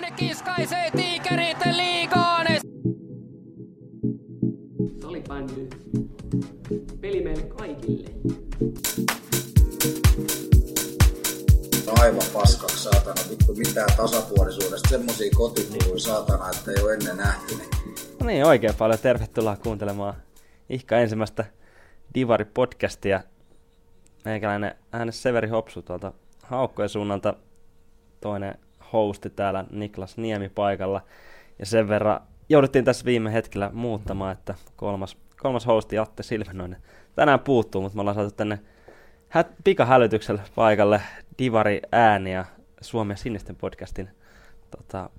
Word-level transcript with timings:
Sinne 0.00 0.16
kiskaisee 0.16 0.90
tiikerit 0.96 1.58
liigaan. 1.72 2.46
Salibändy. 5.00 5.68
Peli 7.00 7.22
meille 7.22 7.42
kaikille. 7.42 8.08
aivan 12.00 12.22
paskaksi 12.32 12.82
saatana, 12.82 13.30
vittu 13.30 13.54
mitään 13.54 13.88
tasapuolisuudesta, 13.96 14.88
semmosia 14.88 15.30
kotikuluja 15.36 15.98
saatana, 15.98 16.50
että 16.50 16.70
ei 16.70 16.82
ole 16.82 16.94
ennen 16.94 17.16
nähty. 17.16 17.54
No 18.20 18.26
niin, 18.26 18.44
oikein 18.44 18.74
paljon 18.74 18.98
tervetuloa 18.98 19.56
kuuntelemaan 19.56 20.14
ihka 20.68 20.96
ensimmäistä 20.96 21.44
Divari-podcastia. 22.14 23.20
Meikäläinen 24.24 24.74
äänes 24.92 25.22
Severi 25.22 25.48
Hopsu 25.48 25.82
tuolta 25.82 26.12
Haukkojen 26.42 26.88
suunnalta, 26.88 27.34
toinen 28.20 28.58
hosti 28.92 29.30
täällä 29.30 29.64
Niklas 29.70 30.16
Niemi 30.16 30.48
paikalla. 30.48 31.00
Ja 31.58 31.66
sen 31.66 31.88
verran 31.88 32.20
jouduttiin 32.48 32.84
tässä 32.84 33.04
viime 33.04 33.32
hetkellä 33.32 33.70
muuttamaan, 33.72 34.32
että 34.32 34.54
kolmas, 34.76 35.16
kolmas 35.42 35.66
hosti 35.66 35.98
Atte 35.98 36.22
Silvenoinen 36.22 36.82
tänään 37.14 37.40
puuttuu, 37.40 37.82
mutta 37.82 37.96
me 37.96 38.00
ollaan 38.00 38.14
saatu 38.14 38.30
tänne 38.30 38.58
hät, 39.28 39.46
pikahälytyksellä 39.64 40.42
paikalle 40.54 41.00
Divari 41.38 41.80
ääni 41.92 42.32
ja 42.32 42.44
Suomen 42.80 43.16
sinisten 43.16 43.56
podcastin 43.56 44.10
tota, 44.76 45.10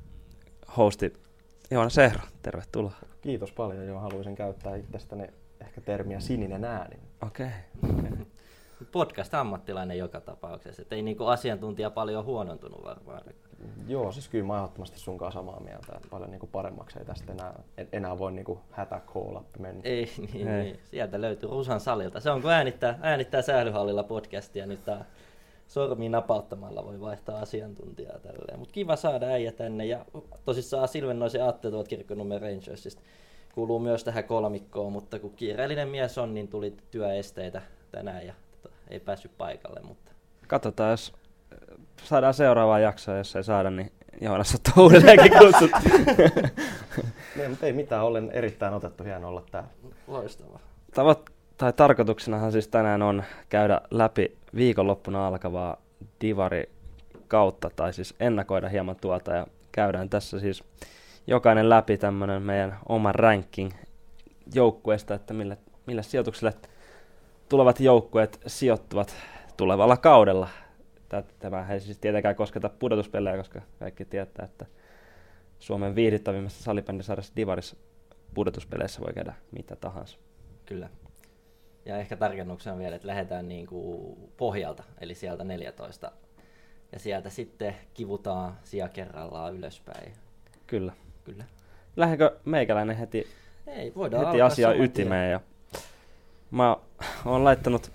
hosti 0.78 1.14
Joona 1.72 1.90
Sehro. 1.90 2.22
Tervetuloa. 2.42 2.94
Kiitos 3.22 3.52
paljon, 3.52 3.88
joo. 3.88 4.00
Haluaisin 4.00 4.36
käyttää 4.36 4.76
itsestäni 4.76 5.28
ehkä 5.62 5.82
termiä 5.82 6.20
sininen 6.20 6.66
ääni. 6.66 6.96
Okei. 7.28 7.48
Okay. 7.84 8.00
okay. 8.00 8.26
Podcast-ammattilainen 8.92 9.98
joka 9.98 10.22
tapauksessa, 10.22 10.84
ei 10.92 11.02
niinku 11.02 11.26
asiantuntija 11.26 11.90
paljon 11.90 12.26
huonontunut 12.26 12.84
varmaan. 12.84 13.22
Joo, 13.88 14.12
siis 14.12 14.30
kyllä 14.30 14.46
mä 14.46 14.58
ehdottomasti 14.58 15.00
sun 15.00 15.18
kanssa 15.18 15.40
samaa 15.40 15.60
mieltä, 15.60 15.94
että 15.96 16.08
paljon 16.12 16.32
niinku 16.32 16.48
paremmaksi 16.48 17.00
ei 17.00 17.06
tästä 17.06 17.32
enää, 17.32 17.64
enää 17.94 18.20
voi 18.20 18.32
niinku 18.32 18.60
hätä 18.72 19.02
call 19.14 19.40
mennä. 19.60 19.82
Ei, 19.84 20.12
niin, 20.34 20.48
ei. 20.48 20.64
niin, 20.64 20.80
sieltä 20.84 21.22
löytyy 21.22 21.50
Rusan 21.50 21.80
salilta. 21.80 22.20
Se 22.20 22.32
on 22.32 22.42
kun 22.42 22.52
äänittää, 22.52 23.00
äänittää 23.02 23.42
sählyhallilla 23.42 24.04
podcastia, 24.04 24.66
niin 24.66 24.80
tää 24.86 25.06
sormi 25.68 26.10
napauttamalla 26.10 26.86
voi 26.86 27.02
vaihtaa 27.02 27.40
asiantuntijaa 27.40 28.20
tälleen. 28.20 28.60
Mutta 28.60 28.74
kiva 28.74 28.96
saada 28.96 29.26
äijä 29.26 29.52
tänne 29.52 29.86
ja 29.86 30.06
tosissaan 30.46 30.88
Silvennoisen 30.88 31.44
Atte 31.44 31.72
tuolta 31.72 31.90
Kirkkonummen 31.90 32.42
Rangersista 32.42 33.02
kuuluu 33.56 33.80
myös 33.80 34.04
tähän 34.04 34.24
kolmikkoon, 34.24 34.92
mutta 34.92 35.20
kun 35.20 35.34
kiireellinen 35.34 35.90
mies 35.90 36.18
on, 36.18 36.34
niin 36.34 36.48
tuli 36.48 36.78
työesteitä 36.92 37.62
tänään 37.92 38.28
ja 38.28 38.34
tota, 38.62 38.76
ei 38.90 39.00
päässyt 39.00 39.38
paikalle. 39.38 39.82
Mutta... 39.84 40.12
Katsotaan, 40.48 40.92
jos 40.92 41.14
saadaan 42.04 42.34
seuraavaa 42.34 42.80
jaksoa, 42.80 43.18
jos 43.18 43.36
ei 43.36 43.44
saada, 43.44 43.72
niin 43.72 43.92
Joonas 44.22 44.56
on 44.56 44.84
uudelleenkin 44.84 45.32
kutsut. 45.38 45.72
niin, 47.36 47.50
mutta 47.50 47.66
ei 47.66 47.74
mitään, 47.74 48.04
olen 48.04 48.32
erittäin 48.32 48.74
otettu, 48.74 49.04
hieno 49.04 49.28
olla 49.28 49.44
täällä. 49.52 49.70
Loistavaa. 50.08 50.60
Tavoit, 50.94 51.20
tai 51.58 51.74
tarkoituksenahan 51.74 52.52
siis 52.52 52.68
tänään 52.68 53.02
on 53.02 53.24
käydä 53.50 53.82
läpi 53.92 54.38
viikonloppuna 54.56 55.28
alkavaa 55.28 55.78
Divari 56.22 56.70
kautta, 57.28 57.70
tai 57.76 57.94
siis 57.94 58.16
ennakoida 58.20 58.70
hieman 58.70 58.96
tuota, 59.02 59.32
ja 59.32 59.48
käydään 59.72 60.10
tässä 60.10 60.40
siis 60.40 60.64
jokainen 61.28 61.70
läpi 61.70 61.98
tämmöinen 61.98 62.42
meidän 62.42 62.78
oma 62.90 63.12
ranking 63.12 63.72
joukkueesta, 64.54 65.14
että 65.14 65.34
millä, 65.34 65.58
millä 65.86 66.02
sijoituksille 66.02 66.54
tulevat 67.50 67.80
joukkueet 67.80 68.40
sijoittuvat 68.48 69.16
tulevalla 69.58 69.98
kaudella. 69.98 70.48
Tämä 71.40 71.68
ei 71.70 71.80
siis 71.80 71.98
tietenkään 71.98 72.36
kosketa 72.36 72.70
pudotuspelejä, 72.70 73.38
koska 73.38 73.62
kaikki 73.80 74.06
tietää, 74.06 74.46
että 74.46 74.66
Suomen 75.60 75.96
viihdyttävimmässä 75.96 76.64
salibändisarjassa 76.64 77.34
Divarissa 77.36 77.76
pudotuspeleissä 78.34 79.02
voi 79.02 79.14
käydä 79.14 79.34
mitä 79.52 79.76
tahansa. 79.76 80.18
Kyllä. 80.66 80.90
Ja 81.86 81.98
ehkä 81.98 82.18
tarkennuksena 82.18 82.78
vielä, 82.78 82.96
että 82.96 83.08
lähdetään 83.08 83.48
niin 83.48 83.68
kuin 83.68 84.18
pohjalta, 84.38 84.84
eli 85.02 85.16
sieltä 85.16 85.44
14. 85.44 86.12
Ja 86.92 87.00
sieltä 87.00 87.30
sitten 87.30 87.76
kivutaan 87.94 88.58
sija 88.64 88.90
kerrallaan 88.90 89.56
ylöspäin. 89.56 90.14
Kyllä. 90.68 90.94
Kyllä. 91.24 91.44
Lähdenkö 91.96 92.40
meikäläinen 92.46 92.98
heti, 92.98 93.28
Ei, 93.68 93.92
voidaan 93.96 94.26
heti 94.26 94.42
asiaa 94.42 94.74
ytimeen? 94.74 95.32
Ja 95.32 95.40
mä 96.52 96.78
oon 97.26 97.44
laittanut 97.44 97.92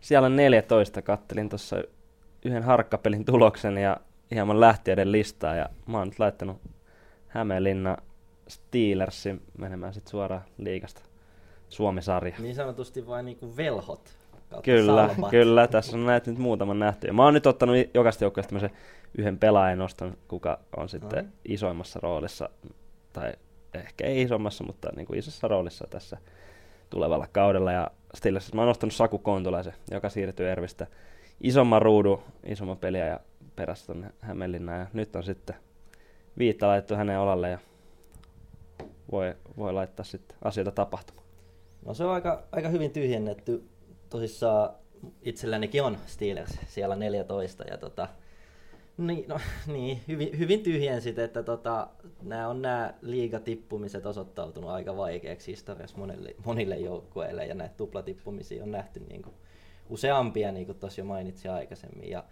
siellä 0.00 0.28
14, 0.28 1.02
kattelin 1.02 1.48
tuossa 1.48 1.76
yhden 2.44 2.62
harkkapelin 2.62 3.24
tuloksen 3.24 3.78
ja 3.78 3.96
hieman 4.30 4.60
lähtiöiden 4.60 5.12
listaa 5.12 5.54
ja 5.54 5.68
mä 5.86 5.98
oon 5.98 6.08
nyt 6.08 6.18
laittanut 6.18 6.60
Hämeenlinna 7.28 7.96
Steelersin 8.48 9.42
menemään 9.58 9.94
sitten 9.94 10.10
suoraan 10.10 10.44
liikasta 10.58 11.02
Suomi-sarja. 11.68 12.34
Niin 12.38 12.54
sanotusti 12.54 13.06
vain 13.06 13.26
niinku 13.26 13.56
velhot. 13.56 14.18
Kyllä, 14.62 15.08
salvat. 15.08 15.30
kyllä. 15.30 15.66
Tässä 15.66 15.96
on 15.96 16.06
näitä 16.06 16.30
nyt 16.30 16.38
muutaman 16.38 16.78
nähty. 16.78 17.06
Ja 17.06 17.12
mä 17.12 17.24
oon 17.24 17.34
nyt 17.34 17.46
ottanut 17.46 17.76
jokaista 17.94 18.24
joukkueesta 18.24 18.70
yhden 19.18 19.38
pelaajan 19.38 19.78
noston, 19.78 20.16
kuka 20.28 20.58
on 20.76 20.88
sitten 20.88 21.18
Ai. 21.18 21.30
isoimmassa 21.44 22.00
roolissa, 22.02 22.48
tai 23.12 23.32
ehkä 23.74 24.06
ei 24.06 24.22
isommassa, 24.22 24.64
mutta 24.64 24.88
niin 24.96 25.06
kuin 25.06 25.18
isossa 25.18 25.48
roolissa 25.48 25.86
tässä 25.90 26.16
tulevalla 26.90 27.26
kaudella. 27.32 27.72
Ja 27.72 27.90
Steelersissa 28.14 28.56
mä 28.56 28.60
oon 28.60 28.68
nostanut 28.68 28.94
Saku 28.94 29.18
Kontulaisen, 29.18 29.74
joka 29.90 30.08
siirtyy 30.08 30.50
Ervistä 30.50 30.86
isomman 31.40 31.82
ruudun, 31.82 32.22
isomman 32.46 32.78
peliä 32.78 33.06
ja 33.06 33.20
perässä 33.56 33.86
tuonne 33.86 34.10
Hämeenlinnaan. 34.20 34.80
Ja 34.80 34.86
nyt 34.92 35.16
on 35.16 35.22
sitten 35.22 35.56
viitta 36.38 36.66
laitettu 36.66 36.94
hänen 36.94 37.18
olalle 37.18 37.50
ja 37.50 37.58
voi, 39.12 39.34
voi 39.56 39.72
laittaa 39.72 40.04
sitten 40.04 40.38
asioita 40.44 40.70
tapahtumaan. 40.70 41.26
No 41.86 41.94
se 41.94 42.04
on 42.04 42.10
aika, 42.10 42.42
aika 42.52 42.68
hyvin 42.68 42.90
tyhjennetty. 42.90 43.64
Tosissaan 44.10 44.70
itsellänikin 45.22 45.82
on 45.82 45.98
Steelers 46.06 46.58
siellä 46.66 46.96
14 46.96 47.64
ja 47.64 47.78
tota, 47.78 48.08
niin, 48.98 49.24
no, 49.28 49.40
niin 49.66 50.00
hyvin, 50.08 50.38
hyvin 50.38 50.62
tyhjensit, 50.62 51.18
että 51.18 51.42
tota, 51.42 51.88
nämä 52.22 52.48
on 52.48 52.62
nämä 52.62 52.94
liigatippumiset 53.02 54.06
osoittautunut 54.06 54.70
aika 54.70 54.96
vaikeaksi 54.96 55.50
historiassa 55.50 55.98
monille, 55.98 56.34
monille 56.44 56.76
joukkueille 56.76 57.46
ja 57.46 57.54
näitä 57.54 57.74
tuplatippumisia 57.76 58.62
on 58.62 58.70
nähty 58.70 59.00
niin 59.00 59.22
kuin 59.22 59.34
useampia, 59.88 60.52
niin 60.52 60.66
kuin 60.66 60.78
tuossa 60.78 61.00
jo 61.00 61.04
mainitsin 61.04 61.50
aikaisemmin. 61.50 62.10
Ja, 62.10 62.24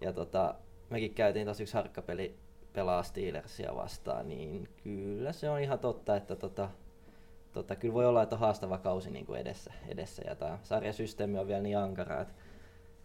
ja 0.00 0.12
tota, 0.12 0.54
mekin 0.90 1.14
käytiin 1.14 1.46
tosi 1.46 1.62
yksi 1.62 1.74
harkkapeli 1.74 2.36
pelaa 2.72 3.02
Steelersia 3.02 3.76
vastaan, 3.76 4.28
niin 4.28 4.68
kyllä 4.82 5.32
se 5.32 5.50
on 5.50 5.60
ihan 5.60 5.78
totta, 5.78 6.16
että 6.16 6.36
tota, 6.36 6.70
tota, 7.52 7.76
kyllä 7.76 7.94
voi 7.94 8.06
olla, 8.06 8.22
että 8.22 8.36
on 8.36 8.40
haastava 8.40 8.78
kausi 8.78 9.10
niin 9.10 9.26
kuin 9.26 9.40
edessä, 9.40 9.72
edessä 9.88 10.22
ja 10.26 10.34
tämä 10.34 10.58
sarjasysteemi 10.62 11.38
on 11.38 11.46
vielä 11.46 11.62
niin 11.62 11.78
ankara, 11.78 12.20
että 12.20 12.34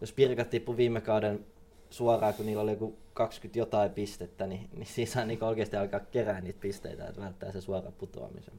jos 0.00 0.12
Pirkat 0.12 0.50
tippui 0.50 0.76
viime 0.76 1.00
kauden 1.00 1.46
suoraan, 1.90 2.34
kun 2.34 2.46
niillä 2.46 2.62
oli 2.62 2.70
joku 2.70 2.98
20 3.12 3.58
jotain 3.58 3.90
pistettä, 3.90 4.46
niin, 4.46 4.68
niin 4.76 4.86
siinä 4.86 5.10
saa 5.10 5.24
niin 5.24 5.44
oikeasti 5.44 5.76
alkaa 5.76 6.00
kerää 6.00 6.40
niitä 6.40 6.60
pisteitä, 6.60 7.08
että 7.08 7.20
välttää 7.20 7.52
se 7.52 7.60
suora 7.60 7.92
putoamisen. 7.92 8.54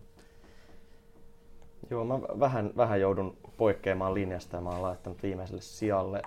Joo, 1.90 2.06
mä 2.06 2.20
vähän, 2.40 2.72
vähän 2.78 3.02
joudun 3.02 3.38
poikkeamaan 3.58 4.14
linjasta 4.14 4.58
ja 4.58 4.62
mä 4.62 4.70
oon 4.70 4.82
laittanut 4.82 5.24
viimeiselle 5.24 5.62
sijalle 5.62 6.22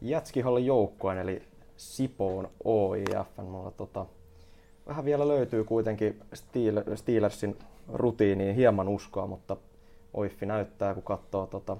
Jätskiholle 0.00 0.60
joukkueen, 0.60 1.18
eli 1.18 1.42
Sipoon 1.76 2.50
OIF. 2.64 3.28
Mulla 3.42 3.70
tota, 3.70 4.06
vähän 4.86 5.04
vielä 5.04 5.28
löytyy 5.28 5.64
kuitenkin 5.64 6.20
Steel, 6.34 6.82
Steelersin 6.94 7.58
rutiiniin 7.92 8.54
hieman 8.54 8.88
uskoa, 8.88 9.26
mutta 9.26 9.56
OIF 10.14 10.42
näyttää, 10.42 10.94
kun 10.94 11.02
katsoo 11.02 11.46
tota, 11.46 11.76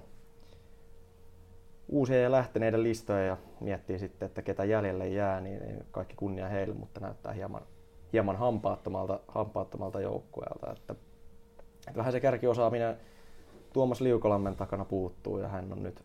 uusia 1.88 2.20
ja 2.20 2.30
lähteneiden 2.30 2.82
listoja 2.82 3.24
ja 3.24 3.36
miettii 3.60 3.98
sitten, 3.98 4.26
että 4.26 4.42
ketä 4.42 4.64
jäljelle 4.64 5.08
jää, 5.08 5.40
niin 5.40 5.60
kaikki 5.90 6.14
kunnia 6.16 6.48
heille, 6.48 6.74
mutta 6.74 7.00
näyttää 7.00 7.32
hieman, 7.32 7.62
hieman 8.12 8.36
hampaattomalta, 8.36 9.20
hampaattomalta 9.28 10.00
joukkueelta. 10.00 10.72
Että 10.72 10.94
vähän 11.96 12.12
se 12.12 12.20
kärkiosaaminen 12.20 12.96
Tuomas 13.72 14.00
Liukolammen 14.00 14.56
takana 14.56 14.84
puuttuu 14.84 15.38
ja 15.38 15.48
hän 15.48 15.72
on 15.72 15.82
nyt, 15.82 16.04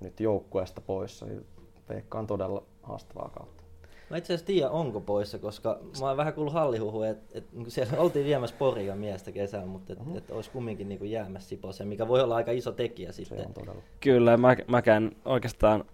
nyt 0.00 0.20
joukkueesta 0.20 0.80
poissa, 0.80 1.26
niin 1.26 1.46
veikkaan 1.88 2.26
todella 2.26 2.62
haastavaa 2.82 3.30
kautta. 3.34 3.64
Mä 4.10 4.16
itse 4.16 4.34
asiassa 4.34 4.46
tiedä, 4.46 4.70
onko 4.70 5.00
poissa, 5.00 5.38
koska 5.38 5.78
mä 6.00 6.06
oon 6.06 6.16
vähän 6.16 6.32
kuullut 6.34 6.54
hallihuhu, 6.54 7.02
että, 7.02 7.38
että 7.38 7.56
niin 7.56 7.70
siellä 7.70 7.98
oltiin 7.98 8.26
viemässä 8.26 8.56
Poria 8.58 8.96
miestä 8.96 9.32
kesällä, 9.32 9.66
mutta 9.66 9.92
että, 9.92 10.04
että 10.16 10.34
olisi 10.34 10.50
kumminkin 10.50 10.88
niin 10.88 10.98
kuin 10.98 11.10
jäämässä 11.10 11.48
Siposeen, 11.48 11.88
mikä 11.88 12.08
voi 12.08 12.20
olla 12.20 12.36
aika 12.36 12.50
iso 12.50 12.72
tekijä 12.72 13.12
sitten. 13.12 13.38
Se 13.38 13.46
on 13.46 13.54
todella. 13.54 13.82
Kyllä, 14.00 14.36
mä, 14.36 14.56
mäkään 14.66 15.12
oikeastaan 15.24 15.84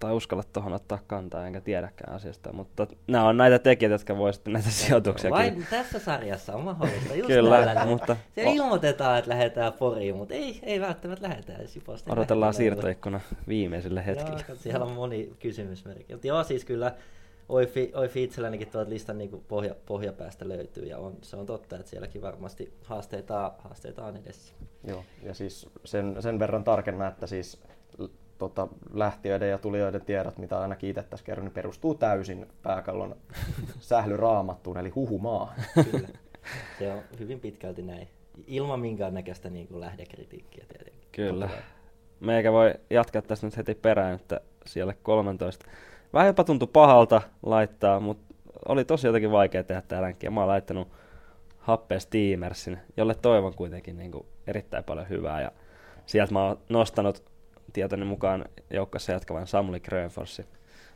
tai 0.00 0.12
uskalla 0.12 0.42
tuohon 0.52 0.72
ottaa 0.72 0.98
kantaa, 1.06 1.46
enkä 1.46 1.60
tiedäkään 1.60 2.12
asiasta, 2.14 2.52
mutta 2.52 2.86
nämä 3.06 3.28
on 3.28 3.36
näitä 3.36 3.58
tekijöitä, 3.58 3.94
jotka 3.94 4.16
voi 4.16 4.32
sitten 4.34 4.52
näitä 4.52 4.70
sijoituksia. 4.70 5.30
Vain 5.30 5.66
tässä 5.70 5.98
sarjassa 5.98 6.54
on 6.54 6.64
mahdollista, 6.64 7.14
just 7.14 7.26
Kyllä, 7.26 7.64
täällä. 7.64 7.86
mutta- 7.86 8.16
Se 8.34 8.42
ilmoitetaan, 8.42 9.18
että 9.18 9.30
lähdetään 9.30 9.72
Poriin, 9.72 10.16
mutta 10.16 10.34
ei, 10.34 10.60
ei 10.62 10.80
välttämättä 10.80 11.28
lähdetään 11.28 11.68
Siposta. 11.68 12.12
Odotellaan 12.12 12.54
siirtoikkuna 12.54 13.20
viimeiselle 13.48 14.06
hetkelle. 14.06 14.44
Joo, 14.48 14.56
siellä 14.56 14.86
on 14.86 14.92
moni 14.92 15.32
kysymysmerkki. 15.38 16.12
Mutta 16.12 16.26
joo, 16.26 16.44
siis 16.44 16.64
kyllä 16.64 16.94
Oifi, 17.48 17.92
Oifi 17.94 18.22
itsellänikin 18.22 18.68
tuolta 18.68 18.90
listan 18.90 19.18
niin 19.18 19.44
pohja, 19.48 19.74
pohjapäästä 19.86 20.48
löytyy 20.48 20.84
ja 20.84 20.98
on, 20.98 21.16
se 21.22 21.36
on 21.36 21.46
totta, 21.46 21.76
että 21.76 21.90
sielläkin 21.90 22.22
varmasti 22.22 22.72
haasteita, 22.84 23.52
haasteita 23.58 24.04
on 24.04 24.16
edessä. 24.16 24.54
Joo, 24.84 25.04
ja 25.22 25.34
siis 25.34 25.68
sen, 25.84 26.16
sen 26.20 26.38
verran 26.38 26.64
tarkennan, 26.64 27.08
että 27.08 27.26
siis 27.26 27.60
tota, 28.40 28.68
lähtiöiden 28.92 29.50
ja 29.50 29.58
tulijoiden 29.58 30.04
tiedot, 30.04 30.38
mitä 30.38 30.60
ainakin 30.60 30.90
itse 30.90 31.02
tässä 31.02 31.26
kerron, 31.26 31.44
niin 31.44 31.54
perustuu 31.54 31.94
täysin 31.94 32.46
pääkallon 32.62 33.16
sählyraamattuun, 33.80 34.78
eli 34.78 34.88
huhumaa. 34.88 35.54
Kyllä. 35.90 36.08
Se 36.78 36.92
on 36.92 37.02
hyvin 37.18 37.40
pitkälti 37.40 37.82
näin. 37.82 38.08
Ilman 38.46 38.80
minkäännäköistä 38.80 39.50
niin 39.50 39.68
kuin 39.68 39.80
lähdekritiikkiä 39.80 40.64
tietenkin. 40.68 41.08
Kyllä. 41.12 41.48
Meikä 42.20 42.52
voi 42.52 42.74
jatkaa 42.90 43.22
tässä 43.22 43.46
nyt 43.46 43.56
heti 43.56 43.74
perään, 43.74 44.14
että 44.14 44.40
siellä 44.66 44.94
13. 45.02 45.66
Vähän 46.12 46.26
jopa 46.26 46.44
tuntui 46.44 46.68
pahalta 46.72 47.22
laittaa, 47.42 48.00
mutta 48.00 48.34
oli 48.68 48.84
tosi 48.84 49.06
jotenkin 49.06 49.32
vaikea 49.32 49.64
tehdä 49.64 49.82
tää 49.82 50.00
ränkkiä. 50.00 50.30
Mä 50.30 50.40
oon 50.40 50.48
laittanut 50.48 50.88
happea 51.58 52.00
Steamersin, 52.00 52.78
jolle 52.96 53.14
toivon 53.14 53.54
kuitenkin 53.54 53.98
niin 53.98 54.10
kuin 54.12 54.26
erittäin 54.46 54.84
paljon 54.84 55.08
hyvää. 55.08 55.42
Ja 55.42 55.52
sieltä 56.06 56.32
mä 56.32 56.44
oon 56.44 56.58
nostanut 56.68 57.22
tietoni 57.72 58.04
mukaan 58.04 58.44
joukkassa 58.70 59.12
jatkavan 59.12 59.46
Samuli 59.46 59.80
Grönforsin. 59.80 60.44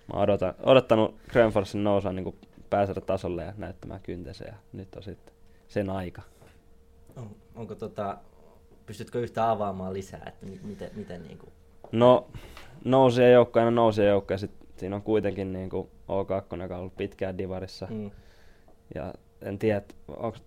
Mä 0.08 0.12
oon 0.12 0.22
odotan, 0.22 0.54
odottanut 0.62 1.14
Grönforsin 1.28 1.84
nousua 1.84 2.12
niin 2.12 2.24
kuin 2.24 2.36
tasolle 3.06 3.44
ja 3.44 3.52
näyttämään 3.56 4.00
kyntensä 4.02 4.44
ja 4.44 4.54
nyt 4.72 4.94
on 4.94 5.02
sitten 5.02 5.34
sen 5.68 5.90
aika. 5.90 6.22
On, 7.16 7.30
onko 7.54 7.74
tota, 7.74 8.18
pystytkö 8.86 9.20
yhtä 9.20 9.50
avaamaan 9.50 9.92
lisää, 9.92 10.22
että 10.26 10.46
mi- 10.46 10.60
miten, 10.62 10.90
miten 10.94 11.22
niin 11.22 11.38
kuin, 11.38 11.52
No, 11.92 12.26
nousija 12.84 13.30
joukko 13.30 13.58
aina 13.58 13.70
nousija 13.70 14.08
joukko 14.08 14.34
ja 14.34 14.38
sit 14.38 14.50
siinä 14.76 14.96
on 14.96 15.02
kuitenkin 15.02 15.52
niin 15.52 15.70
kuin 15.70 15.88
O2, 16.08 16.62
joka 16.62 16.74
on 16.74 16.80
ollut 16.80 16.96
pitkään 16.96 17.38
divarissa. 17.38 17.86
mm, 17.90 18.10
Ja 18.94 19.14
en 19.42 19.58
tiedä, 19.58 19.82
onko, 20.08 20.38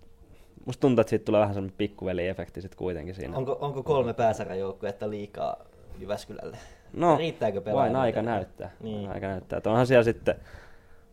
musta 0.65 0.81
tuntuu, 0.81 1.01
että 1.01 1.09
siitä 1.09 1.25
tulee 1.25 1.41
vähän 1.41 1.53
semmoinen 1.53 1.77
pikkuveli-efekti 1.77 2.61
sit 2.61 2.75
kuitenkin 2.75 3.15
siinä. 3.15 3.37
onko, 3.37 3.57
onko 3.61 3.83
kolme 3.83 4.13
pääsäräjoukkuetta 4.13 5.09
liikaa 5.09 5.57
Jyväskylälle? 5.99 6.57
no, 6.93 7.17
riittääkö 7.17 7.65
vain 7.73 7.95
aika 7.95 8.21
näyttää. 8.21 8.71
Niin. 8.79 9.09
Aika 9.09 9.27
näyttää. 9.27 9.57
Että 9.57 9.69
onhan 9.69 9.87
siellä 9.87 10.03
sitten 10.03 10.35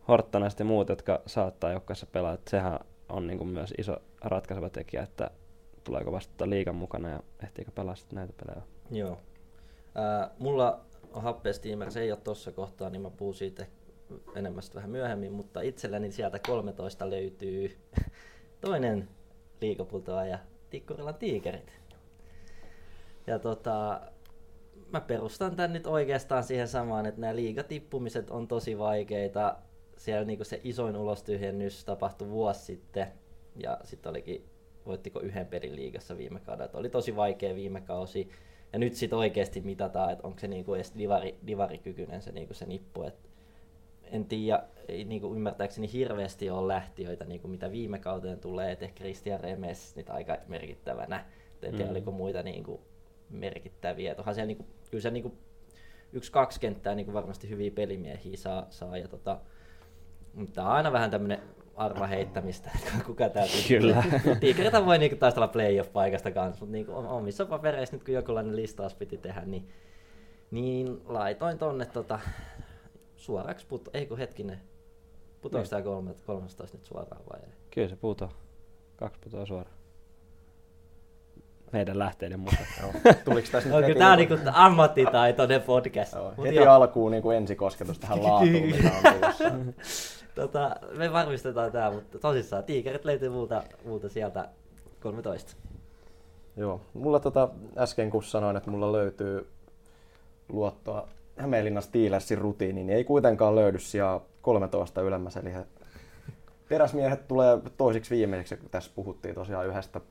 Horttanaiset 0.07 0.59
ja 0.59 0.65
muut, 0.65 0.89
jotka 0.89 1.21
saattaa 1.25 1.71
joukkueessa 1.71 2.05
pelaa. 2.05 2.33
Että 2.33 2.51
sehän 2.51 2.79
on 3.09 3.27
niin 3.27 3.37
kuin 3.37 3.47
myös 3.47 3.73
iso 3.77 3.97
ratkaiseva 4.21 4.69
tekijä, 4.69 5.03
että 5.03 5.31
tuleeko 5.83 6.11
vastata 6.11 6.49
liikan 6.49 6.75
mukana 6.75 7.09
ja 7.09 7.19
ehtiikö 7.43 7.71
pelaa 7.71 7.95
sitten 7.95 8.15
näitä 8.15 8.33
pelejä. 8.45 8.61
Joo. 8.91 9.17
Ää, 9.95 10.29
mulla 10.39 10.81
on 11.13 11.23
happea 11.23 11.53
se 11.89 12.01
ei 12.01 12.11
ole 12.11 12.19
tossa 12.23 12.51
kohtaa, 12.51 12.89
niin 12.89 13.01
mä 13.01 13.09
puhun 13.09 13.35
siitä 13.35 13.65
enemmän 14.35 14.63
vähän 14.75 14.89
myöhemmin, 14.89 15.33
mutta 15.33 15.61
itselläni 15.61 16.11
sieltä 16.11 16.39
13 16.39 17.09
löytyy 17.09 17.77
toinen 18.65 19.09
liikaputoaja, 19.61 20.39
Tikkurilan 20.69 21.15
tiikerit. 21.15 21.79
Ja 23.27 23.39
tota, 23.39 24.01
mä 24.95 25.01
perustan 25.01 25.55
tän 25.55 25.73
nyt 25.73 25.87
oikeastaan 25.87 26.43
siihen 26.43 26.67
samaan, 26.67 27.05
että 27.05 27.21
nämä 27.21 27.35
liigatippumiset 27.35 28.29
on 28.29 28.47
tosi 28.47 28.77
vaikeita. 28.77 29.55
Siellä 29.97 30.25
niinku 30.25 30.43
se 30.43 30.61
isoin 30.63 30.95
ulostyhjennys 30.95 31.85
tapahtui 31.85 32.29
vuosi 32.29 32.59
sitten, 32.65 33.07
ja 33.63 33.77
sitten 33.83 34.09
olikin, 34.09 34.45
voittiko 34.85 35.19
yhden 35.19 35.45
pelin 35.45 35.75
liigassa 35.75 36.17
viime 36.17 36.39
kaudella, 36.39 36.65
että 36.65 36.77
oli 36.77 36.89
tosi 36.89 37.15
vaikea 37.15 37.55
viime 37.55 37.81
kausi. 37.81 38.29
Ja 38.73 38.79
nyt 38.79 38.93
sitten 38.93 39.19
oikeasti 39.19 39.61
mitataan, 39.61 40.11
että 40.11 40.27
onko 40.27 40.39
se 40.39 40.47
niinku 40.47 40.73
edes 40.73 40.93
divari, 40.97 41.35
divarikykyinen 41.47 42.21
se, 42.21 42.31
niinku 42.31 42.53
se 42.53 42.65
nippu. 42.65 43.03
Et 43.03 43.29
en 44.03 44.25
tiedä, 44.25 44.63
ei 44.87 45.03
niinku 45.03 45.35
ymmärtääkseni 45.35 45.93
hirveästi 45.93 46.49
ole 46.49 46.73
lähtiöitä, 46.73 47.25
niinku 47.25 47.47
mitä 47.47 47.71
viime 47.71 47.99
kauteen 47.99 48.39
tulee, 48.39 48.71
että 48.71 48.85
ehkä 48.85 48.97
Christian 49.03 49.39
Remes 49.39 49.95
nyt 49.95 50.09
aika 50.09 50.37
merkittävänä. 50.47 51.25
En 51.61 51.71
tiedä, 51.71 51.85
Mm. 51.85 51.91
oliko 51.91 52.11
muita 52.11 52.43
niinku 52.43 52.81
merkittäviä. 53.29 54.15
Onhan 54.17 54.35
siellä 54.35 54.47
niinku, 54.47 54.65
kyllä 54.91 55.01
se 55.01 55.11
niinku 55.11 55.37
yksi 56.13 56.31
kaksi 56.31 56.59
kenttää 56.59 56.95
niinku 56.95 57.13
varmasti 57.13 57.49
hyviä 57.49 57.71
pelimiehiä 57.71 58.37
saa, 58.37 58.65
saa 58.69 58.97
ja 58.97 59.07
tota, 59.07 59.39
mutta 60.33 60.63
on 60.63 60.71
aina 60.71 60.91
vähän 60.91 61.11
tämmönen 61.11 61.39
arva 61.75 62.07
heittämistä, 62.07 62.71
että 62.75 62.91
kuka 63.07 63.29
tää 63.29 63.45
Kyllä. 63.67 64.03
Tiikereitä 64.39 64.85
voi 64.85 64.97
niinku 64.97 65.17
taistella 65.17 65.47
playoff-paikasta 65.47 66.31
kanssa, 66.31 66.59
mutta 66.59 66.71
niinku 66.71 66.91
om- 66.95 67.05
omissa 67.07 67.45
papereissa 67.45 67.95
nyt 67.95 68.03
kun 68.03 68.13
jokinlainen 68.13 68.55
listaus 68.55 68.95
piti 68.95 69.17
tehdä, 69.17 69.41
niin, 69.45 69.69
niin 70.51 71.01
laitoin 71.05 71.57
tonne 71.57 71.85
tota, 71.85 72.19
suoraksi 73.15 73.65
puto, 73.67 73.91
ei 73.93 74.05
kun 74.05 74.17
hetkinen, 74.17 74.61
putoako 75.41 75.63
Niin. 75.63 75.69
tää 75.69 75.81
kolme, 75.81 76.13
13 76.25 76.77
nyt 76.77 76.85
suoraan 76.85 77.21
vai? 77.33 77.39
Kyllä 77.71 77.87
se 77.87 77.95
puutoo. 77.95 78.29
Kaksi 78.95 79.19
putoaa 79.23 79.45
suoraan. 79.45 79.75
Meidän 81.75 81.99
lähteiden 81.99 82.39
mukaan. 82.39 82.65
Tuliko 83.25 83.47
tässä 83.51 83.69
No, 83.69 83.79
nyt 83.79 83.97
tää 83.97 84.11
on 84.11 84.17
niinku 84.17 84.33
ammattitaitoinen 84.53 85.61
podcast. 85.61 86.13
Joo, 86.13 86.33
Mut 86.37 86.45
heti 86.45 86.55
joo. 86.55 86.73
alkuun 86.73 87.11
niin 87.11 87.23
kuin 87.23 87.37
ensikosketus 87.37 87.99
tähän 87.99 88.23
laatuun, 88.23 88.51
mitä 88.51 88.91
on 89.05 89.13
tulossa. 89.13 89.51
tota, 90.41 90.75
me 90.97 91.13
varmistetaan 91.13 91.71
tää, 91.71 91.91
mutta 91.91 92.19
tosissaan 92.19 92.63
tiikerit 92.63 93.05
löytyy 93.05 93.29
multa, 93.29 93.63
multa 93.85 94.09
sieltä 94.09 94.49
13. 95.01 95.55
Joo, 96.57 96.81
mulla 96.93 97.19
tota, 97.19 97.49
äsken 97.77 98.09
kun 98.09 98.23
sanoin, 98.23 98.57
että 98.57 98.71
mulla 98.71 98.91
löytyy 98.91 99.47
luottoa 100.49 101.07
Hämeenlinnan 101.37 101.83
Steelersin 101.83 102.37
rutiiniin, 102.37 102.87
niin 102.87 102.97
ei 102.97 103.03
kuitenkaan 103.03 103.55
löydy 103.55 103.79
sijaa 103.79 104.25
13 104.41 105.01
ylemmäs, 105.01 105.37
eli 105.37 105.53
he 105.53 105.65
teräsmiehet 106.69 107.27
tulee 107.27 107.57
toisiksi 107.77 108.15
viimeiseksi, 108.15 108.57
kun 108.57 108.69
tässä 108.69 108.91
puhuttiin 108.95 109.35
tosiaan 109.35 109.67
yhdestä 109.67 110.01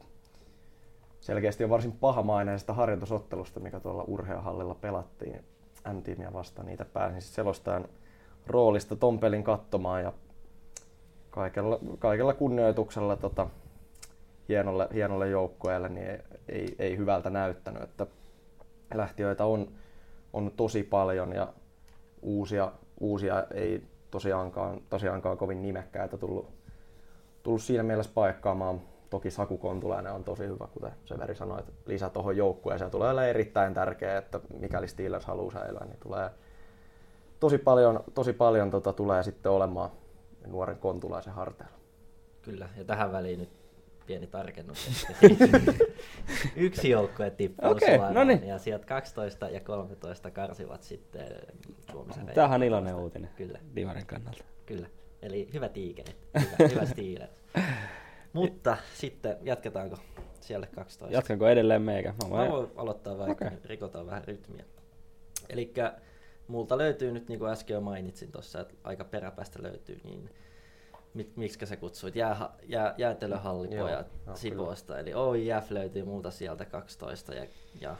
selkeästi 1.25 1.65
on 1.65 1.71
varsin 1.71 1.93
pahamaineisesta 1.93 2.73
harjoitusottelusta, 2.73 3.61
mikä 3.61 3.81
tuolla 3.81 4.05
urheahallilla 4.06 4.75
pelattiin 4.75 5.44
M-tiimiä 5.93 6.32
vastaan. 6.32 6.67
Niitä 6.67 6.85
pääsin 6.85 7.21
siis 7.21 7.35
selostajan 7.35 7.88
roolista 8.47 8.97
ton 8.97 9.19
pelin 9.19 9.44
katsomaan 9.44 10.03
ja 10.03 10.12
kaikella, 11.31 11.79
kaikella 11.99 12.35
kunnioituksella 12.35 13.17
tota, 13.17 13.47
hienolle, 14.49 14.88
hienolle 14.94 15.29
joukkueelle 15.29 15.88
niin 15.88 16.06
ei, 16.06 16.19
ei, 16.49 16.76
ei, 16.79 16.97
hyvältä 16.97 17.31
näyttänyt. 17.31 17.82
Että 17.82 18.06
lähtiöitä 18.94 19.44
on, 19.44 19.69
on 20.32 20.53
tosi 20.56 20.82
paljon 20.82 21.32
ja 21.32 21.53
uusia, 22.23 22.72
uusia 23.01 23.44
ei 23.55 23.82
tosiaankaan, 24.10 24.81
tosiaankaan 24.91 25.39
kovin 25.39 25.63
nimekkäitä 25.63 26.17
tullut, 26.17 26.49
tullut 27.43 27.63
siinä 27.63 27.82
mielessä 27.82 28.13
paikkaamaan. 28.15 28.81
Toki 29.15 29.31
Saku 29.31 29.59
Kontulainen 29.59 30.13
on 30.13 30.25
tosi 30.25 30.47
hyvä, 30.47 30.69
kuten 30.73 30.93
Severi 31.05 31.35
sanoi, 31.35 31.59
että 31.59 31.73
lisä 31.87 32.11
tuohon 32.11 32.37
joukkueeseen 32.37 32.91
tulee 32.91 33.11
olemaan 33.11 33.29
erittäin 33.29 33.75
tärkeää, 33.75 34.19
että 34.19 34.41
mikäli 34.59 34.89
Steelers 34.89 35.25
haluaa 35.25 35.53
säilyä, 35.53 35.85
niin 35.85 35.99
tulee 36.03 36.31
tosi 37.41 37.59
paljon, 37.59 38.05
tosi 38.15 38.33
paljon 38.33 38.71
tota, 38.71 38.93
tulee 38.93 39.23
sitten 39.23 39.53
olemaan 39.53 39.91
nuoren 40.47 40.79
Kontulaisen 40.79 41.33
harteilla. 41.33 41.75
Kyllä, 42.43 42.69
ja 42.77 42.85
tähän 42.85 43.13
väliin 43.13 43.39
nyt 43.39 43.49
pieni 44.06 44.27
tarkennus. 44.27 45.06
Yksi 46.56 46.91
joukkue 46.91 47.31
tippuu 47.31 47.79
suoraan, 47.79 48.15
no 48.15 48.25
niin. 48.25 48.47
ja 48.47 48.59
sieltä 48.59 48.87
12 48.87 49.49
ja 49.49 49.61
13 49.61 50.31
karsivat 50.31 50.83
sitten 50.83 51.27
Suomisen 51.91 52.27
Tämähän 52.27 52.61
on 52.61 52.67
iloinen 52.67 52.94
uutinen 52.94 53.31
Kyllä, 53.37 53.59
Divarin 53.77 54.06
kannalta. 54.06 54.44
kyllä. 54.67 54.87
Eli 55.23 55.49
hyvä 55.55 55.69
tiikerit, 55.69 56.17
hyvä, 56.41 56.69
hyvä 56.69 56.87
Steelers. 56.93 57.33
Mutta 58.34 58.76
sitten 58.94 59.36
jatketaanko 59.43 59.96
siellä 60.41 60.67
12? 60.67 61.17
Jatkanko 61.17 61.48
edelleen 61.48 61.82
meikä? 61.82 62.14
Mä 62.22 62.31
voin... 62.31 62.46
Mä 62.46 62.56
voin 62.56 62.70
aloittaa 62.76 63.19
vaikka, 63.19 63.44
Okei. 63.44 63.56
okay. 63.56 63.69
rikotaan 63.69 64.06
vähän 64.06 64.24
rytmiä. 64.24 64.64
Eli 65.48 65.72
multa 66.48 66.79
löytyy 66.79 67.12
nyt, 67.12 67.29
niin 67.29 67.38
kuin 67.38 67.50
äsken 67.50 67.74
jo 67.74 67.81
mainitsin 67.81 68.32
tuossa, 68.32 68.60
että 68.60 68.74
aika 68.84 69.05
peräpäistä 69.05 69.62
löytyy, 69.62 70.00
niin 70.05 70.31
mit, 71.14 71.36
miksi 71.36 71.67
sä 71.67 71.76
kutsuit? 71.76 72.17
Jää, 72.17 72.50
jää, 72.62 72.94
jäätelöhallipojat 72.98 74.06
joo, 74.26 74.36
Sipoosta, 74.36 74.98
eli 74.98 75.14
OIF 75.14 75.70
löytyy 75.70 76.05
multa 76.05 76.31
sieltä 76.31 76.64
12 76.64 77.34
ja, 77.34 77.46
ja 77.81 77.96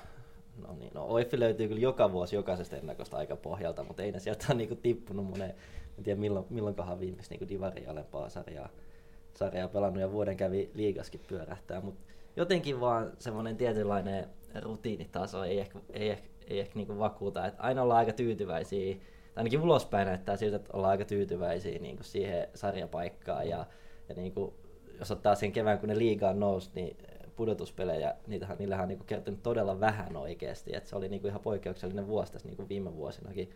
no 0.66 0.74
niin, 0.74 0.90
no 0.94 1.04
OIF 1.04 1.32
löytyy 1.32 1.68
kyllä 1.68 1.80
joka 1.80 2.12
vuosi 2.12 2.36
jokaisesta 2.36 2.76
ennakosta 2.76 3.16
aika 3.16 3.36
pohjalta, 3.36 3.84
mutta 3.84 4.02
ei 4.02 4.12
ne 4.12 4.18
sieltä 4.18 4.46
ole 4.48 4.56
niinku 4.56 4.74
tippunut 4.74 5.26
moneen, 5.26 5.54
en 5.98 6.04
tiedä 6.04 6.20
milloin, 6.20 6.46
milloinkohan 6.50 7.00
viimeksi 7.00 7.30
niinku 7.30 7.48
divari 7.48 7.86
alempaa 7.86 8.28
sarjaa, 8.28 8.68
sarjaa 9.38 9.68
pelannut 9.68 10.00
ja 10.00 10.12
vuoden 10.12 10.36
kävi 10.36 10.70
liigaskin 10.74 11.20
pyörähtää, 11.28 11.80
mutta 11.80 12.04
jotenkin 12.36 12.80
vaan 12.80 13.12
semmoinen 13.18 13.56
tietynlainen 13.56 14.26
rutiinitaso 14.62 15.44
ei 15.44 15.60
ehkä, 15.60 15.78
ei 15.92 16.10
ehkä, 16.10 16.28
ei 16.48 16.60
ehkä 16.60 16.72
niinku 16.74 16.98
vakuuta, 16.98 17.46
että 17.46 17.62
aina 17.62 17.82
ollaan 17.82 17.98
aika 17.98 18.12
tyytyväisiä, 18.12 18.94
tai 18.94 19.02
ainakin 19.36 19.60
ulospäin 19.60 20.06
näyttää 20.06 20.36
siltä, 20.36 20.56
että 20.56 20.70
ollaan 20.72 20.90
aika 20.90 21.04
tyytyväisiä 21.04 21.78
niinku 21.78 22.02
siihen 22.02 22.48
sarjapaikkaan 22.54 23.48
ja, 23.48 23.66
ja 24.08 24.14
niinku, 24.14 24.54
jos 24.98 25.10
ottaa 25.10 25.34
sen 25.34 25.52
kevään, 25.52 25.78
kun 25.78 25.88
ne 25.88 25.98
liigaan 25.98 26.40
nousi, 26.40 26.70
niin 26.74 26.96
pudotuspelejä, 27.36 28.14
niitähän, 28.26 28.58
niillähän 28.58 28.82
on 28.82 28.88
niinku 28.88 29.04
kertynyt 29.04 29.42
todella 29.42 29.80
vähän 29.80 30.16
oikeasti, 30.16 30.76
että 30.76 30.88
se 30.88 30.96
oli 30.96 31.08
niinku 31.08 31.28
ihan 31.28 31.40
poikkeuksellinen 31.40 32.06
vuosi 32.06 32.32
tässä 32.32 32.48
niinku 32.48 32.68
viime 32.68 32.96
vuosinakin. 32.96 33.50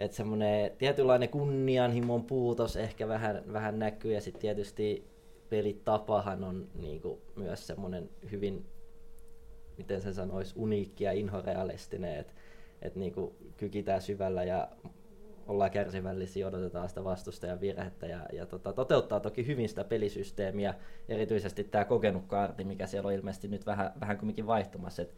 Että 0.00 0.16
semmoinen 0.16 0.70
tietynlainen 0.78 1.28
kunnianhimon 1.28 2.24
puutos 2.24 2.76
ehkä 2.76 3.08
vähän, 3.08 3.42
vähän 3.52 3.78
näkyy. 3.78 4.12
Ja 4.12 4.20
sitten 4.20 4.40
tietysti 4.40 5.04
pelitapahan 5.48 6.44
on 6.44 6.68
niinku 6.74 7.22
myös 7.36 7.66
semmoinen 7.66 8.10
hyvin, 8.30 8.66
miten 9.78 10.00
sen 10.00 10.14
sanoisi, 10.14 10.54
uniikki 10.56 11.04
ja 11.04 11.12
inhorealistinen, 11.12 12.16
että 12.18 12.32
et 12.82 12.96
niinku 12.96 13.36
kykitään 13.56 14.02
syvällä 14.02 14.44
ja 14.44 14.68
ollaan 15.46 15.70
kärsivällisiä, 15.70 16.46
odotetaan 16.46 16.88
sitä 16.88 17.04
vastustajan 17.04 17.60
virhettä 17.60 18.06
ja, 18.06 18.26
ja 18.32 18.46
tota, 18.46 18.72
toteuttaa 18.72 19.20
toki 19.20 19.46
hyvin 19.46 19.68
sitä 19.68 19.84
pelisysteemiä, 19.84 20.74
erityisesti 21.08 21.64
tämä 21.64 21.84
kokenut 21.84 22.26
kaarti, 22.26 22.64
mikä 22.64 22.86
siellä 22.86 23.06
on 23.06 23.12
ilmeisesti 23.14 23.48
nyt 23.48 23.66
vähän, 23.66 23.92
vähän 24.00 24.18
kumminkin 24.18 24.46
vaihtumassa, 24.46 25.02
että 25.02 25.14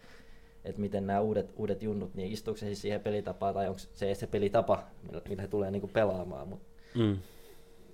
et 0.64 0.78
miten 0.78 1.07
nämä 1.07 1.21
uudet, 1.21 1.52
uudet 1.57 1.83
junnut, 1.83 2.14
niin 2.14 2.33
istuuko 2.33 2.59
se 2.59 2.66
siis 2.66 2.83
siihen 2.83 3.00
pelitapaan 3.00 3.54
tai 3.54 3.69
onko 3.69 3.78
se 3.95 4.14
se 4.14 4.26
pelitapa, 4.26 4.83
millä, 5.02 5.23
millä 5.28 5.42
he 5.42 5.49
tulee 5.49 5.71
niinku 5.71 5.88
pelaamaan, 5.88 6.49
mutta 6.49 6.73
Mm. 6.95 7.19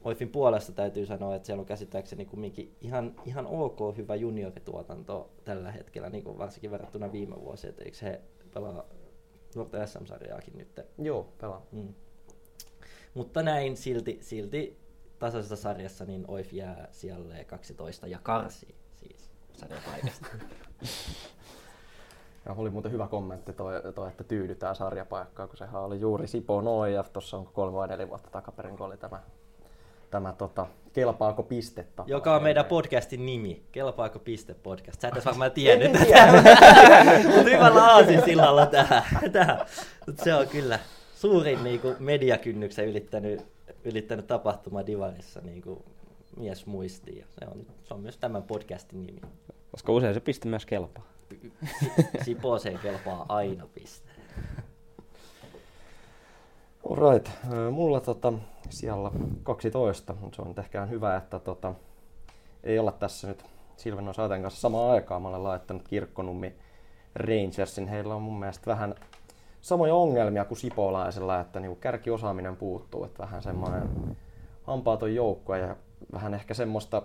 Oifin 0.04 0.28
puolesta 0.28 0.72
täytyy 0.72 1.06
sanoa, 1.06 1.34
että 1.34 1.46
siellä 1.46 1.60
on 1.60 1.66
käsittääkseni 1.66 2.24
kumminkin 2.24 2.76
ihan, 2.80 3.14
ihan 3.26 3.46
ok 3.46 3.96
hyvä 3.96 4.14
juniorituotanto 4.14 5.30
tällä 5.44 5.72
hetkellä, 5.72 6.10
niin 6.10 6.24
kuin 6.24 6.38
varsinkin 6.38 6.70
verrattuna 6.70 7.12
viime 7.12 7.40
vuosiin, 7.40 7.68
että 7.68 7.84
eikö 7.84 7.96
he 8.02 8.20
pelaa 8.54 8.84
nuorten 9.54 9.88
SM-sarjaakin 9.88 10.58
nyt. 10.58 10.80
Joo, 10.98 11.32
pelaa. 11.40 11.66
Mm. 11.72 11.94
Mutta 13.14 13.42
näin 13.42 13.76
silti, 13.76 14.18
silti 14.20 14.78
tasaisessa 15.18 15.56
sarjassa 15.56 16.04
niin 16.04 16.24
Oif 16.28 16.52
jää 16.52 16.88
siellä 16.90 17.44
12 17.44 18.06
ja 18.06 18.18
karsii 18.22 18.74
siis 18.94 19.30
sarjapaikasta. 19.52 20.26
Ja 22.48 22.54
oli 22.56 22.70
muuten 22.70 22.92
hyvä 22.92 23.06
kommentti 23.06 23.52
toi, 23.52 23.72
toi 23.94 24.08
että 24.08 24.24
tyydytään 24.24 24.76
sarjapaikkaan, 24.76 25.48
kun 25.48 25.58
sehän 25.58 25.82
oli 25.82 26.00
juuri 26.00 26.26
Sipo 26.26 26.60
noin 26.60 26.94
ja 26.94 27.02
tuossa 27.02 27.36
on 27.36 27.46
kolme 27.46 27.76
vai 27.76 27.88
neljä 27.88 28.08
vuotta 28.08 28.30
takaperin, 28.30 28.76
kun 28.76 28.86
oli 28.86 28.96
tämä, 28.96 29.20
tämä 30.10 30.32
tota, 30.32 30.66
kelpaako 30.92 31.42
pistettä. 31.42 32.04
Joka 32.06 32.36
on 32.36 32.42
meidän 32.42 32.64
podcastin 32.64 33.26
nimi, 33.26 33.62
Kelpaako 33.72 34.18
piste 34.18 34.54
podcast. 34.54 35.00
Sä 35.00 35.08
et 35.08 35.14
edes 35.14 35.24
varmaan 35.24 35.50
tiennyt 35.60 35.94
En 35.94 36.06
tätä. 36.06 36.32
Mutta 37.36 37.50
hyvällä 37.50 37.84
aasinsillalla 37.84 38.66
tähän. 38.66 39.02
tähän. 39.32 39.66
Mut 40.06 40.18
se 40.18 40.34
on 40.34 40.48
kyllä 40.48 40.78
suurin 41.14 41.64
niinku 41.64 41.94
mediakynnyksen 41.98 42.88
ylittänyt, 42.88 43.46
ylittänyt 43.84 44.26
tapahtuma 44.26 44.86
Divarissa 44.86 45.40
niinku 45.40 45.84
mies 46.36 46.66
muistiin. 46.66 47.18
Ja 47.18 47.24
se 47.28 47.46
on, 47.50 47.66
se 47.84 47.94
on 47.94 48.00
myös 48.00 48.16
tämän 48.16 48.42
podcastin 48.42 49.06
nimi. 49.06 49.20
Koska 49.70 49.92
usein 49.92 50.14
se 50.14 50.20
piste 50.20 50.48
myös 50.48 50.66
kelpaa. 50.66 51.17
Siposeen 52.24 52.78
kelpaa 52.78 53.26
aina 53.28 53.66
piste. 53.74 54.10
Alright, 56.90 57.28
mulla 57.70 58.00
tota, 58.00 58.32
siellä 58.70 59.10
12, 59.42 60.14
mutta 60.20 60.36
se 60.36 60.42
on 60.42 60.54
ehkä 60.58 60.86
hyvä, 60.86 61.16
että 61.16 61.38
tota, 61.38 61.74
ei 62.64 62.78
olla 62.78 62.92
tässä 62.92 63.28
nyt 63.28 63.44
Silvenon 63.76 64.14
Saaten 64.14 64.42
kanssa 64.42 64.60
samaan 64.60 64.90
aikaan. 64.90 65.22
Mä 65.22 65.28
olen 65.28 65.42
laittanut 65.44 65.88
Kirkkonummi 65.88 66.54
Rangersin. 67.14 67.88
Heillä 67.88 68.14
on 68.14 68.22
mun 68.22 68.40
mielestä 68.40 68.66
vähän 68.66 68.94
samoja 69.60 69.94
ongelmia 69.94 70.44
kuin 70.44 70.58
Sipolaisella, 70.58 71.40
että 71.40 71.60
niinku 71.60 71.76
kärkiosaaminen 71.80 72.56
puuttuu, 72.56 73.04
että 73.04 73.22
vähän 73.22 73.42
semmoinen 73.42 74.16
hampaaton 74.62 75.14
joukko 75.14 75.54
ja 75.54 75.76
vähän 76.12 76.34
ehkä 76.34 76.54
semmoista, 76.54 77.02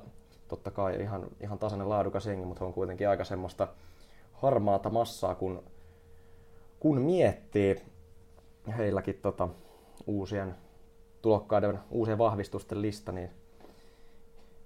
totta 0.47 0.71
kai 0.71 1.01
ihan, 1.01 1.23
ihan 1.39 1.59
tasainen 1.59 1.89
laadukas 1.89 2.25
jengi, 2.25 2.45
mutta 2.45 2.65
on 2.65 2.73
kuitenkin 2.73 3.09
aika 3.09 3.23
semmoista 3.23 3.67
harmaata 4.43 4.89
massaa, 4.89 5.35
kun, 5.35 5.63
kun 6.79 7.01
miettii 7.01 7.81
heilläkin 8.77 9.19
tota, 9.21 9.49
uusien 10.07 10.55
tulokkaiden, 11.21 11.79
uusien 11.91 12.17
vahvistusten 12.17 12.81
lista, 12.81 13.11
niin 13.11 13.29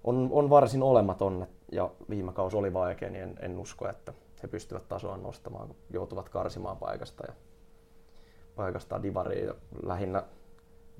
on, 0.03 0.29
on 0.31 0.49
varsin 0.49 0.83
olematon 0.83 1.47
ja 1.71 1.91
viime 2.09 2.33
kausi 2.33 2.57
oli 2.57 2.73
vaikea, 2.73 3.09
niin 3.09 3.23
en, 3.23 3.35
en 3.39 3.59
usko, 3.59 3.89
että 3.89 4.13
he 4.43 4.47
pystyvät 4.47 4.87
tasoa 4.89 5.17
nostamaan, 5.17 5.67
kun 5.67 5.77
joutuvat 5.89 6.29
karsimaan 6.29 6.77
paikasta 6.77 7.23
ja 7.27 7.33
paikasta 8.55 9.03
divariin. 9.03 9.45
Ja 9.45 9.53
lähinnä, 9.83 10.23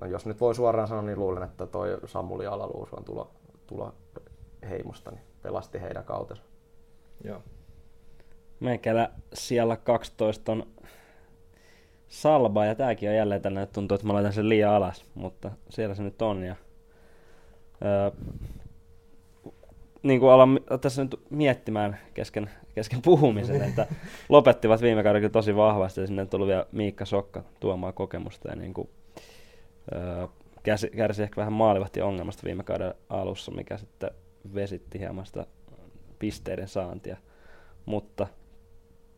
no 0.02 0.08
jos 0.08 0.26
nyt 0.26 0.42
voi 0.42 0.56
suoraan 0.56 0.88
sanoa, 0.88 1.04
niin 1.04 1.20
luulen, 1.20 1.44
että 1.44 1.68
toi 1.68 1.98
Samuli 2.06 2.48
Alaluus 2.48 2.94
on 2.94 3.04
tulo, 3.04 3.32
tulo 3.68 3.94
heimosta, 4.70 5.12
niin 5.12 5.24
pelasti 5.42 5.82
heidän 5.82 6.04
kautensa. 6.04 6.44
Joo. 7.24 7.42
Meikällä 8.60 9.10
siellä 9.34 9.78
12 9.78 10.52
on 10.52 10.68
Salba 12.08 12.66
ja 12.66 12.76
tääkin 12.76 13.10
on 13.10 13.16
jälleen 13.16 13.42
tällainen, 13.42 13.64
että 13.64 13.74
tuntuu, 13.74 13.96
että 13.96 14.08
mä 14.08 14.14
laitan 14.14 14.34
sen 14.34 14.50
liian 14.50 14.74
alas, 14.74 15.06
mutta 15.16 15.52
siellä 15.70 15.96
se 15.96 16.04
nyt 16.04 16.22
on. 16.22 16.44
Ja, 16.44 16.56
öö, 17.86 18.12
niin 20.04 20.20
kuin 20.20 20.32
alan 20.32 20.60
tässä 20.82 21.04
nyt 21.04 21.22
miettimään 21.30 21.98
kesken, 22.14 22.50
kesken 22.76 23.02
puhumisen, 23.02 23.62
että 23.62 23.88
lopettivat 24.30 24.82
viime 24.82 25.04
kaudella 25.04 25.30
tosi 25.30 25.56
vahvasti 25.56 26.02
ja 26.02 26.08
sinne 26.08 26.22
on 26.22 26.30
tullut 26.30 26.48
vielä 26.48 26.66
Miikka 26.72 27.06
Sokka 27.06 27.44
tuomaan 27.60 27.94
kokemusta 27.94 28.50
ja 28.50 28.56
niin 28.56 28.74
kuin, 28.74 28.90
öö, 29.96 30.28
kärsi, 30.64 30.90
kärsi 30.90 31.24
ehkä 31.24 31.36
vähän 31.36 31.54
maalivahti 31.54 32.02
ongelmasta 32.02 32.44
viime 32.44 32.64
kauden 32.64 32.94
alussa, 33.10 33.52
mikä 33.52 33.78
sitten 33.78 34.12
vesitti 34.54 35.00
hieman 35.00 35.26
sitä 35.26 35.46
pisteiden 36.20 36.68
saantia. 36.68 37.18
Mutta 37.86 38.28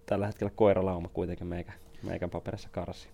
tällä 0.10 0.28
hetkellä 0.28 0.52
koiralauma 0.56 1.10
kuitenkin 1.14 1.48
meikä, 1.48 1.74
meikän 2.04 2.30
paperissa 2.30 2.70
karsi. 2.72 3.10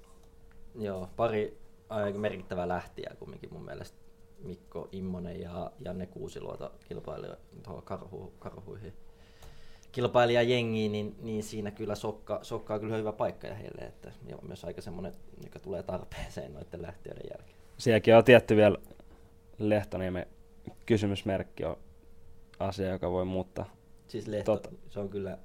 Joo, 0.76 1.10
pari 1.16 1.58
aika 1.90 2.20
merkittävää 2.20 2.68
lähtiä 2.68 3.16
kumminkin 3.20 3.54
mun 3.54 3.66
mielestä. 3.66 3.98
Mikko 4.44 4.88
Immonen 4.92 5.42
ja 5.42 5.72
Janne 5.80 6.06
Kuusiluoto 6.06 6.72
kilpaili 6.88 7.28
tuohon 7.64 7.84
karhu, 7.84 8.34
karhuihin 8.40 8.94
kilpailijajengiin, 9.92 10.92
niin, 10.92 11.16
niin 11.22 11.44
siinä 11.44 11.72
kyllä 11.72 11.96
sokka, 11.96 12.40
sokka 12.42 12.74
on 12.74 12.80
kyllä 12.80 12.96
hyvä 12.96 13.12
paikka 13.12 13.48
ja 13.48 13.56
heille, 13.56 13.82
että 13.82 14.12
ja 14.28 14.38
myös 14.48 14.66
aika 14.66 14.82
semmoinen, 14.82 15.14
joka 15.44 15.60
tulee 15.60 15.84
tarpeeseen 15.84 16.54
noiden 16.54 16.82
lähtiöiden 16.82 17.24
jälkeen. 17.32 17.58
Sielläkin 17.78 18.16
on 18.16 18.24
tietty 18.24 18.56
vielä 18.56 18.78
Lehtoniemen 19.60 20.26
kysymysmerkki 20.86 21.66
on 21.66 21.78
asia, 22.60 22.90
joka 22.90 23.12
voi 23.12 23.26
muuttaa. 23.26 23.76
Siis 24.08 24.28
Lehto, 24.28 24.52
Totta. 24.52 24.70
se 24.90 25.00
on 25.00 25.10
kyllä, 25.10 25.38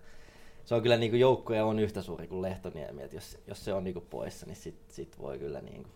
se 0.65 0.75
on 0.75 0.83
kyllä 0.83 0.97
niin 0.97 1.11
kuin 1.11 1.21
joukkoja 1.21 1.65
on 1.65 1.79
yhtä 1.79 2.03
suuri 2.03 2.27
kuin 2.27 2.43
Lehtoniemi, 2.43 3.03
että 3.03 3.17
jos, 3.17 3.39
jos 3.47 3.65
se 3.65 3.73
on 3.73 3.85
niin 3.85 3.95
kuin 3.95 4.07
poissa, 4.11 4.47
niin 4.47 4.57
sit, 4.57 4.77
sit 4.89 5.19
voi 5.19 5.39
kyllä 5.39 5.61
niin 5.61 5.83
kuin 5.83 5.93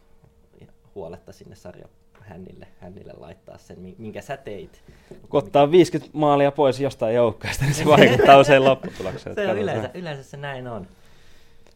huoletta 0.95 1.33
sinne 1.33 1.55
sarja 1.57 1.89
hännille, 2.21 2.69
hännille 2.79 3.13
laittaa 3.17 3.59
sen, 3.59 3.81
mi- 3.81 3.95
minkä 3.99 4.21
sä 4.21 4.37
teit. 4.37 4.83
Kun 5.29 5.39
ottaa 5.39 5.71
50 5.71 6.19
maalia 6.19 6.53
pois 6.53 6.81
jostain 6.81 7.15
joukkueesta, 7.15 7.65
niin 7.65 7.75
se 7.75 7.85
vaikuttaa 7.85 8.39
usein 8.39 8.65
lopputulokseen. 8.71 9.35
Se 9.35 9.51
on 9.51 9.59
yleensä, 9.59 9.91
yleensä 9.95 10.23
se 10.23 10.37
näin 10.37 10.69
on. 10.69 10.87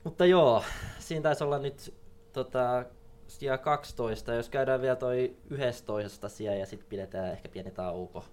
Mutta 0.04 0.26
joo, 0.26 0.64
siinä 0.98 1.22
taisi 1.22 1.44
olla 1.44 1.58
nyt 1.58 1.94
tota, 2.32 2.84
sija 3.28 3.58
12. 3.58 4.34
Jos 4.34 4.48
käydään 4.48 4.82
vielä 4.82 4.96
toi 4.96 5.36
11 5.50 6.28
sija 6.28 6.54
ja 6.54 6.66
sitten 6.66 6.88
pidetään 6.88 7.32
ehkä 7.32 7.48
pieni 7.48 7.70
tauko. 7.70 8.24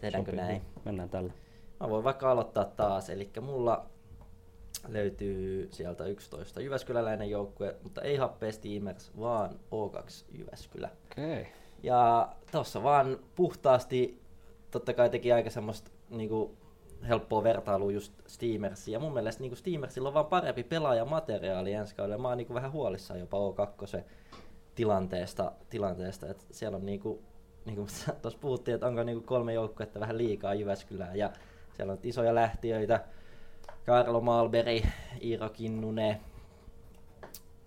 Tehdäänkö 0.00 0.30
Sopii. 0.30 0.44
näin? 0.44 0.62
Mennään 0.84 1.08
tällä. 1.08 1.32
Mä 1.80 1.90
voin 1.90 2.04
vaikka 2.04 2.30
aloittaa 2.30 2.64
taas. 2.64 3.10
Eli 3.10 3.30
mulla 3.40 3.86
löytyy 4.88 5.68
sieltä 5.72 6.04
11 6.04 6.60
Jyväskyläläinen 6.60 7.30
joukkue, 7.30 7.76
mutta 7.82 8.02
ei 8.02 8.16
Happe 8.16 8.52
Steamers, 8.52 9.12
vaan 9.20 9.50
O2 9.50 10.38
Jyväskylä. 10.38 10.90
Okay. 11.12 11.44
Ja 11.82 12.28
tossa 12.52 12.82
vaan 12.82 13.18
puhtaasti, 13.34 14.22
totta 14.70 14.94
kai 14.94 15.10
teki 15.10 15.32
aika 15.32 15.50
semmoista 15.50 15.90
niinku, 16.10 16.56
helppoa 17.08 17.42
vertailua 17.42 17.92
just 17.92 18.12
Steamersiin. 18.26 18.92
Ja 18.92 19.00
mun 19.00 19.12
mielestä 19.12 19.42
niinku 19.42 19.56
Steamersilla 19.56 20.08
on 20.08 20.14
vaan 20.14 20.26
parempi 20.26 20.62
pelaajamateriaali 20.64 21.72
ensi 21.72 21.94
kaudella. 21.94 22.22
Mä 22.22 22.28
oon 22.28 22.36
niinku 22.36 22.54
vähän 22.54 22.72
huolissaan 22.72 23.20
jopa 23.20 23.36
O2 23.38 24.02
tilanteesta, 24.74 25.52
tilanteesta. 25.70 26.28
että 26.28 26.44
siellä 26.50 26.76
on 26.76 26.86
niinku, 26.86 27.22
niinku 27.64 27.86
tuossa 28.22 28.38
puhuttiin, 28.40 28.74
että 28.74 28.86
onko 28.86 29.02
niinku 29.02 29.26
kolme 29.26 29.52
joukkuetta 29.52 30.00
vähän 30.00 30.18
liikaa 30.18 30.54
Jyväskylää. 30.54 31.14
Ja 31.14 31.30
siellä 31.78 31.92
on 31.92 31.98
isoja 32.02 32.34
lähtiöitä. 32.34 33.04
Karlo 33.86 34.20
Malberi, 34.20 34.82
Iiro 35.22 35.48
Kinnunen, 35.48 36.20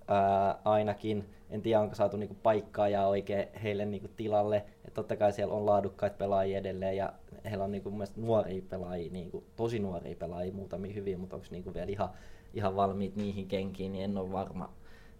ää, 0.07 0.59
ainakin. 0.65 1.29
En 1.49 1.61
tiedä, 1.61 1.81
onko 1.81 1.95
saatu 1.95 2.17
niinku 2.17 2.35
paikkaa 2.43 2.89
ja 2.89 3.07
oikein 3.07 3.47
heille 3.63 3.85
niinku 3.85 4.07
tilalle. 4.07 4.65
Et 4.87 4.93
totta 4.93 5.15
kai 5.15 5.33
siellä 5.33 5.53
on 5.53 5.65
laadukkaita 5.65 6.17
pelaajia 6.17 6.57
edelleen 6.57 6.97
ja 6.97 7.13
heillä 7.45 7.63
on 7.63 7.71
niinku 7.71 7.91
mun 7.91 8.07
nuoria 8.15 8.61
pelaajia, 8.69 9.11
niinku, 9.11 9.43
tosi 9.55 9.79
nuoria 9.79 10.15
pelaajia, 10.15 10.53
muutamia 10.53 10.93
hyviä, 10.93 11.17
mutta 11.17 11.35
onko 11.35 11.47
niinku 11.51 11.73
vielä 11.73 11.91
ihan, 11.91 12.09
ihan 12.53 12.75
valmiit 12.75 13.15
niihin 13.15 13.47
kenkiin, 13.47 13.91
niin 13.91 14.03
en 14.03 14.17
ole 14.17 14.31
varma. 14.31 14.73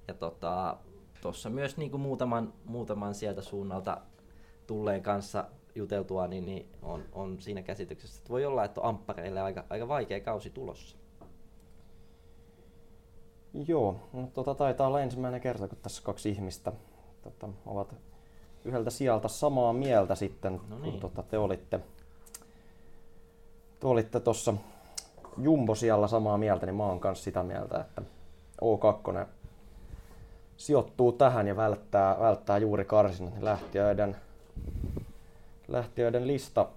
Ja 0.07 0.13
tota, 0.13 0.77
tuossa 1.21 1.49
myös 1.49 1.77
niinku 1.77 1.97
muutaman, 1.97 2.53
muutaman 2.65 3.15
sieltä 3.15 3.41
suunnalta 3.41 3.97
tulleen 4.67 5.03
kanssa 5.03 5.45
juteltua, 5.75 6.27
niin, 6.27 6.45
niin 6.45 6.65
on, 6.81 7.03
on 7.13 7.41
siinä 7.41 7.61
käsityksessä, 7.61 8.17
että 8.17 8.29
voi 8.29 8.45
olla, 8.45 8.63
että 8.63 8.81
on 8.81 8.89
amppareille 8.89 9.41
aika, 9.41 9.63
aika 9.69 9.87
vaikea 9.87 10.19
kausi 10.19 10.49
tulossa. 10.49 10.97
Joo, 13.67 13.95
no, 14.13 14.29
tota, 14.33 14.55
taitaa 14.55 14.87
olla 14.87 15.01
ensimmäinen 15.01 15.41
kerta, 15.41 15.67
kun 15.67 15.77
tässä 15.81 16.03
kaksi 16.03 16.29
ihmistä 16.29 16.71
tota, 17.21 17.49
ovat 17.65 17.95
yhdeltä 18.65 18.89
sieltä 18.89 19.27
samaa 19.27 19.73
mieltä 19.73 20.15
sitten, 20.15 20.53
No 20.53 20.59
kun 20.75 20.81
niin. 20.81 20.99
tota, 20.99 21.23
te 21.23 21.37
olitte 21.37 21.79
te 23.81 23.87
olitte 23.87 24.19
tuossa 24.19 24.53
Jumbo 25.37 25.75
siellä 25.75 26.07
samaa 26.07 26.37
mieltä, 26.37 26.65
niin 26.65 26.75
mä 26.75 26.85
oon 26.85 26.99
kanssa 26.99 27.23
sitä 27.23 27.43
mieltä, 27.43 27.79
että 27.79 28.01
O2 28.61 29.25
sijoittuu 30.57 31.11
tähän 31.11 31.47
ja 31.47 31.55
välttää, 31.55 32.19
välttää 32.19 32.57
juuri 32.57 32.85
karsinnat. 32.85 33.33
Niin 33.33 33.45
lähtiöiden, 33.45 34.15
lähtiöiden 35.71 36.27
lista 36.27 36.67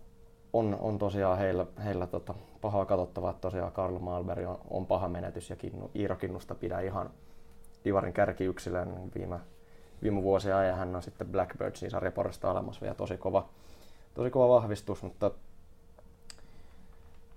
on, 0.53 0.79
on 0.81 0.99
tosiaan 0.99 1.39
heillä, 1.39 1.67
heillä 1.85 2.07
tota, 2.07 2.35
pahaa 2.61 2.87
katsottavaa, 2.87 3.31
että 3.31 3.41
tosiaan 3.41 3.73
Karl 3.73 3.99
Malberg 3.99 4.49
on, 4.49 4.59
on 4.71 4.87
paha 4.87 5.09
menetys 5.09 5.51
ja 5.51 5.57
Kinnu, 5.57 5.91
Iiro 5.95 6.17
Kinnusta 6.17 6.55
pidä 6.55 6.81
ihan 6.81 7.11
Divarin 7.85 8.13
kärkiyksilön 8.13 9.11
viime, 9.15 9.41
viime 10.03 10.23
vuosien 10.23 10.57
ajan. 10.57 10.79
Hän 10.79 10.97
on 10.97 11.03
sitten 11.03 11.27
Blackbirdsin 11.27 11.91
sarjaporrasta 11.91 12.51
alemassa 12.51 12.81
vielä 12.81 12.95
tosi 12.95 13.17
kova, 13.17 13.49
tosi 14.15 14.31
kova 14.31 14.55
vahvistus, 14.55 15.03
mutta 15.03 15.31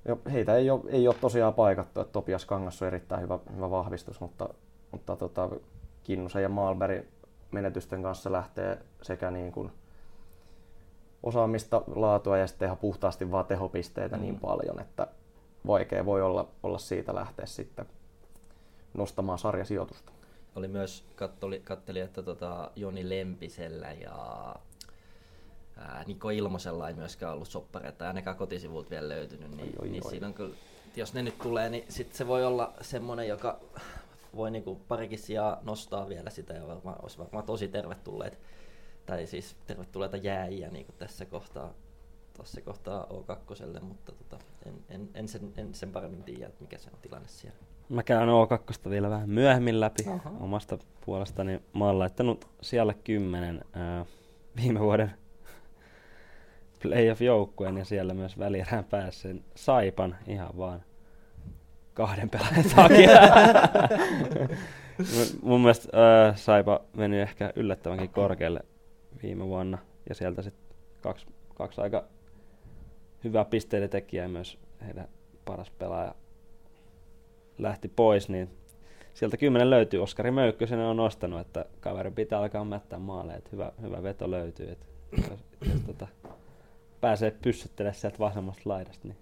jo, 0.08 0.20
heitä 0.32 0.56
ei 0.56 0.70
ole, 0.70 0.82
ei 0.88 1.08
ole 1.08 1.16
tosiaan 1.22 1.54
paikattu, 1.54 2.02
että 2.02 2.14
Topias 2.14 2.46
Kangas 2.46 2.82
on 2.82 2.88
erittäin 2.88 3.22
hyvä, 3.22 3.40
hyvä 3.56 3.72
vahvistus, 3.72 4.20
mutta, 4.20 4.50
mutta 4.92 5.16
tota, 5.16 5.50
Kinnusen 6.04 6.44
ja 6.44 6.50
Malbergin 6.50 7.08
menetysten 7.52 8.04
kanssa 8.04 8.32
lähtee 8.32 8.78
sekä 9.02 9.32
niin 9.32 9.52
kuin 9.52 9.72
osaamista, 11.24 11.81
laatua 11.95 12.38
ja 12.38 12.47
sitten 12.47 12.65
ihan 12.65 12.77
puhtaasti 12.77 13.31
vaan 13.31 13.45
tehopisteitä 13.45 14.15
mm. 14.15 14.21
niin 14.21 14.39
paljon, 14.39 14.79
että 14.79 15.07
vaikea 15.67 16.05
voi 16.05 16.21
olla, 16.21 16.47
olla 16.63 16.77
siitä 16.77 17.15
lähteä 17.15 17.45
sitten 17.45 17.86
nostamaan 18.93 19.39
sarjasijoitusta. 19.39 20.12
Oli 20.55 20.67
myös, 20.67 21.03
kattoli, 21.15 21.59
katteli, 21.59 22.00
että 22.00 22.24
tota 22.24 22.71
Joni 22.75 23.09
Lempisellä 23.09 23.91
ja 23.91 24.55
ää, 25.77 26.03
Niko 26.07 26.29
Ilmosella 26.29 26.88
ei 26.88 26.93
myöskään 26.93 27.33
ollut 27.33 27.47
soppareita, 27.47 28.07
ainakaan 28.07 28.38
kotisivulta 28.38 28.89
vielä 28.89 29.09
löytynyt, 29.09 29.57
niin, 29.57 29.62
Oi, 29.62 29.74
oi, 29.81 29.89
niin 29.89 30.05
oi. 30.05 30.09
siinä 30.09 30.27
on 30.27 30.33
kyllä, 30.33 30.55
jos 30.95 31.13
ne 31.13 31.21
nyt 31.21 31.38
tulee, 31.38 31.69
niin 31.69 31.86
sit 31.89 32.13
se 32.13 32.27
voi 32.27 32.45
olla 32.45 32.74
semmonen, 32.81 33.27
joka 33.27 33.59
voi 34.36 34.51
niinku 34.51 34.81
parikin 34.88 35.19
sijaa 35.19 35.57
nostaa 35.63 36.09
vielä 36.09 36.29
sitä 36.29 36.53
ja 36.53 36.67
varmaan, 36.67 36.95
olisi 37.01 37.17
varmaan 37.17 37.45
tosi 37.45 37.67
tervetulleet, 37.67 38.39
tai 39.08 39.26
siis 39.28 39.56
tervetulleita 39.68 40.18
jääjiä 40.18 40.70
niinku 40.70 40.92
tässä 40.92 41.26
kohtaa, 41.26 41.74
tuossa 42.36 42.62
kohtaa 42.62 43.08
O2, 43.10 43.82
mutta 43.82 44.12
tota, 44.12 44.44
en, 44.66 44.74
en, 44.90 45.10
en, 45.14 45.28
sen, 45.28 45.54
en 45.58 45.74
sen 45.74 45.92
paremmin 45.92 46.24
tiedä, 46.24 46.48
että 46.48 46.62
mikä 46.62 46.78
se 46.78 46.90
on 46.94 47.00
tilanne 47.02 47.28
siellä. 47.28 47.58
Mä 47.90 48.04
käyn 48.04 48.30
O2 48.30 48.90
vielä 48.90 49.10
vähän 49.10 49.30
myöhemmin 49.30 49.80
läpi 49.80 50.04
Aha. 50.10 50.32
omasta 50.40 50.78
puolestani. 51.06 51.62
Mä 51.74 51.86
oon 51.86 52.00
laittanut 52.00 52.48
siellä 52.62 52.94
kymmenen 52.94 53.66
ää, 53.74 54.06
viime 54.56 54.80
vuoden 54.80 55.12
playoff-joukkueen 56.84 57.78
ja 57.78 57.86
siellä 57.86 58.14
myös 58.14 58.40
välierään 58.40 58.84
pääsen 58.84 59.44
Saipan 59.56 60.16
ihan 60.28 60.58
vaan 60.58 60.84
kahden 61.94 62.30
pelaajan 62.30 62.66
takia. 62.76 63.10
Mun- 65.00 65.40
Mun 65.50 65.62
mielestä 65.62 65.90
ää, 65.94 66.36
Saipa 66.36 66.82
meni 66.94 67.20
ehkä 67.20 67.54
yllättävänkin 67.56 68.10
korkealle 68.10 68.60
viime 69.24 69.45
vuonna 69.45 69.77
ja 70.09 70.15
sieltä 70.15 70.41
sitten 70.41 70.77
kaksi, 71.01 71.25
kaksi 71.55 71.81
aika 71.81 72.03
hyvää 73.24 73.45
pisteiden 73.45 73.89
tekijää 73.89 74.27
myös 74.27 74.57
heidän 74.86 75.07
paras 75.45 75.71
pelaaja 75.71 76.15
lähti 77.57 77.88
pois, 77.88 78.29
niin 78.29 78.50
sieltä 79.13 79.38
kymmenen 79.38 79.69
löytyy. 79.69 80.03
Oskari 80.03 80.31
Möykkösen 80.31 80.79
on 80.79 80.97
nostanut, 80.97 81.39
että 81.39 81.65
kaveri 81.79 82.12
pitää 82.12 82.39
alkaa 82.39 82.65
mättää 82.65 83.00
maaleja, 83.00 83.38
että 83.38 83.50
hyvä, 83.53 83.71
hyvä 83.81 84.03
veto 84.03 84.31
löytyy. 84.31 84.71
Että 84.71 84.86
jos, 85.17 85.39
jos 85.73 85.82
tota, 85.86 86.08
pääsee 87.01 87.32
pyssyttelemään 87.41 87.95
sieltä 87.95 88.19
vasemmasta 88.19 88.62
laidasta, 88.65 89.08
niin 89.08 89.17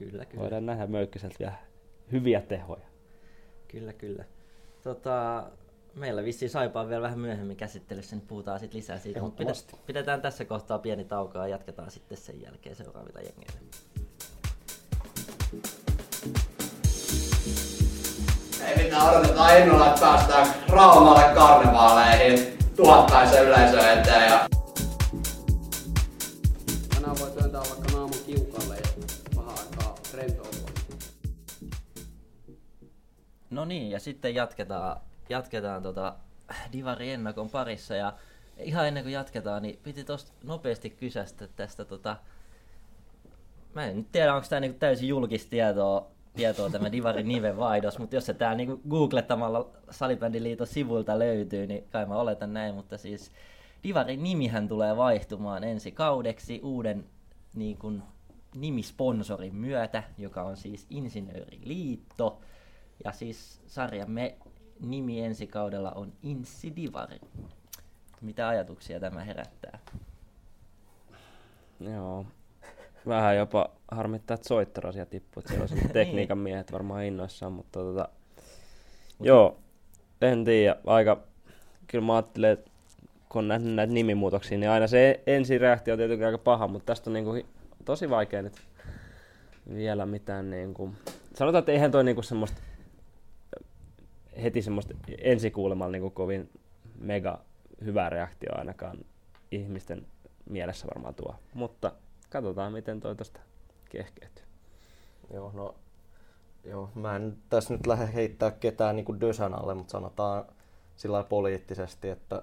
Kyllä, 0.00 0.24
kyllä. 0.24 0.42
voidaan 0.42 0.66
nähdä 0.66 0.86
Möykköseltä 0.86 1.36
vielä 1.38 1.52
hyviä 2.12 2.40
tehoja. 2.40 2.86
Kyllä, 3.68 3.92
kyllä. 3.92 4.24
Tota, 4.82 5.44
meillä 5.94 6.24
vissiin 6.24 6.50
Saipa 6.50 6.80
on 6.80 6.88
vielä 6.88 7.02
vähän 7.02 7.18
myöhemmin 7.18 7.56
käsittelyssä, 7.56 8.16
niin 8.16 8.26
puhutaan 8.26 8.60
sitten 8.60 8.78
lisää 8.78 8.98
siitä. 8.98 9.20
Mutta 9.20 9.42
pidetään 9.86 10.22
tässä 10.22 10.44
kohtaa 10.44 10.78
pieni 10.78 11.04
tauko 11.04 11.38
ja 11.38 11.46
jatketaan 11.46 11.90
sitten 11.90 12.18
sen 12.18 12.42
jälkeen 12.42 12.76
seuraavilla 12.76 13.20
jengeillä. 13.20 13.60
Ei 18.66 18.84
mitään, 18.84 19.10
odotetaan 19.10 19.58
innolla, 19.58 19.88
että 19.88 20.00
päästään 20.00 20.46
Raumalle 20.68 21.34
karnevaaleihin 21.34 22.58
tuhattaisen 22.76 23.44
yleisön 23.44 23.98
eteen. 23.98 24.30
Ja 24.30 24.46
Tänään 26.94 27.16
voi 27.20 27.30
työntää 27.30 27.60
vaikka 27.60 27.92
naamun 27.92 28.18
kiukalle 28.26 28.76
ja 28.76 28.82
vähän 29.36 29.54
aikaa 29.58 29.94
rentoutua. 30.14 30.70
No 33.50 33.64
niin, 33.64 33.90
ja 33.90 34.00
sitten 34.00 34.34
jatketaan, 34.34 35.00
jatketaan 35.30 35.82
tota 35.82 36.14
Divari 36.72 37.10
Ennakon 37.10 37.50
parissa. 37.50 37.94
Ja 37.94 38.12
ihan 38.58 38.88
ennen 38.88 39.02
kuin 39.02 39.12
jatketaan, 39.12 39.62
niin 39.62 39.78
piti 39.82 40.04
tosta 40.04 40.32
nopeasti 40.44 40.90
kysästä 40.90 41.48
tästä 41.56 41.84
tota... 41.84 42.16
Mä 43.74 43.86
en 43.86 43.96
nyt 43.96 44.12
tiedä, 44.12 44.34
onko 44.34 44.46
tämä 44.48 44.60
niinku 44.60 44.78
täysin 44.78 45.08
julkista 45.08 45.50
tietoa, 45.50 46.10
tietoa 46.36 46.70
tämä 46.70 46.92
Divarin 46.92 47.28
nimen 47.28 47.56
vaihdos, 47.56 47.98
mutta 47.98 48.16
jos 48.16 48.26
se 48.26 48.34
tää 48.34 48.54
niinku 48.54 48.80
googlettamalla 48.90 49.70
Salibändiliiton 49.90 50.66
sivuilta 50.66 51.18
löytyy, 51.18 51.66
niin 51.66 51.84
kai 51.90 52.06
mä 52.06 52.16
oletan 52.16 52.54
näin, 52.54 52.74
mutta 52.74 52.98
siis 52.98 53.30
Divarin 53.84 54.22
nimihän 54.22 54.68
tulee 54.68 54.96
vaihtumaan 54.96 55.64
ensi 55.64 55.92
kaudeksi 55.92 56.60
uuden 56.62 57.04
niin 57.54 57.78
kuin, 57.78 58.02
nimisponsorin 58.54 59.54
myötä, 59.54 60.02
joka 60.18 60.42
on 60.42 60.56
siis 60.56 60.86
Insinööriliitto. 60.90 62.40
Ja 63.04 63.12
siis 63.12 63.60
sarjamme 63.66 64.36
nimi 64.80 65.20
ensi 65.20 65.46
kaudella 65.46 65.90
on 65.90 66.12
Inssi 66.22 66.76
Divari. 66.76 67.20
Mitä 68.20 68.48
ajatuksia 68.48 69.00
tämä 69.00 69.24
herättää? 69.24 69.78
Joo. 71.80 72.26
Vähän 73.06 73.36
jopa 73.36 73.70
harmittaa, 73.90 74.34
että 74.34 74.48
soittorosia 74.48 75.06
tippuu. 75.06 75.40
että 75.40 75.52
Siellä 75.52 75.84
on 75.84 75.90
tekniikan 75.92 76.38
miehet 76.38 76.72
varmaan 76.72 77.04
innoissaan, 77.04 77.52
mutta 77.52 77.78
tota, 77.80 78.08
joo, 79.20 79.58
en 80.20 80.44
tiedä. 80.44 80.76
Aika, 80.86 81.20
kyllä 81.86 82.04
mä 82.04 82.14
ajattelen, 82.14 82.50
että 82.50 82.70
kun 83.28 83.38
on 83.38 83.48
nähnyt 83.48 83.74
näitä 83.74 83.92
nimimuutoksia, 83.92 84.58
niin 84.58 84.70
aina 84.70 84.86
se 84.86 85.22
ensireaktio 85.26 85.94
on 85.94 85.98
tietenkin 85.98 86.26
aika 86.26 86.38
paha, 86.38 86.68
mutta 86.68 86.86
tästä 86.86 87.10
on 87.10 87.14
niinku 87.14 87.38
tosi 87.84 88.10
vaikea 88.10 88.42
nyt 88.42 88.54
vielä 89.74 90.06
mitään 90.06 90.50
niinku... 90.50 90.94
Sanotaan, 91.34 91.60
että 91.60 91.72
eihän 91.72 91.90
toi 91.90 92.04
niinku 92.04 92.22
semmoista 92.22 92.62
heti 94.42 94.62
semmoista 94.62 94.94
ensikuulemalla 95.18 95.92
niinku 95.92 96.10
kovin 96.10 96.50
mega 96.98 97.40
hyvää 97.84 98.10
reaktio 98.10 98.58
ainakaan 98.58 98.98
ihmisten 99.50 100.06
mielessä 100.50 100.86
varmaan 100.86 101.14
tuo. 101.14 101.34
Mutta 101.54 101.92
katsotaan, 102.30 102.72
miten 102.72 103.00
toi 103.00 103.16
tosta 103.16 103.40
kehkeytyy. 103.88 104.44
Joo, 105.34 105.52
no 105.54 105.74
joo, 106.64 106.90
mä 106.94 107.16
en 107.16 107.36
tässä 107.48 107.74
nyt 107.74 107.86
lähde 107.86 108.14
heittää 108.14 108.50
ketään 108.50 108.96
niin 108.96 109.20
dösän 109.20 109.54
alle, 109.54 109.74
mutta 109.74 109.92
sanotaan 109.92 110.44
sillä 110.96 111.24
poliittisesti, 111.24 112.08
että 112.08 112.42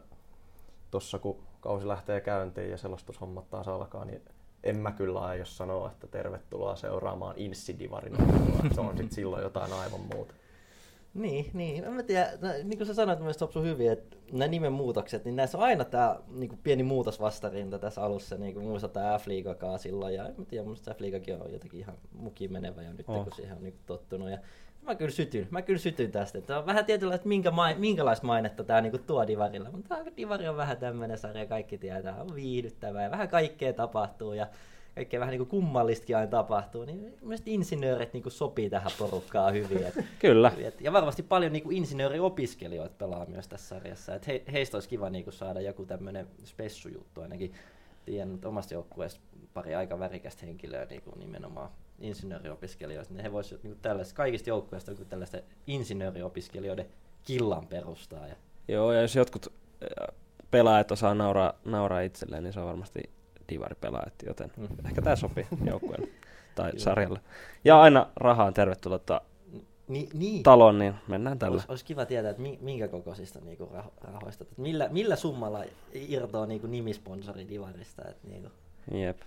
tuossa 0.91 1.19
kun 1.19 1.43
kausi 1.62 1.88
lähtee 1.88 2.21
käyntiin 2.21 2.71
ja 2.71 2.77
selostushommat 2.77 3.49
taas 3.49 3.67
alkaa, 3.67 4.05
niin 4.05 4.21
en 4.63 4.77
mä 4.77 4.91
kyllä 4.91 5.19
aio 5.19 5.45
sanoa, 5.45 5.91
että 5.91 6.07
tervetuloa 6.07 6.75
seuraamaan 6.75 7.33
Insidivarin 7.38 8.15
Se 8.75 8.81
on 8.81 8.88
sitten 8.88 9.15
silloin 9.15 9.43
jotain 9.43 9.73
aivan 9.73 10.01
muuta. 10.01 10.33
Niin, 11.17 11.45
niin. 11.53 11.84
En 11.84 11.93
mä 11.93 12.03
tiedä, 12.03 12.30
no, 12.41 12.49
niin 12.63 12.77
kuin 12.77 12.88
sä 12.88 12.93
sanoit 12.93 13.19
myös 13.19 13.38
Topsu 13.38 13.62
hyvin, 13.62 13.91
että 13.91 14.17
nämä 14.32 14.47
nimenmuutokset, 14.47 15.25
niin 15.25 15.36
näissä 15.36 15.58
on 15.58 15.63
aina 15.63 15.86
tämä 15.86 16.19
niin 16.30 16.49
kuin 16.49 16.60
pieni 16.63 16.84
muutos 16.84 17.19
vastarinta 17.19 17.80
tässä 17.80 18.01
alussa, 18.01 18.38
niin 18.38 18.53
kuin 18.53 18.65
muista 18.65 18.88
tämä 18.88 19.19
f 19.19 19.27
liigakaan 19.27 19.80
silloin, 19.80 20.15
ja 20.15 20.27
en 20.27 20.36
mä 20.38 20.45
tiedä, 20.45 20.65
musta 20.67 20.93
f 20.93 20.99
liigakin 20.99 21.41
on 21.41 21.51
jotenkin 21.53 21.80
ihan 21.80 21.95
mukiin 22.12 22.51
menevä 22.53 22.82
jo 22.82 22.93
nyt, 22.93 23.10
Oh. 23.10 23.23
kun 23.23 23.34
siihen 23.36 23.58
on 23.58 23.63
niin 23.63 23.73
kuin 23.73 23.84
tottunut. 23.86 24.30
Ja 24.30 24.38
mä 24.82 24.95
kyllä 24.95 25.12
sytyn, 25.12 25.47
mä 25.51 25.62
kyllä 25.62 25.80
sytyn 25.80 26.12
tästä. 26.12 26.41
Tämä 26.41 26.60
on 26.60 26.65
vähän 26.65 26.86
tietyllä, 26.86 27.15
että 27.15 27.27
minkä 27.27 27.51
mai, 27.51 27.75
minkälaista 27.75 28.27
mainetta 28.27 28.63
tämä 28.63 28.82
niin 28.82 29.03
tuo 29.08 29.27
Divarilla, 29.27 29.71
mutta 29.71 29.97
Divari 30.17 30.47
on 30.47 30.58
vähän 30.58 30.77
tämmöinen 30.77 31.17
sarja, 31.17 31.45
kaikki 31.45 31.77
tietää, 31.77 32.21
on 32.21 32.36
viihdyttävää 32.36 33.03
ja 33.03 33.12
vähän 33.12 33.30
kaikkea 33.30 33.73
tapahtuu 33.73 34.34
ja 34.34 34.47
kaikkea 34.97 35.19
vähän 35.19 35.31
niin 35.31 35.39
kuin 35.39 35.49
kummallistakin 35.49 36.17
aina 36.17 36.27
tapahtuu, 36.31 36.86
niin 36.86 37.13
mielestäni 37.21 37.53
insinöörit 37.53 38.13
niin 38.13 38.23
kuin 38.23 38.33
sopii 38.33 38.69
tähän 38.69 38.91
porukkaan 38.99 39.53
hyvin. 39.53 39.83
Et 39.83 39.95
Kyllä. 40.19 40.51
et- 40.57 40.81
Ja 40.81 40.93
varmasti 40.93 41.23
paljon 41.23 41.53
niin 41.53 41.63
kuin 41.63 41.77
insinööriopiskelijoita 41.77 42.95
pelaa 42.97 43.25
myös 43.25 43.47
tässä 43.47 43.67
sarjassa. 43.67 44.15
Et 44.15 44.27
he, 44.27 44.43
heistä 44.51 44.77
olisi 44.77 44.89
kiva 44.89 45.10
niin 45.10 45.23
kuin 45.23 45.33
saada 45.33 45.62
joku 45.62 45.86
tämmöinen 45.86 46.27
spessujuttu 46.43 47.21
ainakin. 47.21 47.53
Tiedän, 48.05 48.33
että 48.36 48.47
omasta 48.49 48.73
joukkueesta 48.73 49.19
pari 49.53 49.75
aika 49.75 49.99
värikästä 49.99 50.45
henkilöä 50.45 50.86
niin 50.86 51.01
kuin 51.01 51.19
nimenomaan 51.19 51.69
insinööriopiskelijoista, 51.99 53.13
niin 53.13 53.23
he 53.23 53.31
voisivat 53.31 53.63
niin 53.63 53.77
tällaista, 53.81 54.15
kaikista 54.15 54.49
joukkueista 54.49 54.91
niin 54.91 55.07
tällaista 55.07 55.38
insinööriopiskelijoiden 55.67 56.86
killan 57.23 57.67
perustaa. 57.67 58.27
Ja 58.27 58.36
Joo, 58.67 58.91
ja 58.93 59.01
jos 59.01 59.15
jotkut 59.15 59.53
pelaajat 60.51 60.91
osaa 60.91 61.15
nauraa, 61.15 61.53
nauraa 61.65 62.01
itselleen, 62.01 62.43
niin 62.43 62.53
se 62.53 62.60
on 62.60 62.65
varmasti 62.67 62.99
divaripelaajat, 63.49 64.13
joten 64.25 64.51
Mm. 64.57 64.67
ehkä 64.86 65.01
tämä 65.01 65.15
sopii 65.15 65.47
joukkueelle 65.65 66.07
tai 66.55 66.71
Kyllä. 66.71 66.83
sarjalle. 66.83 67.19
Ja 67.65 67.81
aina 67.81 68.07
rahaan 68.15 68.53
tervetuloa 68.53 68.99
Ni, 69.88 70.10
niin. 70.13 70.43
taloon, 70.43 70.79
niin 70.79 70.93
mennään 71.07 71.39
tällä. 71.39 71.53
Olisi, 71.53 71.65
olisi 71.69 71.86
kiva 71.86 72.05
tietää, 72.05 72.31
että 72.31 72.41
mi- 72.41 72.60
minkä 72.62 72.88
kokoisista 72.88 73.39
niinku 73.39 73.65
raho- 73.73 74.12
rahoista, 74.13 74.43
että 74.43 74.62
millä, 74.62 74.88
millä 74.91 75.15
summalla 75.15 75.63
irtoaa 75.93 76.45
niinku 76.45 76.67
nimisponsori 76.67 77.49
Divarista. 77.49 78.01
Että 78.10 78.27
niinku. 78.27 78.49
Jep. 78.93 79.17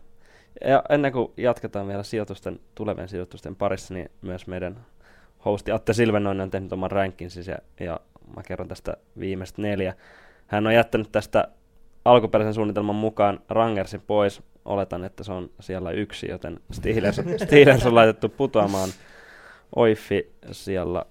Ja 0.65 0.83
ennen 0.89 1.13
kuin 1.13 1.33
jatketaan 1.37 1.87
vielä 1.89 2.03
sijoitusten, 2.03 2.61
tulevien 2.75 3.09
sijoitusten 3.09 3.57
parissa, 3.57 3.95
niin 3.95 4.11
myös 4.23 4.47
meidän 4.47 4.87
hosti 5.45 5.73
Atte 5.73 5.93
Silvenoinen 5.93 6.43
on 6.43 6.51
tehnyt 6.51 6.73
oman 6.73 6.91
rankinsinsa 6.91 7.51
ja, 7.51 7.59
ja 7.81 8.01
mä 8.37 8.43
kerron 8.43 8.69
tästä 8.69 8.97
viimeistä 9.19 9.63
neljä. 9.63 9.95
Hän 10.47 10.67
on 10.67 10.75
jättänyt 10.75 11.13
tästä 11.13 11.49
alkuperäisen 12.05 12.55
suunnitelman 12.55 12.97
mukaan 12.97 13.41
Rangersin 13.49 14.01
pois. 14.01 14.43
Oletan, 14.65 15.05
että 15.05 15.25
se 15.25 15.33
on 15.33 15.51
siellä 15.61 15.91
yksi, 15.91 16.29
joten 16.29 16.61
Steelers, 16.73 17.21
Steelers 17.45 17.87
on 17.87 17.95
laitettu 17.95 18.29
putoamaan. 18.29 18.89
Oiffi 19.77 20.33
siellä 20.53 21.05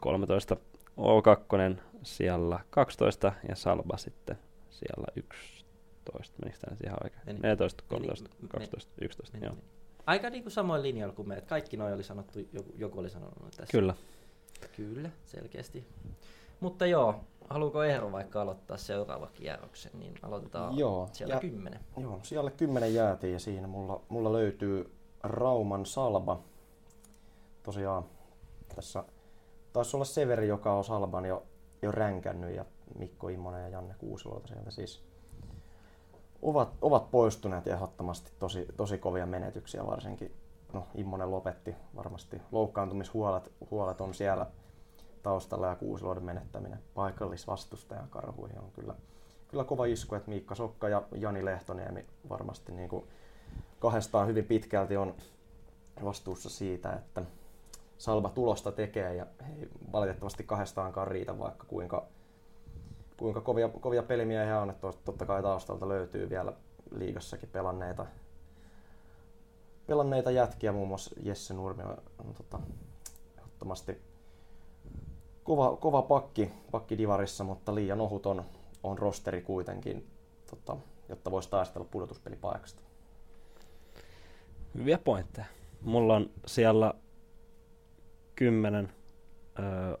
13, 0.00 0.56
O2 1.00 1.76
siellä 2.02 2.60
12 2.70 3.32
ja 3.48 3.56
Salba 3.56 3.96
sitten 3.96 4.38
siellä 4.70 5.06
11. 5.16 6.36
Menikö 6.42 6.58
tämä 6.60 6.70
nyt 6.70 6.84
ihan 6.84 6.98
oikein? 7.04 7.22
Meni. 7.26 7.38
14, 7.42 7.84
13, 7.88 8.30
Meni. 8.38 8.48
12, 8.48 8.92
11, 9.00 9.36
Meni, 9.36 9.46
joo. 9.46 9.54
meni. 9.54 9.66
Aika 10.06 10.30
niinku 10.30 10.50
samoin 10.50 10.82
linjalla 10.82 11.14
kuin 11.14 11.28
me, 11.28 11.36
että 11.36 11.48
kaikki 11.48 11.76
noi 11.76 11.92
oli 11.92 12.02
sanottu, 12.02 12.38
joku, 12.52 12.72
joku 12.76 12.98
oli 12.98 13.10
sanonut 13.10 13.50
tässä. 13.56 13.72
Kyllä. 13.72 13.94
Kyllä, 14.76 15.10
selkeästi. 15.24 15.86
Mutta 16.60 16.86
joo, 16.86 17.24
haluuko 17.50 17.82
Eero 17.82 18.12
vaikka 18.12 18.42
aloittaa 18.42 18.76
seuraava 18.76 19.26
kierroksen, 19.26 19.92
niin 19.94 20.14
aloitetaan 20.22 20.78
Joo, 20.78 21.08
siellä 21.12 21.34
ja- 21.34 21.40
kymmenen. 21.40 21.80
Joo, 21.96 22.20
siellä 22.22 22.50
kymmenen 22.50 22.94
jäätiin 22.94 23.32
ja 23.32 23.38
siinä 23.38 23.66
mulla, 23.66 24.00
mulla 24.08 24.32
löytyy 24.32 24.92
Rauman 25.22 25.86
Salba. 25.86 26.40
Tosiaan 27.62 28.04
tässä 28.74 29.04
taisi 29.72 29.96
olla 29.96 30.04
Severi, 30.04 30.48
joka 30.48 30.72
on 30.72 30.84
Salban 30.84 31.24
jo, 31.26 31.42
jo 31.82 31.92
ränkännyt 31.92 32.54
ja 32.54 32.64
Mikko 32.98 33.28
Immonen 33.28 33.62
ja 33.62 33.68
Janne 33.68 33.94
Kuusilolta 33.98 34.46
sieltä 34.48 34.70
siis 34.70 35.04
ovat, 36.42 36.68
ovat 36.82 37.10
poistuneet 37.10 37.66
ehdottomasti 37.66 38.32
tosi, 38.38 38.66
tosi 38.76 38.98
kovia 38.98 39.26
menetyksiä 39.26 39.86
varsinkin. 39.86 40.32
No, 40.72 40.86
Immonen 40.94 41.30
lopetti 41.30 41.74
varmasti. 41.96 42.40
Loukkaantumishuolet 42.52 43.52
huolet 43.70 44.00
on 44.00 44.14
siellä 44.14 44.46
taustalla 45.26 45.66
ja 45.66 45.74
Kuusiloiden 45.74 46.24
menettäminen 46.24 46.78
paikallisvastustajan 46.94 48.08
karhuihin 48.08 48.58
on 48.58 48.70
kyllä, 48.72 48.94
kyllä 49.48 49.64
kova 49.64 49.84
isku, 49.84 50.14
että 50.14 50.30
Miikka 50.30 50.54
Sokka 50.54 50.88
ja 50.88 51.02
Jani 51.14 51.44
Lehtoniemi 51.44 52.06
varmasti 52.28 52.72
niin 52.72 52.88
kuin 52.88 53.04
kahdestaan 53.80 54.26
hyvin 54.26 54.44
pitkälti 54.44 54.96
on 54.96 55.14
vastuussa 56.04 56.50
siitä, 56.50 56.92
että 56.92 57.22
Salba 57.98 58.28
tulosta 58.28 58.72
tekee 58.72 59.14
ja 59.14 59.26
ei 59.40 59.68
valitettavasti 59.92 60.44
kahdestaankaan 60.44 61.08
riitä, 61.08 61.38
vaikka 61.38 61.66
kuinka, 61.66 62.06
kuinka 63.16 63.40
kovia, 63.40 63.68
kovia 63.68 64.02
pelimiehiä 64.02 64.60
on, 64.60 64.70
että 64.70 64.92
totta 65.04 65.26
kai 65.26 65.42
taustalta 65.42 65.88
löytyy 65.88 66.30
vielä 66.30 66.52
liigassakin 66.90 67.48
pelanneita, 67.48 68.06
pelanneita 69.86 70.30
jätkiä, 70.30 70.72
muun 70.72 70.88
muassa 70.88 71.14
Jesse 71.22 71.54
Nurmi 71.54 71.82
on, 71.82 71.96
on 72.18 72.34
tota, 72.34 72.60
ehdottomasti 73.38 74.15
kova, 75.46 75.76
kova 75.76 76.02
pakki, 76.02 76.50
pakki 76.70 76.98
divarissa, 76.98 77.44
mutta 77.44 77.74
liian 77.74 78.00
ohut 78.00 78.26
on, 78.26 78.44
on 78.82 78.98
rosteri 78.98 79.42
kuitenkin, 79.42 80.06
tota, 80.50 80.76
jotta 81.08 81.30
voisi 81.30 81.50
taistella 81.50 81.86
pudotuspelipaikasta. 81.90 82.82
Hyviä 84.74 84.98
pointteja. 84.98 85.46
Mulla 85.82 86.14
on 86.14 86.30
siellä 86.46 86.94
10 88.34 88.92
öö, 89.58 89.96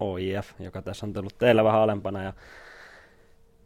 OIF, 0.00 0.50
joka 0.60 0.82
tässä 0.82 1.06
on 1.06 1.12
tullut 1.12 1.38
teillä 1.38 1.64
vähän 1.64 1.80
alempana. 1.80 2.22
Ja 2.22 2.32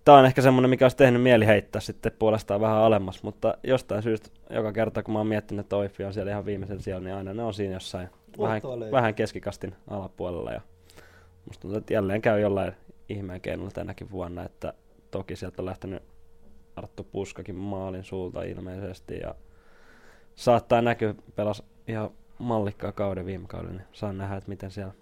Tämä 0.05 0.19
on 0.19 0.27
ehkä 0.27 0.43
semmoinen, 0.43 0.71
mikä 0.71 0.85
olisi 0.85 0.97
tehnyt 0.97 1.23
mieli 1.23 1.47
heittää 1.47 1.81
sitten 1.81 2.13
puolestaan 2.19 2.61
vähän 2.61 2.77
alemmas, 2.77 3.23
mutta 3.23 3.55
jostain 3.65 4.03
syystä 4.03 4.31
joka 4.51 4.73
kerta, 4.73 5.03
kun 5.03 5.13
mä 5.13 5.19
oon 5.21 5.27
miettinyt, 5.27 5.65
että 5.65 5.77
OIF 5.77 5.95
on 6.07 6.15
siellä 6.15 6.31
ihan 6.31 6.47
viimeisen 6.47 6.83
siellä, 6.83 7.05
niin 7.05 7.15
aina 7.15 7.35
ne 7.35 7.43
on 7.43 7.55
siinä 7.55 7.75
jossain 7.75 8.09
vähän, 8.39 8.61
löytyy. 8.65 8.91
vähän 8.91 9.15
keskikastin 9.15 9.75
alapuolella. 9.91 10.53
Ja 10.53 10.61
musta 11.47 11.63
tuntuu, 11.63 11.79
että 11.79 11.95
jälleen 11.95 12.23
käy 12.23 12.41
jollain 12.41 12.73
ihmeen 13.09 13.41
keinolla 13.41 13.71
tänäkin 13.71 14.11
vuonna, 14.11 14.45
että 14.45 14.75
toki 15.11 15.37
sieltä 15.37 15.63
on 15.63 15.67
lähtenyt 15.67 16.03
Arttu 16.77 17.05
Puskakin 17.05 17.55
maalin 17.55 18.05
suulta 18.05 18.43
ilmeisesti 18.43 19.19
ja 19.19 19.35
saattaa 20.35 20.83
näkyä, 20.83 21.15
pelas 21.37 21.63
ihan 21.89 22.11
mallikkaa 22.39 22.93
kauden 22.93 23.27
viime 23.27 23.47
kauden, 23.49 23.77
niin 23.77 23.87
saan 23.93 24.19
nähdä, 24.19 24.37
että 24.37 24.49
miten 24.49 24.71
siellä 24.71 24.93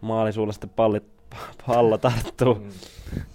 maalin 0.00 0.32
suulla 0.32 0.52
sitten 0.52 0.70
pallit, 0.70 1.04
pallo 1.66 1.98
tarttuu. 1.98 2.54
Mm. 2.54 2.70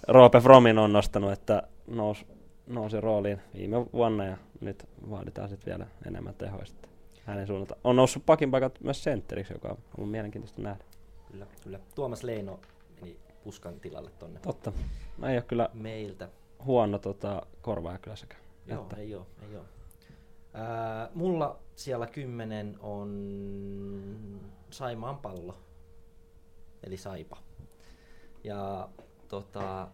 Roope 0.08 0.40
Fromin 0.40 0.78
on 0.78 0.92
nostanut, 0.92 1.32
että 1.32 1.62
nous, 1.86 2.26
nousi 2.66 3.00
rooliin 3.00 3.40
viime 3.54 3.76
vuonna 3.92 4.24
ja 4.24 4.36
nyt 4.60 4.88
vaaditaan 5.10 5.48
sitten 5.48 5.70
vielä 5.70 5.86
enemmän 6.06 6.34
tehoa 6.34 6.64
sitten 6.64 6.90
hänen 7.24 7.46
suunnalta. 7.46 7.76
On 7.84 7.96
noussut 7.96 8.26
pakin 8.26 8.50
paikat 8.50 8.80
myös 8.80 9.04
sentteriksi, 9.04 9.52
joka 9.52 9.68
on 9.68 9.78
ollut 9.98 10.10
mielenkiintoista 10.10 10.62
nähdä. 10.62 10.84
Kyllä, 11.32 11.46
kyllä. 11.64 11.80
Tuomas 11.94 12.22
Leino 12.22 12.60
meni 13.00 13.18
puskan 13.44 13.80
tilalle 13.80 14.10
tonne 14.18 14.40
Totta. 14.40 14.72
Mä 15.18 15.30
ei 15.30 15.36
ole 15.36 15.42
kyllä 15.42 15.68
meiltä. 15.74 16.28
huono 16.64 16.98
tota, 16.98 17.42
korvaaja 17.62 17.98
kyllä 17.98 18.16
sekä. 18.16 18.36
Joo, 18.66 18.82
Että- 18.82 18.96
ei 18.96 19.14
oo, 19.14 19.26
ei 19.50 19.56
oo. 19.56 19.64
Ää, 20.54 21.10
mulla 21.14 21.58
siellä 21.76 22.06
kymmenen 22.06 22.76
on 22.80 23.08
Saimaan 24.70 25.18
pallo, 25.18 25.54
eli 26.84 26.96
Saipa. 26.96 27.36
Ja 28.44 28.88
tota, 29.28 29.88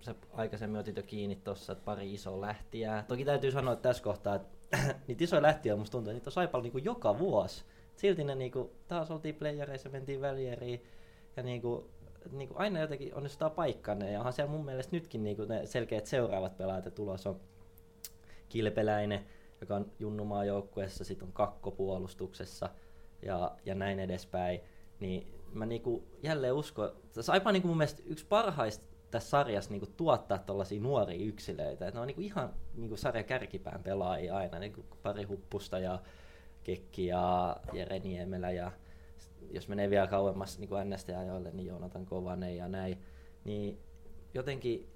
sä 0.00 0.14
aikaisemmin 0.32 0.80
otit 0.80 0.96
jo 0.96 1.02
kiinni 1.02 1.36
tuossa, 1.36 1.72
että 1.72 1.84
pari 1.84 2.14
isoa 2.14 2.40
lähtiää. 2.40 3.04
Toki 3.08 3.24
täytyy 3.24 3.50
sanoa 3.50 3.72
että 3.72 3.88
tässä 3.88 4.02
kohtaa, 4.02 4.34
että 4.34 4.48
niitä 5.08 5.24
isoja 5.24 5.42
lähtiä 5.42 5.76
musta 5.76 5.92
tuntuu, 5.92 6.10
että 6.10 6.18
niitä 6.18 6.28
on 6.28 6.32
Saipalla 6.32 6.62
niinku 6.62 6.78
joka 6.78 7.18
vuosi. 7.18 7.64
Silti 7.98 8.24
ne 8.24 8.34
niinku, 8.34 8.72
taas 8.88 9.10
oltiin 9.10 9.34
playereissa, 9.34 9.88
mentiin 9.88 10.20
välieriin 10.20 10.84
ja 11.36 11.42
niinku, 11.42 11.90
niinku 12.32 12.54
aina 12.58 12.80
jotenkin 12.80 13.14
onnistuu 13.14 13.50
paikkanne. 13.50 14.12
Ja 14.12 14.18
onhan 14.18 14.32
siellä 14.32 14.52
mun 14.52 14.64
mielestä 14.64 14.96
nytkin 14.96 15.24
niinku 15.24 15.44
ne 15.44 15.66
selkeät 15.66 16.06
seuraavat 16.06 16.56
pelaajat 16.56 16.84
ja 16.84 16.90
tulos 16.90 17.26
on 17.26 17.40
Kilpeläinen, 18.48 19.26
joka 19.60 19.76
on 19.76 19.92
Junnumaa 19.98 20.44
joukkueessa, 20.44 21.04
sitten 21.04 21.28
on 21.28 21.32
Kakko 21.32 21.70
puolustuksessa 21.70 22.70
ja, 23.22 23.56
ja 23.64 23.74
näin 23.74 24.00
edespäin. 24.00 24.60
Niin 25.00 25.34
mä 25.52 25.66
niinku 25.66 26.04
jälleen 26.22 26.54
uskon, 26.54 26.92
Saipa 27.20 27.50
on 27.50 27.54
niinku 27.54 27.68
mun 27.68 27.76
mielestä 27.76 28.02
yksi 28.06 28.26
parhaista 28.26 28.84
tässä 29.10 29.30
sarjassa 29.30 29.70
niinku 29.70 29.86
tuottaa 29.96 30.38
tällaisia 30.38 30.80
nuoria 30.80 31.26
yksilöitä. 31.26 31.88
Et 31.88 31.94
ne 31.94 32.00
on 32.00 32.06
niinku 32.06 32.22
ihan 32.22 32.54
niinku 32.74 32.96
sarjan 32.96 33.24
kärkipään 33.24 33.82
pelaajia 33.82 34.36
aina, 34.36 34.58
niinku 34.58 34.84
pari 35.02 35.24
huppusta 35.24 35.78
ja 35.78 35.98
Kekki 36.68 37.06
ja 37.06 37.56
Jere 37.72 37.98
Niemelä 37.98 38.50
ja 38.50 38.72
jos 39.50 39.68
menee 39.68 39.90
vielä 39.90 40.06
kauemmas 40.06 40.58
niin 40.58 40.68
kuin 40.68 40.90
NST-ajoille, 40.90 41.50
niin 41.52 41.66
Joonatan 41.66 42.06
Kovanen 42.06 42.56
ja 42.56 42.68
näin, 42.68 42.98
niin 43.44 43.78
jotenkin 44.34 44.88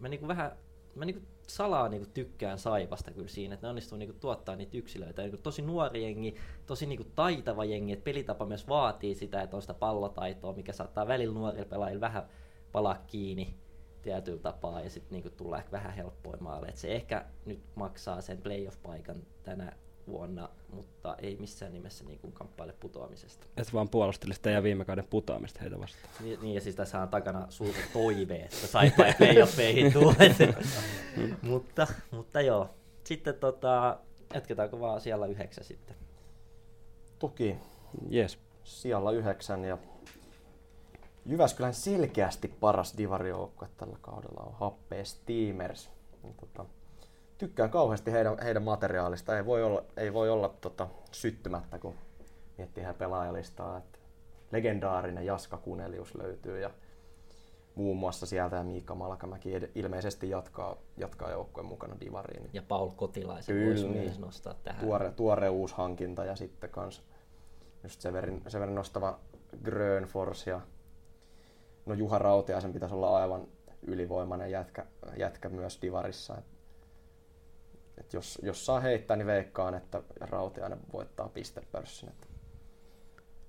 mä 0.00 0.08
niinku 0.08 0.28
vähän, 0.28 0.52
mä 0.94 1.04
niinku 1.04 1.22
salaa 1.48 1.88
niinku 1.88 2.10
tykkään 2.14 2.58
Saipasta 2.58 3.10
kyllä 3.10 3.28
siinä, 3.28 3.54
että 3.54 3.66
ne 3.66 3.68
onnistuu 3.68 3.98
niinku 3.98 4.16
tuottaa 4.20 4.56
niitä 4.56 4.76
yksilöitä. 4.76 5.22
Niinku 5.22 5.38
tosi 5.42 5.62
nuori 5.62 6.02
jengi, 6.02 6.34
tosi 6.66 6.86
niinku 6.86 7.04
taitava 7.14 7.64
jengi, 7.64 7.92
että 7.92 8.04
pelitapa 8.04 8.46
myös 8.46 8.68
vaatii 8.68 9.14
sitä, 9.14 9.42
että 9.42 9.56
on 9.56 9.62
sitä 9.62 9.74
pallotaitoa, 9.74 10.52
mikä 10.52 10.72
saattaa 10.72 11.08
välillä 11.08 11.34
nuorilla 11.34 11.66
pelaajilla 11.66 12.00
vähän 12.00 12.22
palaa 12.72 13.04
kiinni 13.06 13.54
tietyllä 14.02 14.40
tapaa 14.40 14.80
ja 14.80 14.90
sitten 14.90 15.12
niinku 15.12 15.30
tulee 15.30 15.58
ehkä 15.58 15.72
vähän 15.72 15.92
helppoja 15.94 16.38
maaleja. 16.40 16.70
Et 16.70 16.76
se 16.76 16.94
ehkä 16.94 17.26
nyt 17.44 17.60
maksaa 17.74 18.20
sen 18.20 18.38
playoff-paikan 18.38 19.22
tänä 19.42 19.72
vuonna, 20.10 20.48
mutta 20.72 21.16
ei 21.18 21.36
missään 21.40 21.72
nimessä 21.72 22.04
niinku 22.04 22.30
kamppaile 22.30 22.72
putoamisesta. 22.80 23.46
Et 23.56 23.74
vaan 23.74 23.88
puolustelisit 23.88 24.42
teidän 24.42 24.62
viime 24.62 24.84
kauden 24.84 25.06
putoamista 25.10 25.60
heitä 25.60 25.80
vastaan. 25.80 26.14
Niin, 26.20 26.38
niin 26.42 26.54
ja 26.54 26.60
siis 26.60 26.76
tässä 26.76 27.02
on 27.02 27.08
takana 27.08 27.46
suuri 27.48 27.78
toive, 27.92 28.36
että 28.36 28.66
saipa 28.66 29.06
ei 29.06 29.14
playoffeihin 29.14 29.92
tule. 29.92 30.16
mutta, 31.42 31.86
mutta 32.10 32.40
joo. 32.40 32.70
Sitten 33.04 33.34
tota, 33.34 33.98
jatketaanko 34.34 34.80
vaan 34.80 35.00
siellä 35.00 35.26
yhdeksän 35.26 35.64
sitten? 35.64 35.96
Toki 37.18 37.56
Jes. 38.08 38.38
sijalla 38.64 39.12
yhdeksän 39.12 39.64
ja 39.64 39.78
Jyväskylän 41.26 41.74
selkeästi 41.74 42.48
paras 42.48 42.98
divarijoukkue 42.98 43.68
tällä 43.76 43.96
kaudella 44.00 44.42
on 44.46 44.54
Happee 44.54 45.04
Steamers. 45.04 45.90
Niin 46.22 46.34
Tota, 46.34 46.64
tykkään 47.40 47.70
kauheasti 47.70 48.12
heidän, 48.12 48.38
heidän 48.42 48.62
materiaalista. 48.62 49.36
Ei 49.36 49.46
voi 49.46 49.62
olla, 49.62 49.84
ei 49.96 50.12
voi 50.12 50.30
olla 50.30 50.54
tota, 50.60 50.88
syttymättä, 51.12 51.78
kun 51.78 51.94
miettii 52.58 52.82
heidän 52.82 52.98
pelaajalistaa. 52.98 53.78
Että 53.78 53.98
legendaarinen 54.52 55.26
Jaska 55.26 55.56
Kunelius 55.56 56.14
löytyy 56.14 56.60
ja 56.60 56.70
muun 57.74 57.96
muassa 57.96 58.26
sieltä 58.26 58.56
ja 58.56 58.62
Miikka 58.62 58.94
Malkamäki 58.94 59.50
ilmeisesti 59.74 60.30
jatkaa, 60.30 60.76
jatkaa 60.96 61.30
joukkueen 61.30 61.66
mukana 61.66 61.96
Divariin. 62.00 62.50
Ja 62.52 62.62
Paul 62.62 62.90
Kotilaisen 62.96 63.54
Kyllä, 63.54 63.68
voisi 63.68 63.88
niin. 63.88 64.04
myös 64.04 64.18
nostaa 64.18 64.54
tähän. 64.54 64.80
Tuore, 64.80 65.10
tuore 65.10 65.48
uusi 65.48 65.74
hankinta 65.74 66.24
ja 66.24 66.36
sitten 66.36 66.70
kans 66.70 67.02
just 67.82 68.00
Severin, 68.00 68.42
Severin 68.48 68.74
nostava 68.74 69.18
Grönfors 69.64 70.46
ja 70.46 70.60
no 71.86 71.94
Juha 71.94 72.18
Rautiaisen 72.18 72.72
pitäisi 72.72 72.94
olla 72.94 73.16
aivan 73.16 73.48
ylivoimainen 73.82 74.50
jätkä, 74.50 74.86
jätkä 75.16 75.48
myös 75.48 75.78
Divarissa. 75.82 76.38
Et, 76.38 76.59
et 78.00 78.12
jos, 78.12 78.38
jos 78.42 78.66
saa 78.66 78.80
heittää, 78.80 79.16
niin 79.16 79.26
veikkaan, 79.26 79.74
että 79.74 80.02
Rautiainen 80.20 80.80
voittaa 80.92 81.28
pistepörssin. 81.28 82.08
Et 82.08 82.28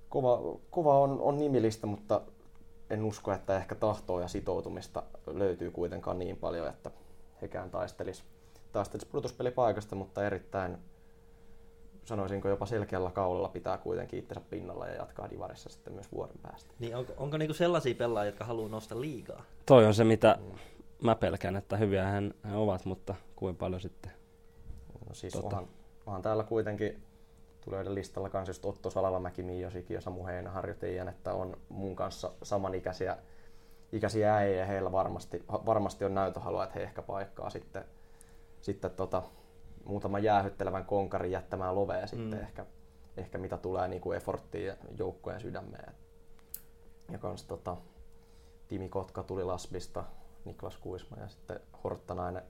kova, 0.09 0.59
kova 0.69 0.99
on, 0.99 1.21
on 1.21 1.39
nimilistä, 1.39 1.87
mutta 1.87 2.21
en 2.89 3.03
usko, 3.03 3.31
että 3.31 3.57
ehkä 3.57 3.75
tahtoa 3.75 4.21
ja 4.21 4.27
sitoutumista 4.27 5.03
löytyy 5.27 5.71
kuitenkaan 5.71 6.19
niin 6.19 6.37
paljon, 6.37 6.67
että 6.67 6.91
hekään 7.41 7.69
taistelis, 7.69 8.23
taistelis 8.71 9.05
pudotuspelipaikasta, 9.05 9.95
mutta 9.95 10.25
erittäin 10.25 10.77
sanoisinko 12.03 12.49
jopa 12.49 12.65
selkeällä 12.65 13.11
kaulalla 13.11 13.49
pitää 13.49 13.77
kuitenkin 13.77 14.19
itsensä 14.19 14.41
pinnalla 14.49 14.87
ja 14.87 14.95
jatkaa 14.95 15.29
divarissa 15.29 15.69
sitten 15.69 15.93
myös 15.93 16.11
vuoden 16.11 16.37
päästä. 16.41 16.73
Niin 16.79 16.95
onko, 16.95 17.13
onko 17.17 17.37
niinku 17.37 17.53
sellaisia 17.53 17.95
pelaajia, 17.95 18.29
jotka 18.29 18.45
haluaa 18.45 18.69
nostaa 18.69 19.01
liigaa? 19.01 19.43
Toi 19.65 19.85
on 19.85 19.93
se, 19.93 20.03
mitä 20.03 20.37
mä 21.03 21.15
pelkään, 21.15 21.55
että 21.55 21.77
hyviä 21.77 22.03
hän, 22.03 22.33
hän 22.43 22.55
ovat, 22.55 22.85
mutta 22.85 23.15
kuinka 23.35 23.59
paljon 23.59 23.81
sitten. 23.81 24.11
No 25.11 25.15
siis 25.15 25.33
Tota. 25.33 25.47
onhan, 25.47 25.67
onhan, 26.05 26.21
täällä 26.21 26.43
kuitenkin 26.43 27.03
tulee 27.65 27.93
listalla 27.93 28.29
kanssa 28.29 28.49
just 28.49 28.65
Otto 28.65 28.89
Salavamäki, 28.89 29.43
Miio 29.43 29.71
Siki 29.71 29.93
ja 29.93 30.01
Samu 30.01 30.25
Heinäharju 30.25 30.75
Tiiän, 30.75 31.07
että 31.09 31.33
on 31.33 31.57
mun 31.69 31.95
kanssa 31.95 32.31
samanikäisiä 32.43 33.17
ikäisiä 33.91 34.35
äijä 34.35 34.59
ja 34.59 34.65
heillä 34.65 34.91
varmasti, 34.91 35.43
varmasti 35.49 36.05
on 36.05 36.13
näytöhalua, 36.13 36.63
että 36.63 36.79
he 36.79 36.83
ehkä 36.83 37.01
paikkaa 37.01 37.49
sitten, 37.49 37.85
sitten 38.61 38.91
tota, 38.91 39.23
muutaman 39.85 40.23
jäähyttelevän 40.23 40.85
konkarin 40.85 41.31
jättämään 41.31 41.75
lovea 41.75 42.07
sitten 42.07 42.37
Mm. 42.39 42.43
ehkä, 42.43 42.65
ehkä 43.17 43.37
mitä 43.37 43.57
tulee 43.57 43.87
niin 43.87 44.01
kuin 44.01 44.17
efforttiin 44.17 44.65
ja 44.65 44.75
joukkojen 44.97 45.41
sydämeen. 45.41 45.93
Ja 47.11 47.17
kans 47.17 47.43
tota, 47.43 47.77
Timi 48.67 48.89
Kotka 48.89 49.23
tuli 49.23 49.43
Lasbista, 49.43 50.03
Niklas 50.45 50.77
Kuisma 50.77 51.17
ja 51.17 51.27
sitten 51.27 51.59
Horttanainen 51.83 52.43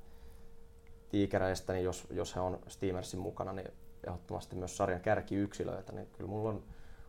tiikereistä, 1.11 1.73
niin 1.73 1.85
jos, 1.85 2.07
jos 2.09 2.35
he 2.35 2.39
on 2.39 2.59
Steamersin 2.67 3.19
mukana, 3.19 3.53
niin 3.53 3.71
ehdottomasti 4.07 4.55
myös 4.55 4.77
sarjan 4.77 5.01
kärkiyksilöitä, 5.01 5.91
niin 5.91 6.07
kyllä 6.13 6.29
mulla 6.29 6.49
on, 6.49 6.63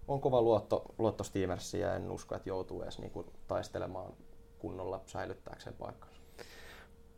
on 0.08 0.20
kova 0.20 0.42
luotto, 0.42 0.84
luotto 0.98 1.24
Steamersiin 1.24 1.80
ja 1.80 1.94
en 1.94 2.10
usko, 2.10 2.34
että 2.34 2.48
joutuu 2.48 2.82
edes 2.82 2.98
niinku 2.98 3.32
taistelemaan 3.48 4.12
kunnolla 4.58 5.00
säilyttääkseen 5.06 5.76
paikkansa. 5.76 6.20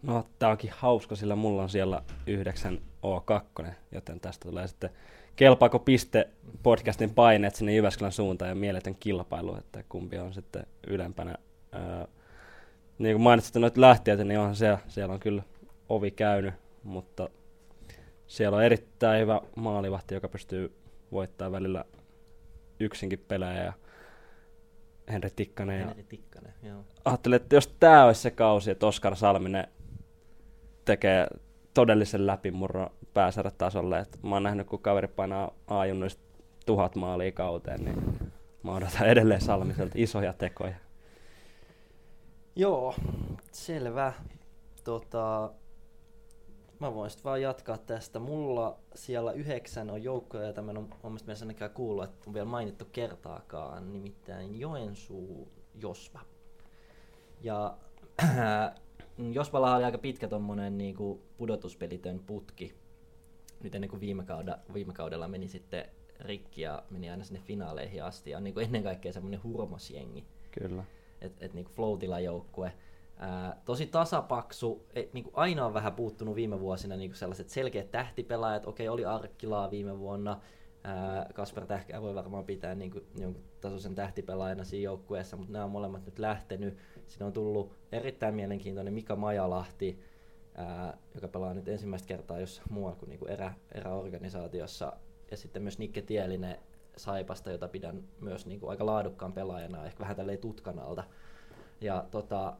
No, 0.02 0.24
tää 0.38 0.50
onkin 0.50 0.70
hauska, 0.76 1.16
sillä 1.16 1.36
mulla 1.36 1.62
on 1.62 1.68
siellä 1.68 2.02
9 2.26 2.78
O2, 3.02 3.66
joten 3.92 4.20
tästä 4.20 4.48
tulee 4.48 4.68
sitten 4.68 4.90
kelpaako 5.36 5.78
piste 5.78 6.28
podcastin 6.62 7.14
paineet 7.14 7.54
sinne 7.54 7.74
Jyväskylän 7.74 8.12
suuntaan 8.12 8.48
ja 8.48 8.54
mieletön 8.54 8.94
kilpailu, 8.94 9.56
että 9.56 9.84
kumpi 9.88 10.18
on 10.18 10.34
sitten 10.34 10.66
ylempänä. 10.86 11.34
Öö, 11.74 12.06
niin 12.98 13.14
kuin 13.14 13.22
mainitsitte 13.22 13.58
noita 13.58 13.80
lähtiöitä, 13.80 14.24
niin 14.24 14.38
onhan 14.40 14.56
siellä, 14.56 14.78
siellä 14.88 15.14
on 15.14 15.20
kyllä 15.20 15.42
ovi 15.88 16.10
käynyt, 16.10 16.54
mutta 16.84 17.28
siellä 18.26 18.56
on 18.56 18.64
erittäin 18.64 19.20
hyvä 19.20 19.40
maalivahti, 19.56 20.14
joka 20.14 20.28
pystyy 20.28 20.76
voittamaan 21.12 21.52
välillä 21.52 21.84
yksinkin 22.80 23.24
pelejä 23.28 23.64
ja 23.64 23.72
Henri 25.12 25.30
Tikkanen. 25.36 25.80
Ja 25.80 25.86
Henri 25.86 26.04
Tikkanen, 26.04 26.54
joo. 26.62 26.84
ajattelin, 27.04 27.36
että 27.36 27.56
jos 27.56 27.74
tämä 27.80 28.04
olisi 28.04 28.20
se 28.20 28.30
kausi, 28.30 28.70
että 28.70 28.86
Oskar 28.86 29.16
Salminen 29.16 29.68
tekee 30.84 31.26
todellisen 31.74 32.26
läpimurron 32.26 32.90
pääsarjatasolle, 33.14 33.98
että 33.98 34.18
mä 34.22 34.34
oon 34.34 34.42
nähnyt, 34.42 34.66
kun 34.66 34.78
kaveri 34.78 35.08
painaa 35.08 35.54
A-junnuista 35.66 36.22
tuhat 36.66 36.96
maalia 36.96 37.32
kauteen, 37.32 37.84
niin 37.84 38.18
mä 38.62 38.74
odotan 38.74 39.06
edelleen 39.06 39.40
Salmiselta 39.40 39.94
isoja 39.94 40.32
tekoja. 40.32 40.74
Joo, 42.56 42.94
selvä. 43.52 44.12
Tota, 44.84 45.50
mä 46.80 46.94
voin 46.94 47.10
sitten 47.10 47.24
vaan 47.24 47.42
jatkaa 47.42 47.78
tästä. 47.78 48.18
Mulla 48.18 48.78
siellä 48.94 49.32
yhdeksän 49.32 49.90
on 49.90 50.02
joukkoja, 50.02 50.44
joita 50.44 50.62
mä 50.62 50.70
en 50.70 50.78
ole 50.78 50.86
mielestä 51.02 51.44
ainakaan 51.44 51.70
kuullut, 51.70 52.04
että 52.04 52.24
on 52.26 52.34
vielä 52.34 52.46
mainittu 52.46 52.84
kertaakaan, 52.92 53.92
nimittäin 53.92 54.60
Joensuu 54.60 55.48
Josva. 55.74 56.20
Ja 57.40 57.76
Josvalla 59.32 59.76
oli 59.76 59.84
aika 59.84 59.98
pitkä 59.98 60.28
tommonen 60.28 60.78
niinku 60.78 61.22
pudotuspelitön 61.36 62.18
putki. 62.18 62.74
Nyt 63.62 63.74
ennen 63.74 63.90
kuin 63.90 64.00
viime, 64.00 64.24
kauda, 64.24 64.58
viime 64.74 64.92
kaudella 64.92 65.28
meni 65.28 65.48
sitten 65.48 65.84
rikki 66.20 66.62
ja 66.62 66.82
meni 66.90 67.10
aina 67.10 67.24
sinne 67.24 67.40
finaaleihin 67.40 68.04
asti. 68.04 68.30
Ja 68.30 68.36
on 68.36 68.44
niinku 68.44 68.60
ennen 68.60 68.82
kaikkea 68.82 69.12
semmonen 69.12 69.42
hurmosjengi 69.42 70.24
Kyllä. 70.50 70.84
että 71.20 71.46
et 71.46 71.54
niinku 71.54 71.72
floatilla 71.72 72.20
joukkue. 72.20 72.72
Ää, 73.16 73.60
tosi 73.64 73.86
tasapaksu, 73.86 74.86
et, 74.94 75.12
niinku 75.12 75.30
aina 75.34 75.66
on 75.66 75.74
vähän 75.74 75.92
puuttunut 75.92 76.34
viime 76.34 76.60
vuosina 76.60 76.96
niinku 76.96 77.16
sellaiset 77.16 77.48
selkeät 77.48 77.90
tähtipelaajat. 77.90 78.66
Okei, 78.66 78.88
oli 78.88 79.04
Arkkilaa 79.04 79.70
viime 79.70 79.98
vuonna. 79.98 80.40
Ää, 80.84 81.26
Kasper 81.34 81.66
Tähkää 81.66 82.02
voi 82.02 82.14
varmaan 82.14 82.44
pitää 82.44 82.74
niinku 82.74 83.00
jonkun 83.18 83.44
tasoisen 83.60 83.94
tähtipelaajana 83.94 84.64
siinä 84.64 84.84
joukkueessa, 84.84 85.36
mutta 85.36 85.52
nämä 85.52 85.64
on 85.64 85.70
molemmat 85.70 86.06
nyt 86.06 86.18
lähtenyt. 86.18 86.76
Siinä 87.06 87.26
on 87.26 87.32
tullut 87.32 87.72
erittäin 87.92 88.34
mielenkiintoinen 88.34 88.94
Mika 88.94 89.16
Majalahti, 89.16 90.00
ää, 90.54 90.98
joka 91.14 91.28
pelaa 91.28 91.54
nyt 91.54 91.68
ensimmäistä 91.68 92.08
kertaa 92.08 92.40
jos 92.40 92.62
muualla 92.70 92.96
kuin 92.96 93.08
niinku 93.08 93.26
erä, 93.26 93.54
eräorganisaatiossa. 93.72 94.92
Ja 95.30 95.36
sitten 95.36 95.62
myös 95.62 95.78
Nikke 95.78 96.02
Tielinen 96.02 96.58
Saipasta, 96.96 97.50
jota 97.50 97.68
pidän 97.68 98.02
myös 98.20 98.46
niinku 98.46 98.68
aika 98.68 98.86
laadukkaan 98.86 99.32
pelaajana, 99.32 99.86
ehkä 99.86 100.00
vähän 100.00 100.16
tälleen 100.16 100.38
tutkan 100.38 100.78
alta. 100.78 101.04
Ja 101.80 102.04
tota, 102.10 102.56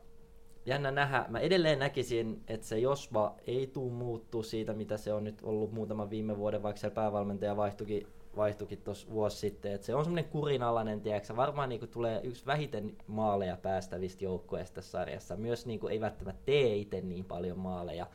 jännä 0.66 0.90
nähdä. 0.90 1.24
Mä 1.28 1.38
edelleen 1.38 1.78
näkisin, 1.78 2.42
että 2.48 2.66
se 2.66 2.78
Josva 2.78 3.34
ei 3.46 3.66
tuu 3.66 3.90
muuttuu 3.90 4.42
siitä, 4.42 4.72
mitä 4.72 4.96
se 4.96 5.12
on 5.12 5.24
nyt 5.24 5.40
ollut 5.42 5.72
muutaman 5.72 6.10
viime 6.10 6.36
vuoden, 6.36 6.62
vaikka 6.62 6.80
siellä 6.80 6.94
päävalmentaja 6.94 7.56
vaihtuikin 7.56 8.06
vaihtuikin 8.36 8.82
tuossa 8.82 9.10
vuosi 9.10 9.36
sitten, 9.36 9.72
että 9.72 9.86
se 9.86 9.94
on 9.94 10.04
semmoinen 10.04 10.30
kurinalainen, 10.30 11.00
tiedätkö, 11.00 11.36
varmaan 11.36 11.68
niinku 11.68 11.86
tulee 11.86 12.20
yksi 12.22 12.46
vähiten 12.46 12.96
maaleja 13.06 13.56
päästävistä 13.56 14.24
joukkueista 14.24 14.74
tässä 14.74 14.90
sarjassa. 14.90 15.36
Myös 15.36 15.66
niinku 15.66 15.88
ei 15.88 16.00
välttämättä 16.00 16.42
tee 16.44 16.76
itse 16.76 17.00
niin 17.00 17.24
paljon 17.24 17.58
maaleja. 17.58 18.06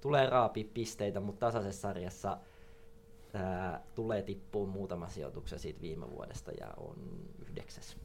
Tulee 0.00 0.26
raapi 0.26 0.64
pisteitä, 0.64 1.20
mutta 1.20 1.46
tasaisessa 1.46 1.80
sarjassa 1.80 2.38
ää, 3.34 3.82
tulee 3.94 4.22
tippuun 4.22 4.68
muutama 4.68 5.08
sijoituksen 5.08 5.58
siitä 5.58 5.80
viime 5.80 6.10
vuodesta 6.10 6.50
ja 6.60 6.74
on 6.76 6.96
yhdeksäs. 7.48 7.96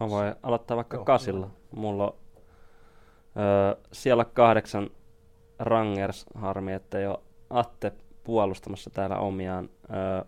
Mä 0.00 0.10
voin 0.10 0.34
aloittaa 0.42 0.76
vaikka 0.76 0.96
Joo, 0.96 1.04
kasilla. 1.04 1.50
Mulla 1.76 2.04
on 2.04 2.14
öö, 3.36 3.76
siellä 3.92 4.24
kahdeksan 4.24 4.90
Rangers, 5.58 6.26
harmi, 6.34 6.72
että 6.72 6.98
ei 6.98 7.06
ole 7.06 7.18
Atte 7.50 7.92
puolustamassa 8.24 8.90
täällä 8.90 9.18
omiaan. 9.18 9.70
Öö, 9.90 10.24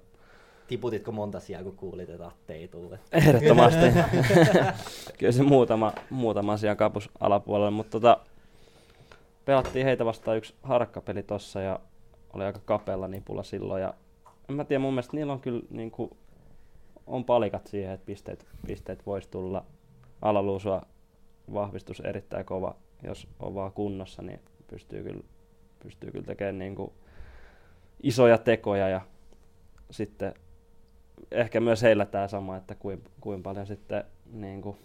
Tiputitko 0.69 1.13
monta 1.13 1.41
sijaa, 1.41 1.63
kun 1.63 1.77
kuulit, 1.77 2.11
että 2.11 2.27
Atte 2.27 2.55
ei 2.55 2.69
tule? 2.69 2.99
Ehdottomasti. 3.13 3.87
Kyllä 5.19 5.33
se 5.33 5.43
muutama, 5.43 5.93
muutama 6.11 6.53
asia 6.53 6.77
kapus 6.77 7.11
alapuolelle, 7.21 7.71
mutta 7.71 7.91
tota, 7.91 8.19
pelattiin 9.45 9.87
heitä 9.87 10.05
vastaan 10.05 10.37
yksi 10.37 10.55
harkkapeli 10.63 11.23
tossa 11.23 11.61
ja 11.61 11.81
oli 12.33 12.45
aika 12.45 12.61
kapealla 12.65 13.09
nipulla 13.09 13.43
silloin. 13.43 13.83
Ja 13.83 13.95
en 14.49 14.57
mä 14.57 14.65
tiedä, 14.65 14.81
mun 14.81 14.93
mielestä 14.93 15.17
niillä 15.17 15.33
on 15.33 15.41
kyllä 15.41 15.63
niin 15.71 15.91
kuin, 15.91 16.11
on 17.07 17.25
palikat 17.25 17.67
siihen, 17.67 17.93
että 17.93 18.07
pisteet, 18.07 18.47
pisteet 18.67 19.07
voisi 19.07 19.29
tulla. 19.29 19.65
Alaluusua 20.23 20.83
vahvistus 21.53 22.01
erittäin 22.01 22.45
kova, 22.45 22.77
jos 23.03 23.29
on 23.41 23.55
vaan 23.55 23.73
kunnossa, 23.73 24.23
niin 24.23 24.41
pystyy 24.67 25.03
kyllä, 25.03 25.23
pystyy 25.83 26.11
kyllä 26.11 26.27
tekemään 26.27 26.59
niin 26.59 26.75
kuin 26.75 26.93
isoja 28.03 28.39
tekoja 28.39 28.89
ja 28.89 29.01
sitten 29.91 30.35
ehkä 31.31 31.61
myös 31.61 31.83
heillä 31.83 32.07
tämä 32.07 32.29
sama, 32.29 32.57
että 32.57 32.75
kuin, 32.75 33.05
kuin 33.21 33.43
paljon 33.43 33.67
sitten 33.67 34.05
niin 34.33 34.63
kuin, 34.63 34.77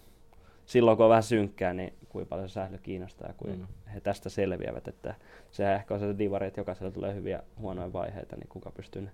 silloin 0.66 0.96
kun 0.96 1.04
on 1.06 1.10
vähän 1.10 1.22
synkkää, 1.22 1.72
niin 1.72 1.94
kuinka 2.08 2.28
paljon 2.28 2.48
se 2.48 2.52
sähly 2.52 2.78
kiinnostaa 2.78 3.28
ja 3.28 3.34
kuin 3.34 3.58
mm. 3.58 3.66
he 3.94 4.00
tästä 4.00 4.28
selviävät. 4.28 4.88
Että 4.88 5.14
sehän 5.50 5.74
ehkä 5.74 5.94
on 5.94 6.00
se 6.00 6.18
divari, 6.18 6.46
että 6.46 6.60
jokaisella 6.60 6.90
tulee 6.90 7.14
hyviä 7.14 7.42
huonoja 7.58 7.92
vaiheita, 7.92 8.36
niin 8.36 8.48
kuka 8.48 8.70
pystyy 8.70 9.02
ne 9.02 9.10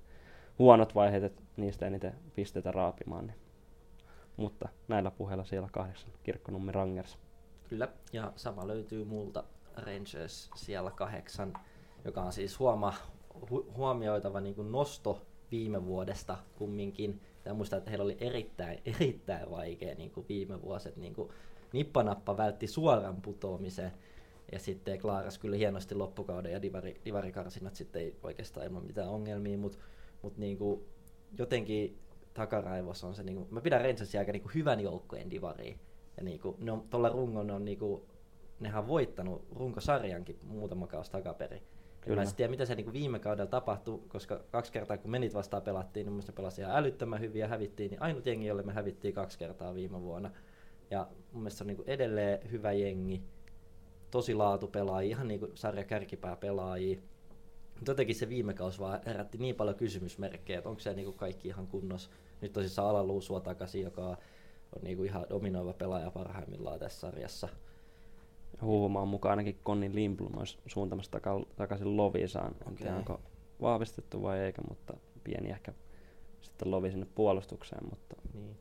huonot 0.59 0.95
vaiheet, 0.95 1.25
että 1.25 1.43
niistä 1.57 1.87
eniten 1.87 2.15
pisteitä 2.35 2.73
raapimaan. 2.73 3.27
Niin. 3.27 3.37
Mutta 4.37 4.69
näillä 4.89 5.11
puheilla 5.11 5.45
siellä 5.45 5.69
kahdeksan 5.73 6.11
kirkkonummi 6.23 6.73
Rangers. 6.73 7.19
Kyllä, 7.69 7.89
ja 8.13 8.33
sama 8.37 8.67
löytyy 8.67 9.05
multa 9.05 9.45
Rangers 9.77 10.51
siellä 10.55 10.91
kahdeksan, 10.91 11.53
joka 12.05 12.23
on 12.23 12.33
siis 12.33 12.59
huoma, 12.59 12.95
hu, 13.51 13.73
huomioitava 13.77 14.41
niin 14.41 14.55
kuin 14.55 14.73
nosto 14.73 15.23
viime 15.51 15.85
vuodesta 15.85 16.37
kumminkin. 16.59 17.21
Ja 17.45 17.55
muistan, 17.55 17.79
että 17.79 17.91
heillä 17.91 18.05
oli 18.05 18.17
erittäin, 18.21 18.79
erittäin 18.87 19.51
vaikea 19.51 19.95
niin 19.95 20.11
kuin 20.11 20.27
viime 20.29 20.63
vuoset. 20.63 20.97
Niin 20.97 21.15
kuin 21.15 21.31
nippanappa 21.73 22.37
vältti 22.37 22.67
suoran 22.67 23.23
putoamisen. 23.23 23.93
Ja 24.53 24.59
sitten 24.59 25.01
klaaras 25.01 25.39
kyllä 25.39 25.57
hienosti 25.57 25.95
loppukauden 25.95 26.53
ja 26.53 26.63
divari, 26.63 27.01
divarikarsinat 27.05 27.75
sitten 27.75 28.03
ei 28.03 28.17
oikeastaan 28.23 28.67
ilman 28.67 28.85
mitään 28.85 29.09
ongelmia, 29.09 29.59
mutta 29.59 29.79
mut 30.25 30.39
niinku, 30.39 30.89
jotenkin 31.39 31.99
takaraivossa 32.35 33.07
on 33.07 33.15
se, 33.15 33.23
niinku, 33.23 33.47
mä 33.51 33.61
pidän 33.61 33.81
Rangersia 33.81 34.21
aika 34.21 34.33
niinku 34.33 34.51
hyvän 34.55 34.81
joukkueen 34.81 35.31
divariin. 35.31 35.81
Ja 36.17 36.25
niinku, 36.25 36.57
ne 36.61 36.73
on, 36.73 36.89
tuolla 36.91 37.09
rungon 37.09 37.51
on 37.51 37.65
niinku, 37.65 38.07
nehän 38.61 38.83
on 38.83 38.89
voittanut 38.89 39.47
runkosarjankin 39.53 40.39
muutama 40.43 40.87
kausi 40.87 41.11
takaperin. 41.11 41.63
Kyllä. 42.01 42.17
Mä 42.17 42.23
en 42.23 42.35
tiedä, 42.37 42.51
mitä 42.51 42.65
se 42.65 42.75
niinku 42.75 42.93
viime 42.93 43.19
kaudella 43.19 43.51
tapahtui, 43.51 44.03
koska 44.09 44.41
kaksi 44.51 44.73
kertaa 44.73 44.99
kun 44.99 45.11
menit 45.11 45.35
vastaan 45.35 45.63
pelattiin, 45.63 46.07
niin 46.07 46.13
mun 46.13 46.23
pelasi 46.35 46.61
ihan 46.61 46.77
älyttömän 46.77 47.21
hyvin 47.21 47.41
ja 47.41 47.49
hävittiin, 47.49 47.91
niin 47.91 48.03
ainut 48.03 48.27
jengi, 48.27 48.47
jolle 48.47 48.63
me 48.63 48.73
hävittiin 48.73 49.15
kaksi 49.15 49.39
kertaa 49.39 49.75
viime 49.75 50.03
vuonna. 50.03 50.31
Ja 50.91 51.09
mun 51.33 51.43
mielestä 51.43 51.59
se 51.59 51.65
on 51.65 51.69
niinku 51.69 51.85
edelleen 51.87 52.51
hyvä 52.51 52.73
jengi, 52.73 53.23
tosi 54.11 54.35
laatu 54.35 54.69
pelaajia, 54.69 55.11
ihan 55.11 55.29
niin 55.29 55.41
kuin 55.41 55.53
sarja 55.55 55.85
kärkipää 55.85 56.37
pelaajia. 56.37 57.01
Jotenkin 57.89 58.17
se 58.17 58.29
viime 58.29 58.55
kausi 58.55 58.79
vaan 58.79 59.01
herätti 59.07 59.39
niin 59.39 59.55
paljon 59.55 59.77
kysymysmerkkejä, 59.77 60.59
että 60.59 60.69
onko 60.69 60.81
se 60.81 60.95
niin 60.95 61.05
kuin 61.05 61.17
kaikki 61.17 61.49
ihan 61.49 61.67
kunnossa. 61.67 62.11
Nyt 62.41 62.53
tosissaan 62.53 62.89
Alan 62.89 63.07
Luusua 63.07 63.41
takaisin, 63.41 63.83
joka 63.83 64.09
on 64.09 64.17
niin 64.83 64.97
kuin 64.97 65.09
ihan 65.09 65.27
dominoiva 65.31 65.73
pelaaja 65.73 66.11
parhaimmillaan 66.11 66.79
tässä 66.79 67.01
sarjassa. 67.01 67.49
Huumaan 68.63 69.09
mukaan 69.09 69.31
ainakin 69.31 69.59
Conny 69.65 69.95
Lindblom 69.95 70.39
olisi 70.39 70.59
suuntamassa 70.67 71.11
taka- 71.11 71.47
takaisin 71.57 71.97
Lovisaan. 71.97 72.55
Okay. 72.55 72.69
En 72.69 72.75
tiedä, 72.75 72.97
onko 72.97 73.21
vahvistettu 73.61 74.23
vai 74.23 74.39
eikä, 74.39 74.63
mutta 74.69 74.95
pieni 75.25 75.51
ehkä 75.51 75.73
sitten 76.41 76.71
Lovi 76.71 76.91
sinne 76.91 77.07
puolustukseen. 77.15 77.85
Mutta... 77.91 78.17
Niin. 78.35 78.57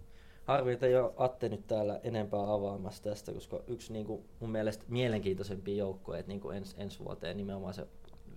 Harvi, 0.45 0.73
että 0.73 0.85
ei 0.85 0.95
ole 0.95 1.13
Atte 1.17 1.49
nyt 1.49 1.67
täällä 1.67 1.99
enempää 2.03 2.53
avaamassa 2.53 3.03
tästä, 3.03 3.33
koska 3.33 3.59
yksi 3.67 3.93
niin 3.93 4.05
kuin, 4.05 4.23
mun 4.39 4.49
mielestä 4.49 4.85
mielenkiintoisempia 4.87 5.75
joukkoja 5.75 6.23
niin 6.27 6.39
kuin 6.39 6.57
ens, 6.57 6.75
ensi 6.77 6.99
vuoteen 6.99 7.37
nimenomaan 7.37 7.73
se 7.73 7.87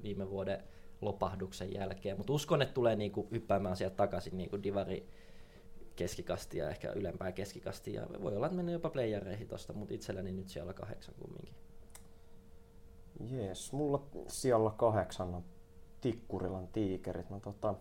viime 0.03 0.31
vuoden 0.31 0.63
lopahduksen 1.01 1.75
jälkeen. 1.75 2.17
Mutta 2.17 2.33
uskon, 2.33 2.63
että 2.63 2.75
tulee 2.75 2.97
niin 2.97 3.13
kuin, 3.13 3.29
hyppäämään 3.31 3.77
sieltä 3.77 3.97
takaisin 3.97 4.37
niin 4.37 4.51
kuin 4.51 4.63
divari 4.63 5.09
keskikastia 5.97 6.71
ehkä 6.71 6.93
ylempää 6.93 7.33
keskikastia. 7.33 8.07
Voi 8.23 8.37
olla, 8.37 8.47
että 8.47 8.57
menee 8.57 8.73
jopa 8.73 8.91
playereihin 8.91 9.49
tosta, 9.49 9.73
mutta 9.73 9.95
itselläni 9.95 10.33
nyt 10.33 10.49
siellä 10.49 10.73
kahdeksan 10.73 11.15
kumminkin. 11.21 11.55
Jees, 13.21 13.73
mulla 13.73 14.07
siellä 14.29 14.71
kahdeksan 14.77 15.35
on 15.35 15.45
Tikkurilan 16.01 16.69
tiikerit. 16.69 17.31
No, 17.31 17.41
tota, 17.41 17.75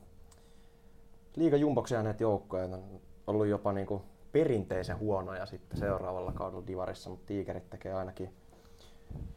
liiga 1.36 1.58
jumboksi 1.58 1.94
jääneet 1.94 2.20
joukkoja 2.20 2.64
on 2.64 3.02
ollut 3.28 3.48
jopa 3.48 3.74
niinku 3.74 4.02
perinteisen 4.32 5.00
huonoja 5.00 5.46
sitten 5.46 5.80
seuraavalla 5.80 6.32
kaudella 6.32 6.68
Divarissa, 6.68 7.10
mutta 7.10 7.26
Tiikerit 7.26 7.70
tekee 7.70 7.94
ainakin 7.94 8.34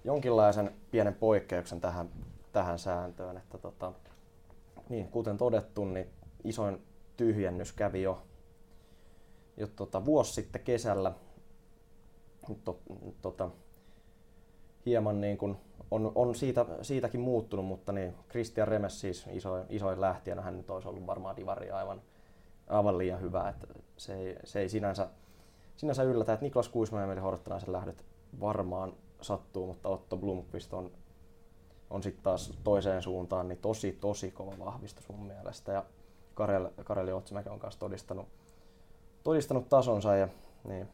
jonkinlaisen 0.04 0.70
pienen 0.90 1.14
poikkeuksen 1.14 1.80
tähän, 1.80 2.08
tähän 2.58 2.78
sääntöön. 2.78 3.36
Että 3.36 3.58
tota, 3.58 3.92
niin, 4.88 5.08
kuten 5.08 5.38
todettu, 5.38 5.84
niin 5.84 6.06
isoin 6.44 6.82
tyhjennys 7.16 7.72
kävi 7.72 8.02
jo, 8.02 8.22
jo 9.56 9.66
tota, 9.66 10.04
vuosi 10.04 10.32
sitten 10.32 10.62
kesällä. 10.62 11.12
To, 12.64 12.80
tota, 13.22 13.50
hieman 14.86 15.20
niin 15.20 15.38
kuin 15.38 15.56
on, 15.90 16.12
on 16.14 16.34
siitä, 16.34 16.66
siitäkin 16.82 17.20
muuttunut, 17.20 17.64
mutta 17.64 17.92
niin, 17.92 18.14
Christian 18.30 18.68
Remes 18.68 19.00
siis 19.00 19.26
isoin, 19.32 19.66
isoin 19.68 20.00
lähtijänä, 20.00 20.42
hän 20.42 20.56
nyt 20.56 20.70
olisi 20.70 20.88
ollut 20.88 21.06
varmaan 21.06 21.36
divari 21.36 21.70
aivan, 21.70 22.02
aivan 22.68 22.98
liian 22.98 23.20
hyvä. 23.20 23.48
Että 23.48 23.66
se, 23.96 24.14
ei, 24.14 24.36
se 24.44 24.60
ei 24.60 24.68
sinänsä, 24.68 25.08
sinänsä 25.76 26.02
yllätä, 26.02 26.32
että 26.32 26.44
Niklas 26.44 26.68
Kuisma 26.68 26.98
ja 26.98 27.04
Emeli 27.04 27.20
Horttanaisen 27.20 27.72
lähdöt 27.72 28.04
varmaan 28.40 28.92
sattuu, 29.20 29.66
mutta 29.66 29.88
Otto 29.88 30.16
Blomqvist 30.16 30.74
on, 30.74 30.90
on 31.90 32.02
sitten 32.02 32.22
taas 32.22 32.52
toiseen 32.64 33.02
suuntaan 33.02 33.48
niin 33.48 33.58
tosi, 33.58 33.92
tosi 33.92 34.30
kova 34.30 34.52
vahvistus 34.64 35.08
mun 35.08 35.26
mielestä. 35.26 35.72
Ja 35.72 35.84
Karel, 36.34 36.68
Kareli 36.84 37.12
Otsimäki 37.12 37.48
on 37.48 37.58
kanssa 37.58 37.80
todistanut, 37.80 38.26
todistanut 39.24 39.68
tasonsa 39.68 40.16
ja 40.16 40.28
niin, 40.64 40.88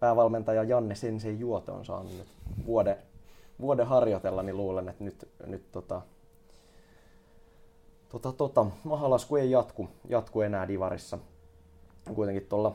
päävalmentaja 0.00 0.62
Janne 0.62 0.94
Sensen 0.94 1.40
Juote 1.40 1.72
on 1.72 1.84
saanut 1.84 2.12
nyt 2.12 2.28
vuoden, 2.66 2.96
vuoden 3.60 3.86
harjoitella, 3.86 4.42
niin 4.42 4.56
luulen, 4.56 4.88
että 4.88 5.04
nyt, 5.04 5.28
nyt 5.46 5.72
tota, 5.72 6.02
tota, 8.08 8.32
tota, 8.32 8.66
mahalasku 8.84 9.36
ei 9.36 9.50
jatku, 9.50 9.88
jatku 10.08 10.40
enää 10.40 10.68
Divarissa 10.68 11.18
kuitenkin 12.14 12.46
tuolla, 12.46 12.74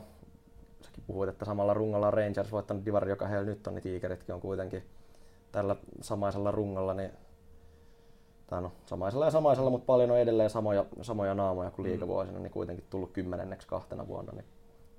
säkin 0.82 1.04
puhuit, 1.06 1.30
että 1.30 1.44
samalla 1.44 1.74
rungolla 1.74 2.10
Rangers 2.10 2.52
voittanut 2.52 2.84
Divari, 2.84 3.10
joka 3.10 3.26
heillä 3.26 3.46
nyt 3.46 3.66
on, 3.66 3.74
niin 3.74 3.82
Tiikeritkin 3.82 4.34
on 4.34 4.40
kuitenkin 4.40 4.82
tällä 5.52 5.76
samaisella 6.00 6.50
rungolla, 6.50 6.94
niin 6.94 7.10
tai 8.50 8.62
no, 8.62 8.72
samaisella 8.86 9.24
ja 9.24 9.30
samaisella, 9.30 9.70
mutta 9.70 9.86
paljon 9.86 10.10
on 10.10 10.18
edelleen 10.18 10.50
samoja, 10.50 10.84
samoja 11.02 11.34
naamoja 11.34 11.70
kuin 11.70 11.88
liikavuosina, 11.88 12.38
mm. 12.38 12.42
niin 12.42 12.52
kuitenkin 12.52 12.84
tullut 12.90 13.12
kymmenenneksi 13.12 13.68
kahtena 13.68 14.08
vuonna, 14.08 14.32
niin, 14.32 14.44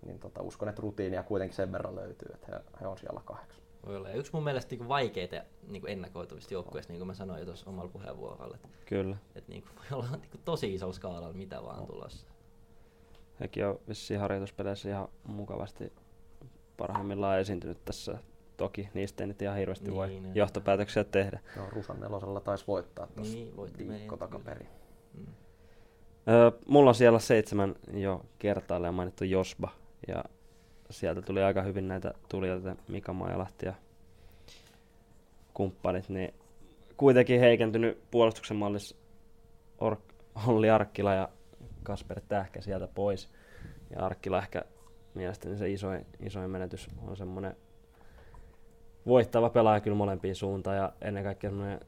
niin 0.06 0.20
tota, 0.20 0.42
uskon, 0.42 0.70
että 0.70 0.82
rutiinia 0.82 1.24
kuitenkin 1.24 1.56
sen 1.56 1.72
verran 1.72 1.96
löytyy, 1.96 2.32
että 2.34 2.48
he, 2.52 2.64
he 2.82 2.88
on 2.88 2.98
siellä 2.98 3.22
kahdeksan. 3.26 3.62
Voi 3.86 3.96
olla. 3.96 4.10
Yksi 4.10 4.34
mun 4.34 4.44
mielestä 4.44 4.76
niin 4.76 4.88
vaikeita 4.88 5.36
niin 5.68 5.88
ennakoituvista 5.88 6.54
joukkueista, 6.54 6.94
niin 6.94 7.00
kuin 7.00 7.08
mä 7.08 7.14
sanoin 7.14 7.40
jo 7.40 7.46
tuossa 7.46 7.70
omalla 7.70 7.92
puheenvuorolla. 7.94 8.56
Että, 8.56 8.68
Kyllä. 8.86 9.18
Että 9.36 9.52
niin 9.52 9.64
kuin, 9.64 9.72
voi 9.80 10.00
olla 10.00 10.18
niin 10.18 10.32
kuin, 10.32 10.42
tosi 10.46 10.74
iso 10.74 10.94
skaalalla 10.94 11.34
mitä 11.34 11.64
vaan 11.64 11.80
no. 11.80 11.86
tulossa 11.86 12.28
hekin 13.42 13.66
on 13.66 13.80
vissiin 13.88 14.20
harjoituspeleissä 14.20 14.90
ihan 14.90 15.08
mukavasti 15.24 15.94
parhaimmillaan 16.78 17.40
esiintynyt 17.40 17.86
tässä. 17.86 18.18
Toki 18.62 18.90
niistä 18.94 19.24
ei 19.24 19.28
nyt 19.28 19.42
ihan 19.42 19.58
hirveästi 19.58 19.86
niin, 19.86 19.96
voi 19.96 20.20
ne. 20.20 20.32
johtopäätöksiä 20.34 21.04
tehdä. 21.04 21.40
No, 21.56 21.70
Rusan 21.70 22.00
nelosella 22.00 22.40
taisi 22.40 22.68
voittaa 22.68 23.08
tuossa 23.08 23.38
niin, 23.38 23.54
viikko 23.90 24.18
takaperin. 24.18 24.68
Mm. 25.14 25.26
Öö, 26.28 26.52
mulla 26.68 26.90
on 26.90 26.96
siellä 26.96 27.20
seitsemän 27.20 27.76
jo 27.94 28.26
kertaalleen 28.40 28.94
mainittu 28.94 29.24
Josba. 29.24 29.70
Ja 30.08 30.24
sieltä 30.90 31.22
tuli 31.22 31.44
aika 31.44 31.62
hyvin 31.62 31.88
näitä 31.88 32.14
tulijoita, 32.30 32.76
Mika 32.88 33.14
Maijalahti 33.14 33.66
ja 33.66 33.74
kumppanit, 35.54 36.10
niin 36.10 36.34
kuitenkin 36.98 37.40
heikentynyt 37.40 38.02
puolustuksen 38.12 38.58
mallissa 38.58 38.96
Or- 39.78 39.98
Olli 40.48 40.70
Arkkila 40.70 41.14
ja 41.14 41.30
Kasper 41.84 42.22
Tähkä 42.28 42.62
sieltä 42.62 42.88
pois. 42.88 43.30
Ja 43.96 44.06
Arkkila 44.06 44.38
ehkä 44.40 44.62
mielestäni 45.14 45.58
se 45.58 45.70
isoin, 45.70 46.06
isoin 46.20 46.50
menetys 46.50 46.88
on 47.08 47.18
semmoinen 47.18 47.56
voittava 49.08 49.50
pelaaja 49.50 49.80
kyllä 49.80 49.98
molempiin 49.98 50.36
suuntaan 50.36 50.78
ja 50.78 50.94
ennen 51.02 51.24
kaikkea 51.24 51.50
semmoinen 51.50 51.80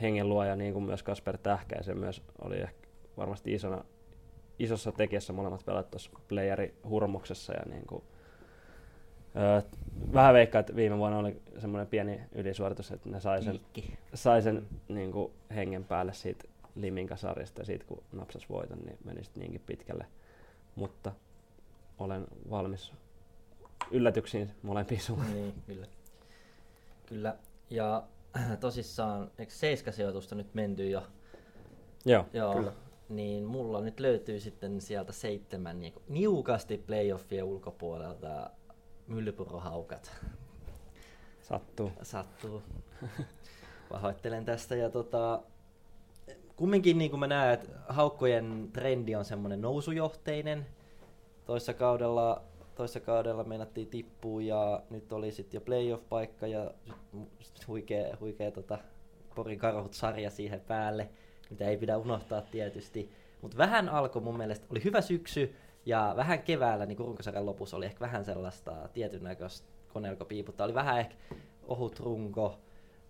hengenluoja 0.00 0.56
niin 0.56 0.72
kuin 0.72 0.84
myös 0.84 1.02
Kasper 1.02 1.38
Tähkä 1.38 1.76
ja 1.76 1.82
se 1.82 1.94
myös 1.94 2.22
oli 2.42 2.56
ehkä 2.56 2.88
varmasti 3.16 3.54
isona, 3.54 3.84
isossa 4.58 4.92
tekijässä 4.92 5.32
molemmat 5.32 5.64
pelaat 5.64 5.90
tuossa 5.90 6.10
playeri 6.28 6.74
hurmoksessa 6.88 7.52
ja 7.52 7.62
niin 7.66 7.86
kuin, 7.86 8.02
öö, 9.36 9.62
vähän 10.12 10.34
veikkaa, 10.34 10.60
että 10.60 10.76
viime 10.76 10.98
vuonna 10.98 11.18
oli 11.18 11.42
semmoinen 11.58 11.86
pieni 11.86 12.20
ylisuoritus, 12.32 12.90
että 12.90 13.08
ne 13.08 13.20
sai 13.20 13.42
sen, 13.42 13.60
sai 14.14 14.42
sen 14.42 14.66
niin 14.88 15.12
kuin, 15.12 15.32
hengen 15.54 15.84
päälle 15.84 16.12
siitä 16.12 16.44
Liminka-sarjasta 16.74 17.60
ja 17.60 17.64
siitä 17.64 17.84
kun 17.84 18.02
napsas 18.12 18.48
voiton, 18.48 18.78
niin 18.78 18.98
meni 19.04 19.24
sitten 19.24 19.40
niinkin 19.40 19.62
pitkälle. 19.66 20.06
Mutta 20.74 21.12
olen 21.98 22.26
valmis 22.50 22.92
yllätyksiin 23.90 24.50
molempiin 24.62 25.00
suuntiin. 25.00 25.34
Niin, 25.34 25.54
kyllä. 25.66 25.86
Kyllä. 27.10 27.36
Ja 27.70 28.02
tosissaan, 28.60 29.30
eikö 29.38 29.52
seiskasijoitusta 29.52 30.34
nyt 30.34 30.54
menty 30.54 30.90
jo? 30.90 31.02
Joo, 32.04 32.26
Joo. 32.32 32.54
Kyllä. 32.54 32.72
Niin 33.08 33.44
mulla 33.44 33.80
nyt 33.80 34.00
löytyy 34.00 34.40
sitten 34.40 34.80
sieltä 34.80 35.12
seitsemän 35.12 35.80
niin 35.80 35.94
niukasti 36.08 36.78
playoffien 36.78 37.44
ulkopuolelta 37.44 38.50
Myllypuro-haukat. 39.08 40.12
Sattuu. 41.40 41.92
Sattuu. 42.02 42.62
Pahoittelen 43.90 44.44
tästä 44.44 44.76
ja 44.76 44.90
tota, 44.90 45.42
kumminkin 46.56 46.98
niin 46.98 47.10
kuin 47.10 47.20
mä 47.20 47.26
näen, 47.26 47.54
että 47.54 47.68
haukkojen 47.88 48.68
trendi 48.72 49.14
on 49.14 49.24
semmoinen 49.24 49.60
nousujohteinen. 49.60 50.66
Toissa 51.44 51.74
kaudella, 51.74 52.42
toissa 52.80 53.00
kaudella 53.00 53.44
meinattiin 53.44 53.88
tippua 53.88 54.42
ja 54.42 54.82
nyt 54.90 55.12
oli 55.12 55.32
sitten 55.32 55.58
jo 55.58 55.60
playoff-paikka 55.60 56.46
ja 56.46 56.70
huikea, 57.68 58.16
huikea 58.20 58.50
tota, 58.50 58.78
Porin 59.34 59.58
karhut-sarja 59.58 60.30
siihen 60.30 60.60
päälle, 60.60 61.10
mitä 61.50 61.68
ei 61.68 61.76
pidä 61.76 61.96
unohtaa 61.98 62.42
tietysti. 62.42 63.10
Mutta 63.42 63.56
vähän 63.56 63.88
alkoi 63.88 64.22
mun 64.22 64.36
mielestä, 64.36 64.66
oli 64.70 64.84
hyvä 64.84 65.00
syksy 65.00 65.54
ja 65.86 66.12
vähän 66.16 66.42
keväällä, 66.42 66.86
niin 66.86 66.98
runkosarjan 66.98 67.46
lopussa 67.46 67.76
oli 67.76 67.86
ehkä 67.86 68.00
vähän 68.00 68.24
sellaista 68.24 68.88
tietyn 68.92 69.22
näköistä 69.22 69.68
koneelkopiiputta. 69.92 70.64
Oli 70.64 70.74
vähän 70.74 70.98
ehkä 70.98 71.14
ohut 71.68 72.00
runko, 72.00 72.58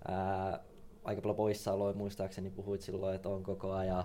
ää, 0.09 0.61
aika 1.05 1.23
paljon 1.23 1.37
poissaoloja 1.37 1.95
muistaakseni 1.97 2.51
puhuit 2.51 2.81
silloin, 2.81 3.17
että 3.17 3.29
on 3.29 3.43
koko 3.43 3.73
ajan. 3.73 4.05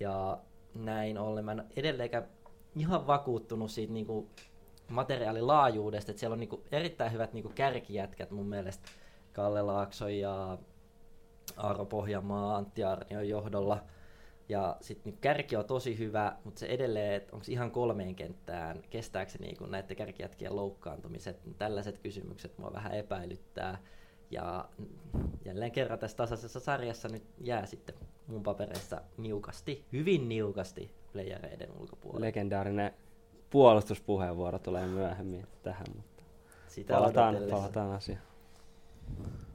Ja 0.00 0.38
näin 0.74 1.18
ollen 1.18 1.44
mä 1.44 1.52
en 1.52 1.64
edelleenkään 1.76 2.28
ihan 2.76 3.06
vakuuttunut 3.06 3.70
siitä 3.70 3.92
niinku 4.92 5.00
materiaalilaajuudesta, 5.00 6.12
että 6.12 6.20
siellä 6.20 6.34
on 6.34 6.40
niinku 6.40 6.62
erittäin 6.72 7.12
hyvät 7.12 7.32
niinku 7.32 7.52
kärkijätkät 7.54 8.30
mun 8.30 8.46
mielestä. 8.46 8.88
Kalle 9.32 9.62
Laakso 9.62 10.08
ja 10.08 10.58
Aaro 11.56 11.84
Pohjanmaa, 11.84 12.56
Antti 12.56 12.84
Arnion 12.84 13.28
johdolla. 13.28 13.84
Ja 14.48 14.76
sitten 14.80 15.12
niin 15.12 15.20
kärki 15.20 15.56
on 15.56 15.64
tosi 15.64 15.98
hyvä, 15.98 16.36
mutta 16.44 16.60
se 16.60 16.66
edelleen, 16.66 17.14
että 17.14 17.36
onko 17.36 17.46
ihan 17.48 17.70
kolmeen 17.70 18.14
kenttään, 18.14 18.82
kestääkö 18.90 19.30
se 19.30 19.38
niin 19.38 19.56
näiden 19.70 19.96
kärkijätkien 19.96 20.56
loukkaantumiset, 20.56 21.44
niin 21.44 21.54
tällaiset 21.54 21.98
kysymykset 21.98 22.58
mua 22.58 22.72
vähän 22.72 22.94
epäilyttää. 22.94 23.78
Ja 24.30 24.68
jälleen 25.44 25.72
kerran 25.72 25.98
tässä 25.98 26.16
tasaisessa 26.16 26.60
sarjassa 26.60 27.08
nyt 27.08 27.24
jää 27.40 27.66
sitten 27.66 27.94
mun 28.26 28.42
papereissa 28.42 29.00
niukasti, 29.16 29.84
hyvin 29.92 30.28
niukasti 30.28 30.94
playereiden 31.12 31.70
ulkopuolelle. 31.80 32.26
Legendaarinen 32.26 32.94
puolustuspuheenvuoro 33.52 34.58
tulee 34.58 34.86
myöhemmin 34.86 35.46
tähän, 35.62 35.86
mutta 35.96 36.22
Sitä 36.68 36.94
palataan, 36.94 37.36
palataan 37.50 37.92
asiaan. 37.92 38.22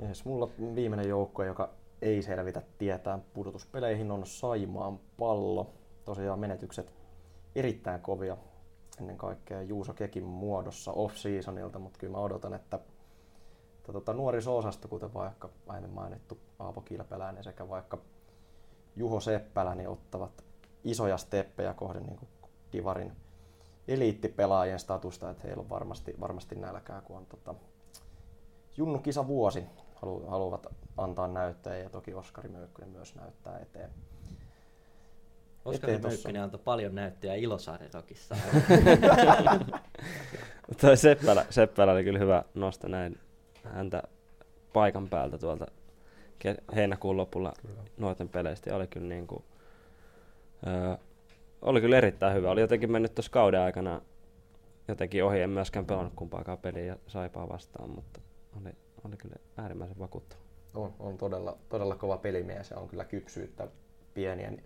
Yes, 0.04 0.26
mulla 0.26 0.50
viimeinen 0.76 1.10
joukko, 1.10 1.44
joka 1.44 1.70
ei 2.02 2.22
selvitä 2.22 2.62
tietää 2.78 3.20
pudotuspeleihin, 3.34 4.12
on 4.12 4.26
Saimaan 4.26 5.00
pallo. 5.18 5.74
Tosiaan 6.06 6.40
menetykset 6.40 6.94
erittäin 7.56 8.02
kovia 8.02 8.38
ennen 9.00 9.18
kaikkea 9.18 9.62
Juuso 9.62 9.94
Kekin 9.94 10.24
muodossa 10.24 10.92
off-seasonilta, 10.92 11.80
mutta 11.80 12.00
kyllä 12.00 12.12
mä 12.12 12.18
odotan, 12.18 12.54
että, 12.54 12.80
että 13.78 13.94
tota, 13.94 14.14
nuoriso-osasto, 14.14 14.88
kuten 14.88 15.14
vaikka 15.14 15.50
aiemmin 15.68 15.94
mainittu 15.94 16.38
Aapo 16.60 16.82
Kilpeläinen 16.82 17.44
sekä 17.44 17.70
vaikka 17.70 17.98
Juho 18.96 19.20
Seppälä, 19.20 19.76
niin 19.76 19.90
ottavat 19.90 20.44
isoja 20.84 21.18
steppejä 21.18 21.74
kohden 21.74 22.04
niin 22.04 22.18
kuin 22.18 22.30
Divarin 22.74 23.12
eliittipelaajien 23.88 24.80
statusta, 24.80 25.30
että 25.30 25.44
heillä 25.48 25.62
on 25.62 25.70
varmasti, 25.70 26.16
varmasti 26.20 26.56
nälkää, 26.56 27.02
kun 27.02 27.18
on 27.18 27.26
tota, 27.26 27.56
Junnu 28.78 29.00
kisa 29.00 29.28
vuosi 29.28 29.64
halu, 29.96 30.26
haluavat 30.28 30.68
antaa 30.98 31.28
näyttöjä 31.28 31.78
ja 31.78 31.90
toki 31.90 32.14
Oskari 32.14 32.50
Möykkönen 32.50 32.90
myös 32.90 33.16
näyttää 33.16 33.60
eteen. 33.60 33.90
Oskari 35.66 35.94
eteen. 35.94 36.12
Möykkönen 36.12 36.42
antoi 36.42 36.60
paljon 36.64 36.96
näyttöjä 36.96 37.36
Ilosaari-rokissa. 37.36 38.36
Toi 40.82 40.98
Seppälä, 40.98 41.46
Seppälä 41.50 41.92
oli 41.92 42.04
kyllä 42.04 42.20
hyvä 42.20 42.44
nosto 42.54 42.88
näin 42.88 43.20
häntä 43.64 44.04
paikan 44.74 45.10
päältä 45.10 45.38
tuolta 45.38 45.66
heinäkuun 46.76 47.18
lopulla 47.18 47.54
nuorten 47.98 48.30
peleistä 48.30 48.70
ja 48.70 48.76
oli 48.76 48.88
kyllä 48.88 49.08
niin 49.08 49.28
kuin, 49.28 49.44
öö, 50.68 50.98
oli 51.62 51.82
kyllä 51.82 51.98
erittäin 51.98 52.36
hyvä. 52.36 52.52
Oli 52.52 52.62
jotenkin 52.62 52.92
mennyt 52.92 53.16
tuossa 53.16 53.32
kauden 53.32 53.60
aikana 53.60 54.02
jotenkin 54.88 55.24
ohi, 55.24 55.42
en 55.42 55.50
myöskään 55.50 55.86
pelannut 55.86 56.14
kumpaakaan 56.16 56.58
peliä 56.58 56.86
ja 56.86 56.98
saipaa 57.08 57.50
vastaan, 57.50 57.90
mutta 57.90 58.22
oli, 58.62 58.76
oli 59.04 59.18
kyllä 59.18 59.36
äärimmäisen 59.58 60.00
vakuuttava. 60.00 60.42
On, 60.74 60.94
on 61.00 61.18
todella, 61.18 61.58
todella 61.70 61.96
kova 61.96 62.18
pelimies 62.18 62.72
ja 62.72 62.78
on 62.78 62.88
kyllä 62.88 63.06
kypsyyttä 63.06 63.68
pienien 64.14 64.64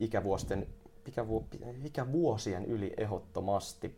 ikävuosien, 0.00 0.66
ikävu, 1.06 1.46
ikävuosien 1.84 2.64
yli 2.64 2.94
ehdottomasti. 2.96 3.96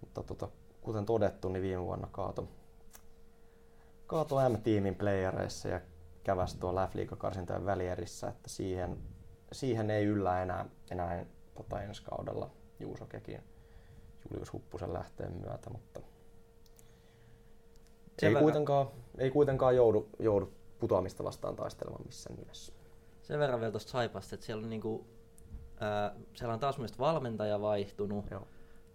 Mutta 0.00 0.22
tota, 0.22 0.48
kuten 0.80 1.06
todettu, 1.06 1.48
niin 1.48 1.62
viime 1.62 1.84
vuonna 1.84 2.08
kaato, 2.12 2.48
kaato 4.06 4.48
M-tiimin 4.48 4.94
playereissa 4.94 5.68
ja 5.68 5.80
käväsi 6.24 6.58
tuo 6.58 6.72
F-liigakarsintojen 6.72 7.66
välierissä, 7.66 8.28
että 8.28 8.48
siihen, 8.48 8.98
siihen 9.54 9.90
ei 9.90 10.04
yllä 10.04 10.42
enää, 10.42 10.66
enää 10.90 11.26
tota 11.54 11.82
ensi 11.82 12.02
kaudella 12.02 12.50
Juuso 12.80 13.06
Kekin 13.06 13.40
Julius 14.30 14.52
Huppusen 14.52 14.92
lähteen 14.92 15.32
myötä, 15.32 15.70
mutta 15.70 16.00
Sen 18.18 18.28
ei 18.28 18.34
verran- 18.34 18.42
kuitenkaan, 18.42 18.86
ei 19.18 19.30
kuitenkaan 19.30 19.76
joudu, 19.76 20.08
joudu 20.18 20.52
putoamista 20.78 21.24
vastaan 21.24 21.56
taistelemaan 21.56 22.06
missään 22.06 22.36
nimessä. 22.36 22.72
Sen 23.22 23.38
verran 23.38 23.60
vielä 23.60 23.70
tuosta 23.70 23.90
Saipasta, 23.90 24.34
että 24.34 24.46
siellä 24.46 24.64
on, 24.64 24.70
niinku, 24.70 25.06
ää, 25.80 26.14
siellä 26.34 26.54
on 26.54 26.60
taas 26.60 26.78
myös 26.78 26.98
valmentaja 26.98 27.60
vaihtunut. 27.60 28.30
Joo. 28.30 28.48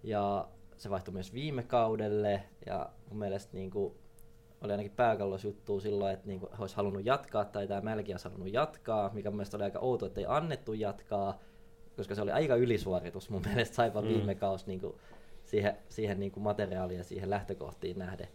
Ja 0.03 0.47
se 0.78 0.89
vaihtui 0.89 1.14
myös 1.14 1.34
viime 1.34 1.64
kaudelle. 1.64 2.43
Ja 2.66 2.89
mun 3.10 3.20
mielestä 3.20 3.53
niinku, 3.53 3.97
oli 4.62 4.72
ainakin 4.72 4.91
pääkallos 4.91 5.43
juttu 5.43 5.80
silloin, 5.80 6.14
että 6.14 6.28
niinku, 6.28 6.49
he 6.51 6.57
olisi 6.60 6.76
halunnut 6.76 7.05
jatkaa, 7.05 7.45
tai 7.45 7.68
tämä 7.68 7.82
Mälki 7.82 8.14
olisi 8.14 8.26
halunnut 8.26 8.53
jatkaa, 8.53 9.10
mikä 9.14 9.30
mun 9.30 9.38
mielestä 9.38 9.57
oli 9.57 9.64
aika 9.64 9.80
outo, 9.80 10.05
että 10.05 10.22
ei 10.22 10.26
annettu 10.30 10.74
jatkaa, 10.74 11.39
koska 11.97 12.16
se 12.16 12.22
oli 12.22 12.32
aika 12.32 12.55
ylisuoritus 12.55 13.30
mun 13.30 13.41
mielestä 13.47 13.76
Saipan 13.76 14.03
mm. 14.03 14.10
viime 14.10 14.36
kausi 14.36 14.68
niinku, 14.68 14.99
siihen, 15.45 15.78
siihen 15.89 16.20
niinku 16.20 16.39
materiaaliin 16.39 16.97
ja 16.97 17.03
siihen 17.03 17.30
lähtökohtiin 17.30 17.99
nähden. 17.99 18.28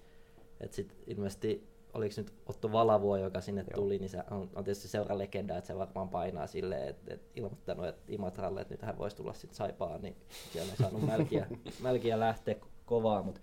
Et 0.60 0.72
sit 0.72 0.96
ilmeisesti, 1.06 1.68
oliko 1.94 2.14
nyt 2.16 2.32
Otto 2.46 2.72
Valavuo, 2.72 3.16
joka 3.16 3.40
sinne 3.40 3.64
Joo. 3.70 3.74
tuli, 3.74 3.98
niin 3.98 4.10
se 4.10 4.22
on, 4.30 4.50
on 4.54 4.64
tietysti 4.64 4.88
seura 4.88 5.18
legenda, 5.18 5.56
että 5.56 5.68
se 5.68 5.78
varmaan 5.78 6.08
painaa 6.08 6.46
silleen, 6.46 6.88
että 6.88 7.14
et 7.14 7.22
ilmoittanut, 7.34 7.86
että 7.86 8.02
Imatralle, 8.08 8.60
että 8.60 8.74
nyt 8.74 8.82
hän 8.82 8.98
voisi 8.98 9.16
tulla 9.16 9.32
sitten 9.32 9.56
Saipaan, 9.56 10.02
niin 10.02 10.16
siellä 10.52 10.70
on 10.70 10.76
saanut 10.76 11.06
Mälkiä, 11.06 11.46
Mälkiä 11.82 12.20
lähteä 12.20 12.54
kovaa, 12.84 13.22
mutta 13.22 13.40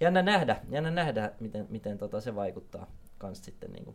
jännä 0.00 0.22
nähdä, 0.22 0.56
jännä 0.70 0.90
nähdä, 0.90 1.32
miten, 1.40 1.66
miten 1.70 1.98
tota 1.98 2.20
se 2.20 2.34
vaikuttaa 2.34 2.86
kans 3.18 3.44
sitten 3.44 3.72
niinku 3.72 3.94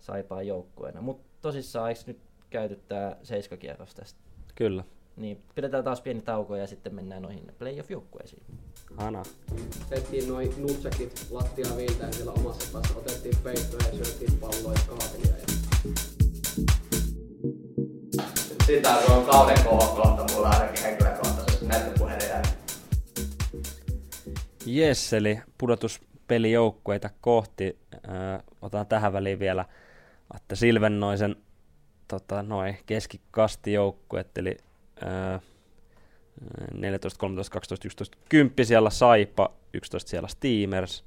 Saipaan 0.00 0.46
joukkueena. 0.46 1.00
Mutta 1.00 1.28
tosissaan, 1.42 1.88
eikö 1.88 2.00
nyt 2.06 2.18
käyty 2.50 2.80
tämä 2.88 3.16
seiskakierros 3.22 3.94
tästä? 3.94 4.20
Kyllä, 4.54 4.84
Niin 5.16 5.42
pidetään 5.54 5.84
taas 5.84 6.00
pieni 6.00 6.20
tauko 6.20 6.56
ja 6.56 6.66
sitten 6.66 6.94
mennään 6.94 7.22
noihin 7.22 7.52
playoff-joukkueisiin. 7.58 8.42
Hana. 8.96 9.22
Tehtiin 9.88 10.28
noin 10.28 10.54
nutsekit 10.58 11.26
lattia 11.30 11.76
viiltäen 11.76 12.12
siellä 12.12 12.32
omassa 12.32 12.70
päässä, 12.72 12.98
otettiin 12.98 13.36
peittoja 13.42 13.88
ja 13.88 14.04
syötiin 14.04 14.38
palloja 14.40 14.80
kahvelia. 14.88 15.36
Ja... 15.36 15.46
Sitä 18.66 19.02
se 19.06 19.12
on 19.12 19.24
kauden 19.26 19.64
kohokohta 19.64 20.34
mulla 20.34 20.48
ainakin 20.48 20.82
henkilökohtaisesti 20.82 21.66
jälkeen. 21.66 21.99
Jes, 24.66 25.12
eli 25.12 25.40
pudotuspelijoukkueita 25.58 27.10
kohti. 27.20 27.78
Äh, 27.94 28.42
otan 28.62 28.86
tähän 28.86 29.12
väliin 29.12 29.38
vielä 29.38 29.64
Atte 30.34 30.56
Silvennoisen 30.56 31.36
tota, 32.08 32.42
noin 32.42 32.78
keskikastijoukkuet, 32.86 34.38
eli 34.38 34.56
äh, 35.02 35.40
14, 36.74 37.18
13, 37.18 37.52
12, 37.52 37.88
11, 37.88 38.18
10 38.28 38.66
siellä 38.66 38.90
Saipa, 38.90 39.52
11 39.72 40.10
siellä 40.10 40.28
Steamers, 40.28 41.04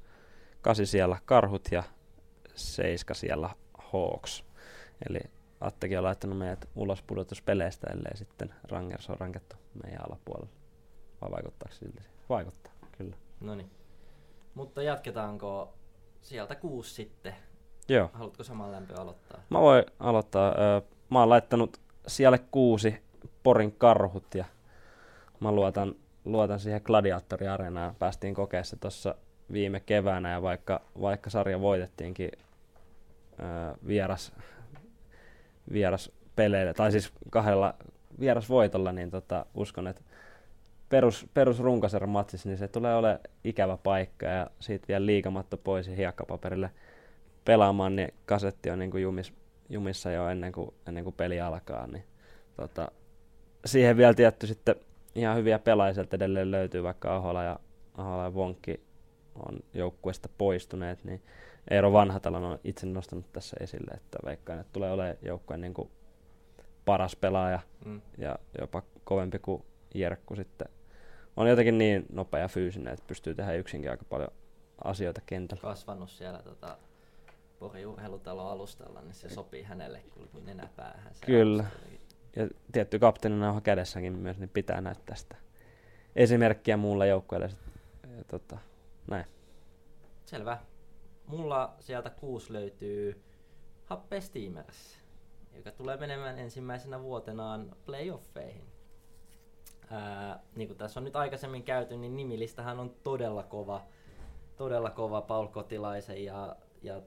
8 0.60 0.86
siellä 0.86 1.18
Karhut 1.24 1.68
ja 1.70 1.82
7 2.54 3.16
siellä 3.16 3.50
Hawks. 3.78 4.44
Eli 5.08 5.20
Attekin 5.60 5.98
on 5.98 6.04
laittanut 6.04 6.38
meidät 6.38 6.68
ulos 6.74 7.02
pudotuspeleistä, 7.02 7.86
ellei 7.92 8.16
sitten 8.16 8.54
Rangers 8.68 9.10
on 9.10 9.18
rankettu 9.18 9.56
meidän 9.84 10.06
alapuolella. 10.06 10.52
Vai 11.20 11.30
vaikuttaako 11.30 11.74
silti? 11.74 12.02
Vaikuttaa. 12.28 12.73
No 13.44 13.54
niin. 13.54 13.70
Mutta 14.54 14.82
jatketaanko 14.82 15.74
sieltä 16.20 16.54
kuusi 16.54 16.94
sitten? 16.94 17.34
Joo. 17.88 18.10
Haluatko 18.12 18.44
saman 18.44 18.72
lämpö 18.72 19.00
aloittaa? 19.00 19.40
Mä 19.50 19.60
voin 19.60 19.84
aloittaa. 20.00 20.54
Mä 21.10 21.20
oon 21.20 21.28
laittanut 21.28 21.80
siellä 22.06 22.38
kuusi 22.38 23.02
Porin 23.42 23.72
karhut 23.72 24.34
ja 24.34 24.44
mä 25.40 25.52
luotan, 25.52 25.94
luotan 26.24 26.60
siihen 26.60 26.80
gladiaattoriareenaan. 26.84 27.94
Päästiin 27.94 28.34
kokeessa 28.34 28.76
tuossa 28.76 29.14
viime 29.52 29.80
keväänä 29.80 30.30
ja 30.30 30.42
vaikka, 30.42 30.80
vaikka 31.00 31.30
sarja 31.30 31.60
voitettiinkin 31.60 32.30
vieras, 33.86 34.32
vieras 35.72 36.12
peleillä, 36.36 36.74
tai 36.74 36.92
siis 36.92 37.12
kahdella 37.30 37.74
vierasvoitolla, 38.20 38.92
niin 38.92 39.10
tota, 39.10 39.46
uskon, 39.54 39.86
että 39.86 40.02
perus, 40.88 41.26
perus 41.34 41.62
matsissa, 42.06 42.48
niin 42.48 42.58
se 42.58 42.68
tulee 42.68 42.96
olemaan 42.96 43.20
ikävä 43.44 43.76
paikka 43.76 44.26
ja 44.26 44.50
siitä 44.60 44.88
vielä 44.88 45.06
liikamatto 45.06 45.56
pois 45.56 45.88
ja 45.88 45.94
hiekkapaperille 45.94 46.70
pelaamaan, 47.44 47.96
niin 47.96 48.14
kasetti 48.26 48.70
on 48.70 48.78
niin 48.78 48.90
kuin 48.90 49.02
jumis, 49.02 49.32
jumissa 49.68 50.10
jo 50.10 50.28
ennen 50.28 50.52
kuin, 50.52 50.74
ennen 50.88 51.04
kuin 51.04 51.16
peli 51.16 51.40
alkaa. 51.40 51.86
Niin, 51.86 52.04
tota, 52.56 52.88
siihen 53.64 53.96
vielä 53.96 54.14
tietty 54.14 54.46
sitten 54.46 54.76
ihan 55.14 55.36
hyviä 55.36 55.58
pelaajia 55.58 55.94
sieltä 55.94 56.16
edelleen 56.16 56.50
löytyy, 56.50 56.82
vaikka 56.82 57.16
Ahola 57.16 57.42
ja, 57.42 57.58
Ahola 57.94 58.24
ja 58.24 58.34
Vonkki 58.34 58.80
on 59.34 59.58
joukkueesta 59.74 60.28
poistuneet, 60.38 61.04
niin 61.04 61.22
Eero 61.70 61.92
Vanhatalo 61.92 62.36
on 62.36 62.58
itse 62.64 62.86
nostanut 62.86 63.32
tässä 63.32 63.56
esille, 63.60 63.90
että 63.94 64.18
veikkaan, 64.24 64.60
että 64.60 64.72
tulee 64.72 64.92
olemaan 64.92 65.16
joukkueen 65.22 65.60
niin 65.60 65.74
kuin 65.74 65.90
paras 66.84 67.16
pelaaja 67.16 67.60
Mm. 67.84 68.00
ja 68.18 68.38
jopa 68.60 68.82
kovempi 69.04 69.38
kuin 69.38 69.64
Jerkku 69.94 70.36
sitten. 70.36 70.68
On 71.36 71.48
jotenkin 71.48 71.78
niin 71.78 72.06
nopea 72.12 72.40
ja 72.40 72.48
fyysinen, 72.48 72.92
että 72.92 73.06
pystyy 73.06 73.34
tehdä 73.34 73.52
yksinkin 73.52 73.90
aika 73.90 74.04
paljon 74.08 74.28
asioita 74.84 75.20
kentällä. 75.26 75.60
Kasvanut 75.60 76.10
siellä 76.10 76.42
tota, 76.42 76.78
Pori 77.58 77.86
urheilutalo 77.86 78.48
alustalla, 78.48 79.00
niin 79.00 79.14
se 79.14 79.28
sopii 79.28 79.62
hänelle 79.62 80.02
kuin 80.32 80.46
nenäpäähän. 80.46 81.14
Se 81.14 81.26
Kyllä. 81.26 81.62
alusta. 81.62 82.04
Ja 82.36 82.48
tietty 82.72 82.98
kapteeninauha 82.98 83.60
kädessäkin 83.60 84.12
myös, 84.18 84.38
niin 84.38 84.48
pitää 84.48 84.80
näyttää 84.80 85.16
sitä 85.16 85.36
esimerkkiä 86.16 86.76
muulle 86.76 87.08
joukkueelle. 87.08 87.50
Ja, 88.16 88.24
tota, 88.24 88.58
näin. 89.10 89.24
Selvä. 90.24 90.58
Mulla 91.26 91.74
sieltä 91.80 92.10
kuusi 92.10 92.52
löytyy 92.52 93.22
Happe 93.84 94.20
Steamers, 94.20 94.98
joka 95.56 95.70
tulee 95.70 95.96
menemään 95.96 96.38
ensimmäisenä 96.38 97.02
vuotenaan 97.02 97.76
playoffeihin. 97.86 98.73
Ää, 99.94 100.40
niin 100.56 100.68
kuin 100.68 100.78
tässä 100.78 101.00
on 101.00 101.04
nyt 101.04 101.16
aikaisemmin 101.16 101.62
käyty, 101.62 101.96
niin 101.96 102.16
nimilistahan 102.16 102.80
on 102.80 102.94
todella 103.04 103.42
kova. 103.42 103.82
Todella 104.56 104.90
kova 104.90 105.22
Paul 105.22 105.46
Kotilaisen 105.46 106.24
ja, 106.24 106.56
ja 106.82 107.02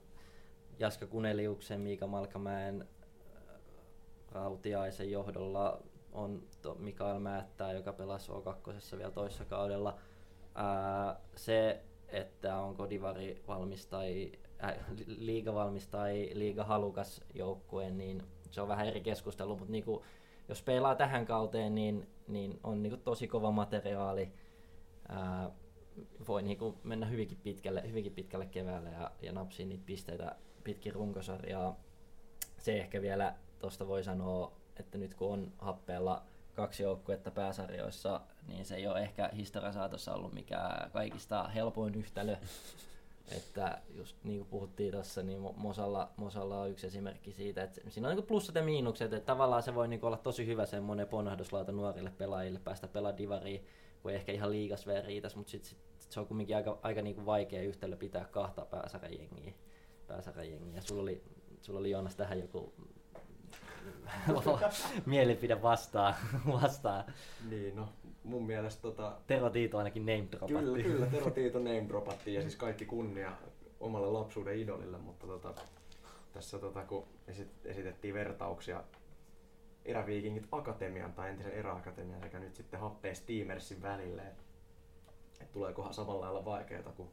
Jaska 0.80 1.08
Kuneliuksen, 1.08 1.82
Miika 1.82 2.08
Malkamäen, 2.08 2.88
Rautiaisen 4.32 5.12
johdolla 5.12 5.80
on 6.14 6.44
to 6.62 6.76
Mikael 6.80 7.20
Määttää, 7.20 7.72
joka 7.72 7.94
pelasi 7.94 8.32
O2 8.32 8.98
vielä 8.98 9.12
toisessa 9.12 9.46
kaudella. 9.46 9.98
Ää, 10.56 11.20
se, 11.36 11.84
että 12.08 12.58
onko 12.58 12.90
Divari 12.90 13.42
valmis 13.48 13.88
tai 13.88 14.32
äh, 14.64 14.76
liiga 15.06 15.54
valmis 15.54 15.88
tai 15.88 16.30
liiga 16.34 16.64
halukas 16.64 17.22
joukkue, 17.34 17.90
niin 17.90 18.24
se 18.52 18.62
on 18.62 18.68
vähän 18.68 18.88
eri 18.88 19.02
keskustelu, 19.02 19.58
mutta 19.58 19.72
niinku, 19.72 20.04
jos 20.50 20.62
pelaa 20.62 20.96
tähän 20.96 21.26
kauteen, 21.26 21.76
niin, 21.76 22.08
niin 22.28 22.60
on 22.64 22.84
niinku 22.84 22.98
tosi 22.98 23.28
kova 23.28 23.52
materiaali. 23.52 24.34
Ää, 25.10 25.52
voi 26.28 26.44
niinku 26.44 26.78
mennä 26.84 27.06
hyvinkin 27.06 27.38
pitkälle, 27.44 27.84
hyvinkin 27.88 28.14
pitkälle 28.14 28.46
keväällä 28.46 28.90
ja, 28.90 29.12
ja 29.22 29.32
napsia 29.32 29.66
niitä 29.66 29.84
pisteitä 29.86 30.36
pitkin 30.64 30.94
runkosarjaa. 30.94 31.80
Se 32.58 32.78
ehkä 32.78 33.02
vielä 33.02 33.36
tuosta 33.60 33.88
voi 33.88 34.04
sanoa, 34.04 34.52
että 34.80 34.98
nyt 34.98 35.14
kun 35.14 35.34
on 35.34 35.54
happeella 35.60 36.24
kaksi 36.54 36.84
joukkuetta 36.84 37.32
pääsarjoissa, 37.32 38.22
niin 38.48 38.66
se 38.66 38.76
ei 38.76 38.88
ole 38.88 39.02
ehkä 39.02 39.30
historian 39.36 39.74
saatossa 39.74 40.14
ollut 40.14 40.34
mikään 40.34 40.92
kaikista 40.92 41.48
helpoin 41.48 41.96
yhtälö. 41.96 42.38
Että 43.32 43.82
just 43.90 44.18
niin 44.24 44.40
kuin 44.40 44.48
puhuttiin 44.48 44.92
tuossa, 44.92 45.24
niin 45.24 45.40
Mo- 45.40 45.54
Mosalla, 45.58 46.12
Mosalla 46.18 46.62
on 46.62 46.70
yksi 46.70 46.88
esimerkki 46.88 47.32
siitä, 47.32 47.64
että 47.64 47.82
siinä 47.90 48.10
on 48.10 48.16
niin 48.16 48.26
plussat 48.26 48.56
ja 48.56 48.64
miinukset, 48.64 49.14
että 49.14 49.26
tavallaan 49.26 49.64
se 49.64 49.76
voi 49.76 49.88
niin 49.88 50.06
olla 50.06 50.18
tosi 50.18 50.46
hyvä 50.46 50.66
semmoinen 50.66 51.08
ponnahduslauta 51.08 51.72
nuorille 51.72 52.12
pelaajille 52.18 52.60
päästä 52.60 52.88
pelaamaan 52.88 53.18
divariin, 53.18 53.66
kun 54.02 54.12
ehkä 54.12 54.32
ihan 54.32 54.52
liigas 54.52 54.88
vielä 54.88 55.02
riitäisi, 55.02 55.38
mutta 55.38 55.52
sitten 55.52 55.70
sit, 55.70 55.80
sit 55.98 56.12
se 56.12 56.20
on 56.20 56.28
kuitenkin 56.28 56.56
aika, 56.56 56.80
aika 56.82 57.02
niin 57.02 57.16
kuin 57.16 57.26
vaikea 57.26 57.62
yhtälö 57.62 57.98
pitää 57.98 58.26
kahta 58.26 58.66
pääsarjajengiä. 58.66 59.54
pääsarjajengiä. 60.08 60.82
Sulla 60.82 61.02
oli, 61.02 61.24
sulla 61.62 61.80
oli 61.80 61.90
Joonas 61.90 62.16
tähän 62.16 62.40
joku 62.40 62.74
mielipide 65.06 65.62
vastaan. 65.62 66.16
vastaan. 66.62 67.04
Niin, 67.50 67.76
no 67.76 67.90
mun 68.24 68.46
mielestä 68.46 68.82
tota, 68.82 69.18
Tero 69.28 69.50
Tiito 69.50 69.78
ainakin 69.78 70.06
name 70.06 70.28
dropatti. 70.32 70.54
Kyllä, 70.54 70.84
kyllä, 70.84 71.06
Tero 71.06 71.32
Tiito 71.32 71.60
name 71.60 71.86
dropattiin 71.88 72.36
ja 72.36 72.42
siis 72.42 72.56
kaikki 72.56 72.86
kunnia 72.86 73.32
omalle 73.80 74.08
lapsuuden 74.08 74.60
idolille, 74.60 74.98
mutta 74.98 75.28
tota, 75.28 75.54
tässä 76.34 76.60
tota, 76.60 76.84
kun 76.86 77.08
esit, 77.28 77.48
esitettiin 77.66 78.14
vertauksia 78.14 78.84
Eräviikingit 79.86 80.48
Akatemian 80.52 81.14
tai 81.14 81.30
entisen 81.30 81.52
Eräakatemian 81.54 82.22
sekä 82.22 82.40
nyt 82.40 82.56
sitten 82.56 82.80
Happeen 82.80 83.16
Steamersin 83.16 83.82
välille, 83.82 84.22
että 84.22 84.44
et 85.42 85.52
tuleekohan 85.52 85.94
samalla 85.94 86.22
lailla 86.26 86.46
vaikeaa, 86.46 86.92
kun 86.98 87.10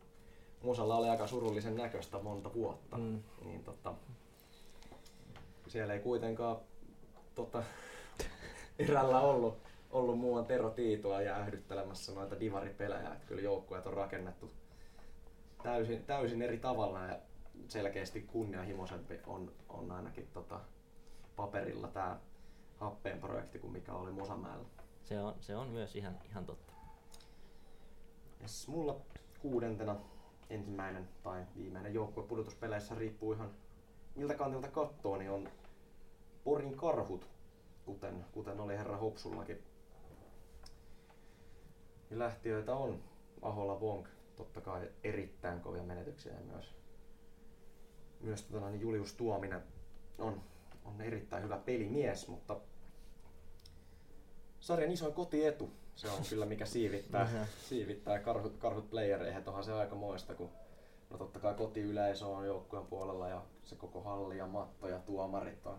Musalla 0.63 0.97
oli 0.97 1.09
aika 1.09 1.27
surullisen 1.27 1.77
näköistä 1.77 2.19
monta 2.23 2.55
vuotta, 2.55 2.97
Mm. 2.97 3.23
niin 3.45 3.65
tota, 3.65 3.95
siellä 5.75 5.95
ei 5.95 6.01
kuitenkaan 6.01 6.57
tota, 7.35 7.63
erällä 8.79 9.21
ollut, 9.21 9.59
ollut 9.91 10.19
muuan 10.19 10.47
Tero 10.47 10.71
Tiitoa 10.71 11.23
jäähdyttelemässä 11.23 12.13
noita 12.13 12.41
divaripelejä. 12.41 13.13
Että 13.13 13.27
kyllä 13.27 13.43
joukkueet 13.43 13.87
on 13.87 13.93
rakennettu 13.95 14.51
täysin, 15.63 16.05
täysin 16.05 16.43
eri 16.43 16.59
tavalla 16.59 17.07
ja 17.07 17.19
selkeästi 17.69 18.21
kunnianhimoisempi 18.21 19.21
on, 19.27 19.53
on 19.69 19.91
ainakin 19.91 20.29
tota, 20.33 20.61
paperilla 21.37 21.89
tämä 21.89 22.19
happeen 22.77 23.21
projekti 23.21 23.59
kuin 23.59 23.73
mikä 23.73 23.93
oli 23.93 24.13
Mosamäellä. 24.13 24.65
Se 25.05 25.21
on, 25.21 25.35
se 25.41 25.57
on 25.57 25.69
myös 25.69 25.97
ihan, 25.97 26.19
ihan 26.31 26.47
totta. 26.47 26.73
Yes, 28.41 28.69
mulla 28.69 29.01
kuudentena 29.39 29.97
ensimmäinen 30.51 31.09
tai 31.23 31.43
viimeinen 31.57 31.95
joukkue 31.95 32.23
pudotuspeleissä 32.23 32.95
riippuu 32.95 33.33
ihan 33.33 33.51
miltä 34.15 34.35
kantilta 34.35 34.69
katsoo, 34.69 35.17
niin 35.17 35.31
on 35.31 35.49
Porin 36.45 36.77
karhut, 36.77 37.29
kuten, 37.85 38.25
kuten 38.33 38.61
oli 38.61 38.77
herra 38.77 38.97
Hopsullakin. 38.97 39.63
Ja 42.11 42.19
lähtiöitä 42.19 42.75
on. 42.75 43.03
Ahola 43.43 43.81
Vonk, 43.81 44.09
totta 44.37 44.61
kai 44.61 44.91
erittäin 45.05 45.61
kovia 45.61 45.83
menetyksiä 45.83 46.33
myös, 46.53 46.75
myös 48.21 48.43
tota, 48.43 48.71
niin 48.71 48.81
Julius 48.81 49.15
Tuominen 49.15 49.63
on, 50.19 50.43
on 50.85 51.01
erittäin 51.01 51.43
hyvä 51.43 51.57
pelimies, 51.57 52.29
mutta 52.29 52.61
sarjan 54.61 54.93
isoin 54.93 55.15
kotietu, 55.15 55.71
se 55.95 56.09
on 56.11 56.23
kyllä 56.29 56.47
mikä 56.47 56.67
siivittää, 56.67 57.29
siivittää 57.69 58.19
karhut, 58.19 58.57
karhut 58.57 58.91
playereihin, 58.91 59.43
onhan 59.47 59.65
se 59.65 59.73
aika 59.73 59.95
moista, 59.95 60.35
kun 60.35 60.51
no 61.11 61.19
totta 61.19 61.39
kai 61.39 61.55
kotiyleisö 61.55 62.27
on 62.27 62.47
joukkueen 62.47 62.87
puolella 62.87 63.29
ja 63.29 63.43
se 63.65 63.77
koko 63.77 64.01
halli 64.01 64.39
ja 64.39 64.47
matto 64.47 64.89
ja 64.89 64.99
tuomarit 64.99 65.67
on, 65.67 65.79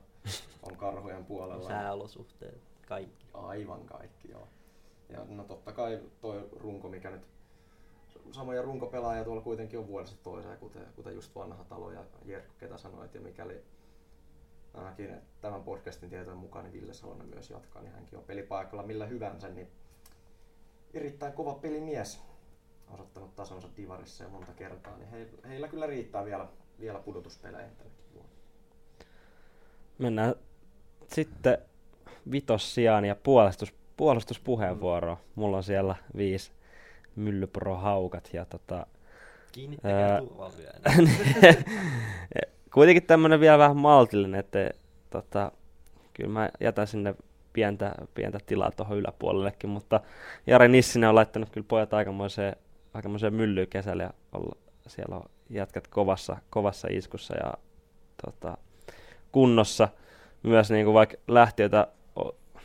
on 0.64 0.78
karhujen 0.78 1.26
puolella. 1.26 1.68
Sääolosuhteet, 1.68 2.62
kaikki. 2.88 3.26
Aivan 3.34 3.86
kaikki, 3.86 4.32
joo. 4.32 4.48
Ja 5.10 5.26
no 5.30 5.44
totta 5.44 5.72
kai 5.72 6.00
toi 6.22 6.50
runko, 6.52 6.90
mikä 6.90 7.10
nyt 7.10 7.28
samoja 8.32 8.62
runkopelaajia 8.62 9.24
tuolla 9.24 9.42
kuitenkin 9.42 9.80
on 9.80 9.88
vuodesta 9.88 10.18
toiseen, 10.24 10.58
kuten, 10.58 10.86
kuten 10.96 11.16
just 11.16 11.36
vanha 11.36 11.64
talo 11.64 11.92
ja 11.92 12.04
Jerkko, 12.26 12.54
ketä 12.58 12.78
sanoit, 12.78 13.16
ja 13.16 13.22
mikäli 13.22 13.62
ainakin 14.74 15.16
tämän 15.42 15.64
podcastin 15.64 16.10
tietojen 16.10 16.40
mukaan, 16.40 16.66
niin 16.66 16.74
Ville 16.74 16.94
Salonen 16.94 17.28
myös 17.28 17.50
jatkaa, 17.50 17.82
niin 17.82 17.94
hänkin 17.94 18.18
on 18.18 18.24
pelipaikalla 18.24 18.84
millä 18.84 19.06
hyvänsä, 19.06 19.50
niin 19.50 19.68
erittäin 20.94 21.34
kova 21.34 21.54
pelimies 21.54 22.22
osoittanut 22.94 23.36
tasonsa 23.36 23.68
Divarissa 23.78 24.24
jo 24.24 24.30
monta 24.30 24.54
kertaa, 24.54 24.98
niin 24.98 25.10
he, 25.10 25.28
heillä 25.48 25.68
kyllä 25.68 25.86
riittää 25.86 26.26
vielä, 26.26 26.48
vielä 26.80 27.00
pudotuspeleihin 27.00 27.76
tänäkin 27.76 28.06
vuonna. 28.14 28.32
Mennään 29.98 30.36
sitten 31.08 31.58
vitossijaan 32.32 33.06
ja 33.06 33.16
puolustus, 33.16 33.74
puolustuspuheenvuoroon. 33.98 35.18
Mulla 35.36 35.58
on 35.58 35.64
siellä 35.64 35.96
viisi 36.18 36.52
Myllypro 37.16 37.76
Haukat 37.76 38.30
ja 38.34 38.46
tota, 38.46 38.88
Kiinnittäkää 39.52 40.12
Ää, 40.12 40.22
kuitenkin 42.74 43.04
tämmönen 43.04 43.40
vielä 43.40 43.58
vähän 43.58 43.78
maltillinen, 43.78 44.40
että 44.40 44.70
tota, 45.10 45.52
kyllä 46.14 46.30
mä 46.30 46.50
jätän 46.60 46.88
sinne 46.88 47.16
pientä, 47.54 47.96
pientä 48.14 48.40
tilaa 48.46 48.72
tuohon 48.72 48.98
yläpuolellekin, 48.98 49.70
mutta 49.70 50.00
Jari 50.48 50.68
Nissinen 50.68 51.10
on 51.10 51.16
laittanut 51.16 51.50
kyllä 51.50 51.66
pojat 51.68 51.94
aikamoiseen, 51.94 52.56
aikamoiseen 52.96 53.34
myllyyn 53.34 53.68
kesällä 53.68 54.04
ja 54.04 54.14
olla, 54.32 54.56
siellä 54.88 55.16
on 55.16 55.24
jätkät 55.50 55.88
kovassa, 55.88 56.38
kovassa 56.50 56.88
iskussa 56.92 57.36
ja 57.36 57.54
tota, 58.26 58.58
kunnossa. 59.32 59.88
Myös 60.44 60.72
niin 60.72 60.86
kuin 60.86 60.94
vaikka 60.94 61.18
lähtiöitä 61.28 61.88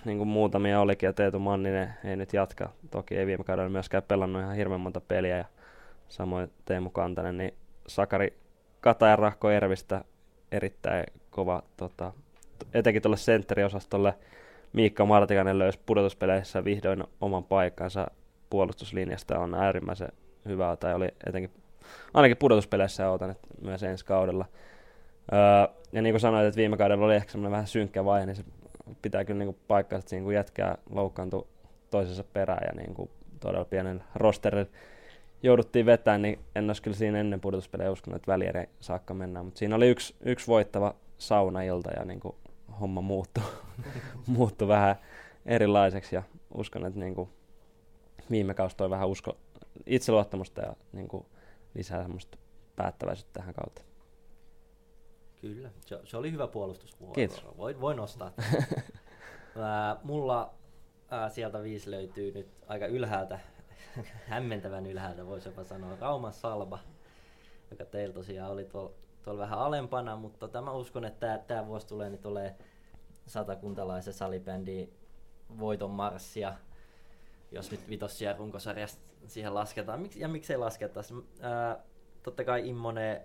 niin 0.05 0.19
kuin 0.19 0.29
muutamia 0.29 0.81
olikin 0.81 1.07
ja 1.07 1.13
Teetu 1.13 1.39
Manninen 1.39 1.95
ei 2.05 2.17
nyt 2.17 2.33
jatka. 2.33 2.69
Toki 2.91 3.17
ei 3.17 3.27
viime 3.27 3.45
kaudella 3.45 3.71
myöskään 3.71 4.03
pelannut 4.03 4.43
ihan 4.43 4.55
hirveän 4.55 4.81
monta 4.81 5.01
peliä 5.01 5.37
ja 5.37 5.45
samoin 6.09 6.51
Teemu 6.65 6.91
Kantanen, 6.91 7.37
niin 7.37 7.55
Sakari 7.87 8.39
Katajan 8.81 9.19
Rahko 9.19 9.51
Ervistä 9.51 10.05
erittäin 10.53 11.05
kova, 11.31 11.63
tota, 11.77 12.13
etenkin 12.75 13.03
tuolle 13.03 13.17
sentteriosastolle 13.17 14.15
Miikka 14.73 15.07
Martikainen 15.07 15.59
löysi 15.59 15.81
pudotuspeleissä 15.87 16.65
vihdoin 16.65 17.05
oman 17.21 17.45
paikkansa 17.45 18.11
puolustuslinjasta 18.51 19.39
on 19.39 19.55
äärimmäisen 19.55 20.09
hyvä, 20.49 20.77
tai 20.77 20.95
oli 20.95 21.09
etenkin, 21.27 21.51
ainakin 22.15 22.37
pudotuspeleissä 22.37 23.11
otan, 23.11 23.31
että 23.31 23.49
myös 23.61 23.83
ensi 23.83 24.05
kaudella. 24.05 24.45
Öö, 25.33 25.75
ja 25.93 26.03
niin 26.03 26.13
kuin 26.13 26.21
sanoit, 26.21 26.47
että 26.47 26.59
viime 26.59 26.77
kaudella 26.77 27.07
oli 27.07 27.17
ehkä 27.17 27.33
semmoinen 27.33 27.53
vähän 27.53 27.67
synkkä 27.67 28.05
vaihe, 28.05 28.27
niin 28.27 28.37
se 28.37 28.45
pitää 29.03 29.25
kyllä 29.25 29.45
niin 29.45 29.59
paikkaa, 29.69 29.99
että 29.99 30.09
siinä 30.09 30.25
kun 30.25 30.35
jätkää 30.35 30.79
loukkaantui 30.91 31.47
toisensa 31.91 32.25
perään 32.25 32.67
ja 32.67 32.83
niin 32.83 32.95
kuin 32.95 33.11
todella 33.41 33.65
pienen 33.65 34.05
rosterin 34.15 34.67
jouduttiin 35.43 35.87
vetämään, 35.87 36.23
niin 36.23 36.39
en 36.55 36.71
olisi 36.71 36.83
kyllä 36.83 36.97
siinä 36.97 37.21
ennen 37.21 37.41
pudotuspelejä 37.41 37.91
uskonut, 37.91 38.17
että 38.17 38.33
välieriin 38.33 38.69
saakka 38.81 39.15
mennään. 39.15 39.45
Mutta 39.45 39.59
siinä 39.59 39.77
oli 39.77 39.89
yksi, 39.89 40.15
yksi 40.21 40.47
voittava 40.47 40.95
saunailta 41.19 41.91
ja 41.91 42.05
niin 42.05 42.21
kuin 42.21 42.35
homma 42.81 43.01
muuttui, 43.01 43.45
muuttui 44.27 44.69
vähän 44.69 44.97
erilaiseksi 45.47 46.17
ja 46.17 46.23
uskon, 46.55 46.87
että 46.87 47.01
niin 47.01 47.15
kuin 47.15 47.29
viime 48.31 48.55
kausi 48.55 48.77
toi 48.77 48.91
vähän 48.91 49.09
usko, 49.09 49.37
itseluottamusta 49.87 50.61
ja 50.61 50.77
niin 50.93 51.09
kuin 51.09 51.27
lisää 51.75 52.03
semmoista 52.03 52.39
päättäväisyyttä 52.77 53.41
tähän 53.41 53.55
kautta. 53.55 53.83
Kyllä, 55.41 55.71
se, 55.87 56.01
se 56.05 56.17
oli 56.17 56.33
hyvä 56.33 56.47
puolustuspuolue. 56.47 57.15
Kiitos. 57.15 57.45
Voin, 57.57 57.81
voin 57.81 57.97
nostaa. 57.97 58.33
Ää, 59.57 59.97
mulla 60.03 60.55
ää, 61.11 61.29
sieltä 61.29 61.63
viisi 61.63 61.91
löytyy 61.91 62.33
nyt 62.33 62.49
aika 62.67 62.87
ylhäältä, 62.87 63.39
hämmentävän 64.29 64.87
ylhäältä 64.87 65.27
voisi 65.27 65.49
jopa 65.49 65.65
sanoa, 65.65 65.97
Rauman 66.01 66.33
Salba, 66.33 66.79
joka 67.71 67.85
teillä 67.85 68.15
tosiaan 68.15 68.53
oli 68.53 68.65
tuolla, 68.65 68.93
tuolla 69.23 69.41
vähän 69.41 69.59
alempana, 69.59 70.17
mutta 70.17 70.39
tota, 70.39 70.63
mä 70.63 70.73
uskon, 70.73 71.05
että 71.05 71.41
tämä 71.47 71.67
vuosi 71.67 71.87
tulee, 71.87 72.11
niin 72.11 72.23
tulee 72.23 72.57
satakuntalaisen 73.27 74.15
salibändin 74.15 74.93
voiton 75.59 75.91
marssia, 75.91 76.55
jos 77.53 77.71
nyt 77.71 77.89
vitossia 77.89 78.37
runkosarjasta 78.37 79.03
siihen 79.27 79.55
lasketaan. 79.55 80.01
Miks, 80.01 80.17
ja 80.17 80.29
miksei 80.29 80.57
laskettaisi? 80.57 81.15
Ää, 81.41 81.79
totta 82.23 82.45
kai 82.45 82.69
Immonen 82.69 83.21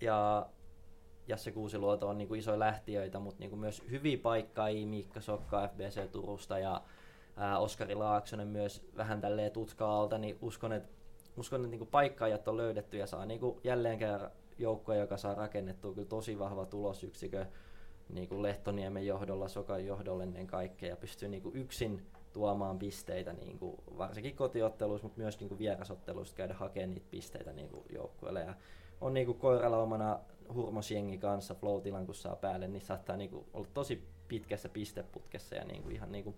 ja 0.00 0.46
Jasse 1.28 1.52
Kuusiluoto 1.52 2.08
on 2.08 2.18
niinku 2.18 2.34
isoja 2.34 2.58
lähtiöitä, 2.58 3.18
mutta 3.18 3.40
niinku 3.40 3.56
myös 3.56 3.82
hyviä 3.90 4.18
paikkaajia, 4.22 4.86
Miikka 4.86 5.20
Sokka 5.20 5.68
FBC 5.68 6.10
Turusta 6.10 6.58
ja 6.58 6.82
ää, 7.36 7.58
Oskari 7.58 7.94
Laaksonen 7.94 8.48
myös 8.48 8.86
vähän 8.96 9.20
tälleen 9.20 9.52
tutkaalta, 9.52 10.18
niin 10.18 10.38
uskon, 10.40 10.72
että 10.72 10.88
uskon, 11.36 11.60
että 11.60 11.70
niinku 11.70 11.86
paikkaajat 11.86 12.48
on 12.48 12.56
löydetty 12.56 12.96
ja 12.96 13.06
saa 13.06 13.26
niinku 13.26 13.60
jälleen 13.64 13.98
kerran 13.98 14.30
joukkoja, 14.58 15.00
joka 15.00 15.16
saa 15.16 15.34
rakennettua 15.34 15.94
kyllä 15.94 16.08
tosi 16.08 16.38
vahva 16.38 16.66
tulosyksikö 16.66 17.46
niin 18.08 18.28
kuin 18.28 18.42
Lehtoniemen 18.42 19.06
johdolla, 19.06 19.48
Sokan 19.48 19.86
johdolla 19.86 20.22
ennen 20.22 20.46
kaikkea 20.46 20.88
ja 20.88 20.96
pystyy 20.96 21.28
niin 21.28 21.42
kuin 21.42 21.56
yksin 21.56 22.06
tuomaan 22.32 22.78
pisteitä, 22.78 23.32
niin 23.32 23.58
kuin 23.58 23.76
varsinkin 23.98 24.36
kotiotteluissa, 24.36 25.06
mutta 25.06 25.20
myös 25.20 25.40
niin 25.40 25.48
kuin 25.48 25.58
vierasotteluissa 25.58 26.36
käydä 26.36 26.54
hakemaan 26.54 26.90
niitä 26.90 27.06
pisteitä 27.10 27.52
niin 27.52 27.68
kuin 27.68 27.84
joukkueelle. 27.94 28.40
Ja 28.40 28.54
on 29.00 29.14
niin 29.14 29.26
kuin 29.26 29.38
koiralla 29.38 29.78
omana 29.78 30.18
hurmosjengi 30.54 31.18
kanssa 31.18 31.54
flow 31.54 31.82
kun 32.06 32.14
saa 32.14 32.36
päälle, 32.36 32.68
niin 32.68 32.82
saattaa 32.82 33.16
niin 33.16 33.30
kuin 33.30 33.46
olla 33.54 33.68
tosi 33.74 34.08
pitkässä 34.28 34.68
pisteputkessa 34.68 35.54
ja 35.54 35.64
niin 35.64 35.82
kuin 35.82 35.94
ihan 35.94 36.12
niin 36.12 36.24
kuin 36.24 36.36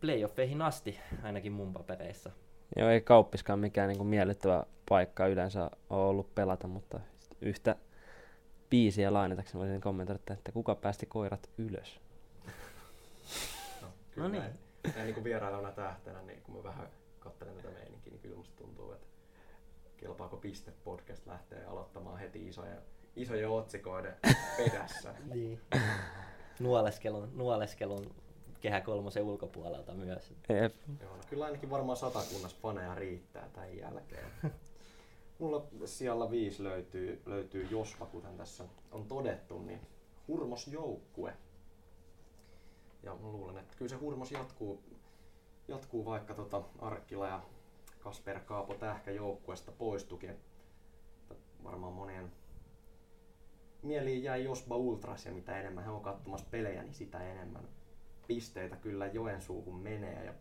playoffeihin 0.00 0.62
asti 0.62 0.98
ainakin 1.22 1.52
mun 1.52 1.72
papereissa. 1.72 2.30
Joo, 2.76 2.88
ei 2.88 3.00
kauppiskaan 3.00 3.58
mikään 3.58 3.88
niin 3.88 3.98
kuin 3.98 4.08
miellyttävä 4.08 4.64
paikka 4.88 5.26
yleensä 5.26 5.70
ole 5.90 6.04
ollut 6.08 6.34
pelata, 6.34 6.66
mutta 6.66 7.00
yhtä 7.40 7.76
biisiä 8.70 9.12
lainatakseni 9.12 9.58
voisin 9.58 9.80
kommentoida, 9.80 10.20
että 10.32 10.52
kuka 10.52 10.74
päästi 10.74 11.06
koirat 11.06 11.50
ylös. 11.58 12.00
No, 14.20 14.28
kyllä 14.28 14.40
No 14.40 14.46
niin. 14.46 14.58
näin, 14.84 14.94
näin 14.94 15.04
niin 15.06 15.14
kuin 15.14 15.24
vierailuna 15.24 15.72
tähtenä, 15.72 16.22
niin 16.22 16.42
kun 16.42 16.56
mä 16.56 16.62
vähän 16.62 16.88
katselen 17.18 17.56
tätä 17.56 17.68
meininkiä, 17.70 18.10
niin 18.12 18.20
kyllä 18.20 18.36
musta 18.36 18.56
tuntuu, 18.56 18.92
että 18.92 19.06
kelpaako 19.96 20.36
Piste 20.36 20.72
Podcast 20.84 21.26
lähtee 21.26 21.64
aloittamaan 21.64 22.18
heti 22.18 22.48
isoja, 22.48 22.76
isojen 23.16 23.48
otsikoiden 23.48 24.16
perässä. 24.56 25.14
Niin. 25.34 25.60
Nuoleskelun, 26.60 27.30
nuoleskelun 27.34 28.14
kehä 28.60 28.80
kolmosen 28.80 29.22
ulkopuolelta 29.22 29.94
myös. 29.94 30.32
Jep. 30.48 30.74
Joo, 31.02 31.16
no 31.16 31.22
kyllä 31.30 31.44
ainakin 31.44 31.70
varmaan 31.70 31.96
satakunnassa 31.96 32.56
faneja 32.62 32.94
riittää 32.94 33.48
tämän 33.52 33.76
jälkeen. 33.76 34.30
Mulla 35.38 35.66
siellä 35.84 36.30
viisi 36.30 36.64
löytyy, 36.64 37.22
löytyy 37.26 37.66
Jospa, 37.70 38.06
kuten 38.06 38.36
tässä 38.36 38.64
on 38.92 39.04
todettu, 39.04 39.58
niin 39.58 39.80
hurmos 40.28 40.68
joukkue. 40.68 41.36
Ja 43.02 43.14
mä 43.14 43.28
luulen, 43.28 43.58
että 43.58 43.76
kyllä 43.76 43.88
se 43.88 43.96
hurmos 43.96 44.32
jatkuu, 44.32 44.82
jatkuu 45.68 46.04
vaikka 46.04 46.34
tota 46.34 46.62
Arkkila 46.78 47.28
ja 47.28 47.42
Kasper 47.98 48.40
Kaapo 48.40 48.74
Tähkä 48.74 49.10
joukkueesta 49.10 49.72
poistukin. 49.72 50.30
Että 50.30 50.50
Varmaan 51.64 51.92
monien 51.92 52.32
mieliin 53.82 54.22
jäi 54.22 54.44
Jospa 54.44 54.76
Ultras 54.76 55.26
ja 55.26 55.32
mitä 55.32 55.60
enemmän 55.60 55.84
he 55.84 55.90
on 55.90 56.02
katsomassa 56.02 56.46
pelejä, 56.50 56.82
niin 56.82 56.94
sitä 56.94 57.30
enemmän 57.32 57.68
pisteitä 58.26 58.76
kyllä 58.76 59.06
Joensuuhun 59.06 59.76
menee. 59.76 60.24
Ja, 60.24 60.34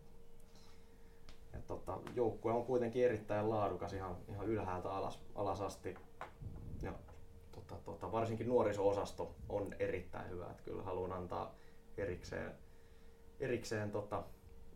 ja 1.53 1.60
tota, 1.68 1.99
joukkue 2.16 2.51
on 2.51 2.66
kuitenkin 2.66 3.05
erittäin 3.05 3.49
laadukas 3.49 3.93
ihan, 3.93 4.18
ihan 4.30 4.45
ylhäältä 4.45 4.91
alas, 4.91 5.20
alas 5.36 5.62
asti. 5.62 5.95
Ja 6.82 6.93
tota, 7.51 7.76
tota, 7.86 8.12
varsinkin 8.12 8.47
nuoriso-osasto 8.47 9.36
on 9.49 9.76
erittäin 9.80 10.30
hyvä. 10.30 10.45
Että 10.51 10.64
kyllä 10.64 10.84
haluan 10.84 11.14
antaa 11.14 11.55
erikseen, 12.02 12.52
erikseen 13.39 13.91
tota, 13.91 14.24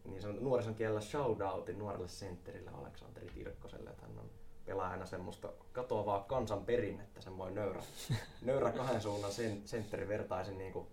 niin 0.06 0.22
sanon, 0.22 0.44
nuorison 0.44 0.76
kielellä 0.76 1.02
shoutoutin 1.02 1.80
nuorelle 1.80 2.08
sentterille 2.08 2.72
Aleksanteri 2.72 3.28
Tirkkoselle, 3.34 3.90
että 3.90 4.02
hän 4.08 4.20
on 4.20 4.30
pelaajana 4.66 5.06
semmoista 5.06 5.54
katoavaa 5.72 6.24
kansan 6.28 6.66
perinnettä, 6.66 7.22
semmoinen 7.22 7.56
nöyrä, 7.56 7.84
nöyrä 8.46 8.72
kahden 8.72 9.02
suunnan 9.02 9.32
sen, 9.32 9.62
sentteri 9.66 10.08
vertaisin 10.08 10.58
niin 10.58 10.74
kuin 10.74 10.88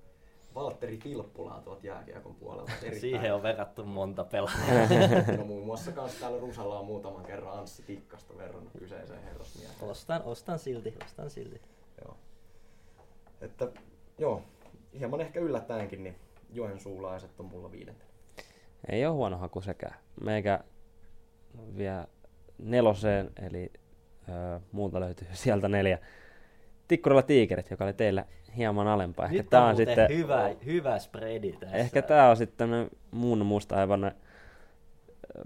Valtteri 0.55 0.97
Tilppulaa 0.99 1.61
tuolta 1.61 1.87
jääkiekon 1.87 2.35
puolelta. 2.35 2.73
Erittäin- 2.73 3.01
Siihen 3.01 3.35
on 3.35 3.43
verrattu 3.43 3.85
monta 3.85 4.25
pelaajaa. 4.25 4.89
No 5.39 5.45
muun 5.45 5.67
muassa 5.67 5.93
kans 5.93 6.15
täällä 6.15 6.41
Rusalla 6.41 6.79
on 6.79 6.87
muutaman 6.87 7.25
kerran 7.25 7.59
Anssi 7.59 7.83
Tikkasta 7.83 8.37
verrannut 8.37 8.73
kyseiseen 8.79 9.23
herrasmieheen. 9.23 9.77
ostan, 9.91 10.23
ostan 10.23 10.59
silti, 10.59 10.95
ostan 11.05 11.31
silti. 11.31 11.61
Joo. 12.05 12.17
Että 13.41 13.69
joo, 14.19 14.43
hieman 14.99 15.21
ehkä 15.21 15.41
yllättäenkin, 15.41 16.05
niin 16.05 16.17
Joensuulaiset 16.53 17.41
on 17.41 17.47
mulla 17.47 17.73
viidentenä. 17.73 18.11
Ei 18.89 19.07
ole 19.07 19.15
huono 19.15 19.39
haku 19.39 19.61
sekään. 19.61 19.95
Meikä 20.21 20.61
vielä 21.77 22.07
neloseen, 22.59 23.31
eli 23.47 23.73
ö, 24.29 24.61
muuta 24.73 25.01
löytyy 25.01 25.29
sieltä 25.33 25.69
neljä. 25.69 25.99
Tikkurilla 26.89 27.23
tiikerit, 27.23 27.71
joka 27.71 27.85
oli 27.85 27.93
teillä 27.93 28.25
hieman 28.57 28.89
alempaa. 28.89 29.27
Ehkä 29.27 29.37
Nyt 29.37 29.51
tää 29.51 29.63
on, 29.63 29.71
on 29.71 29.77
sitten, 29.77 30.09
hyvä, 30.09 30.51
hyvä 30.65 30.99
spreadi 30.99 31.53
tässä. 31.53 31.77
ehkä 31.77 32.03
tää 32.03 32.31
on 32.31 32.37
sitten 32.37 32.71
muun 33.11 33.47
musta 33.47 33.77
aivan 33.77 34.13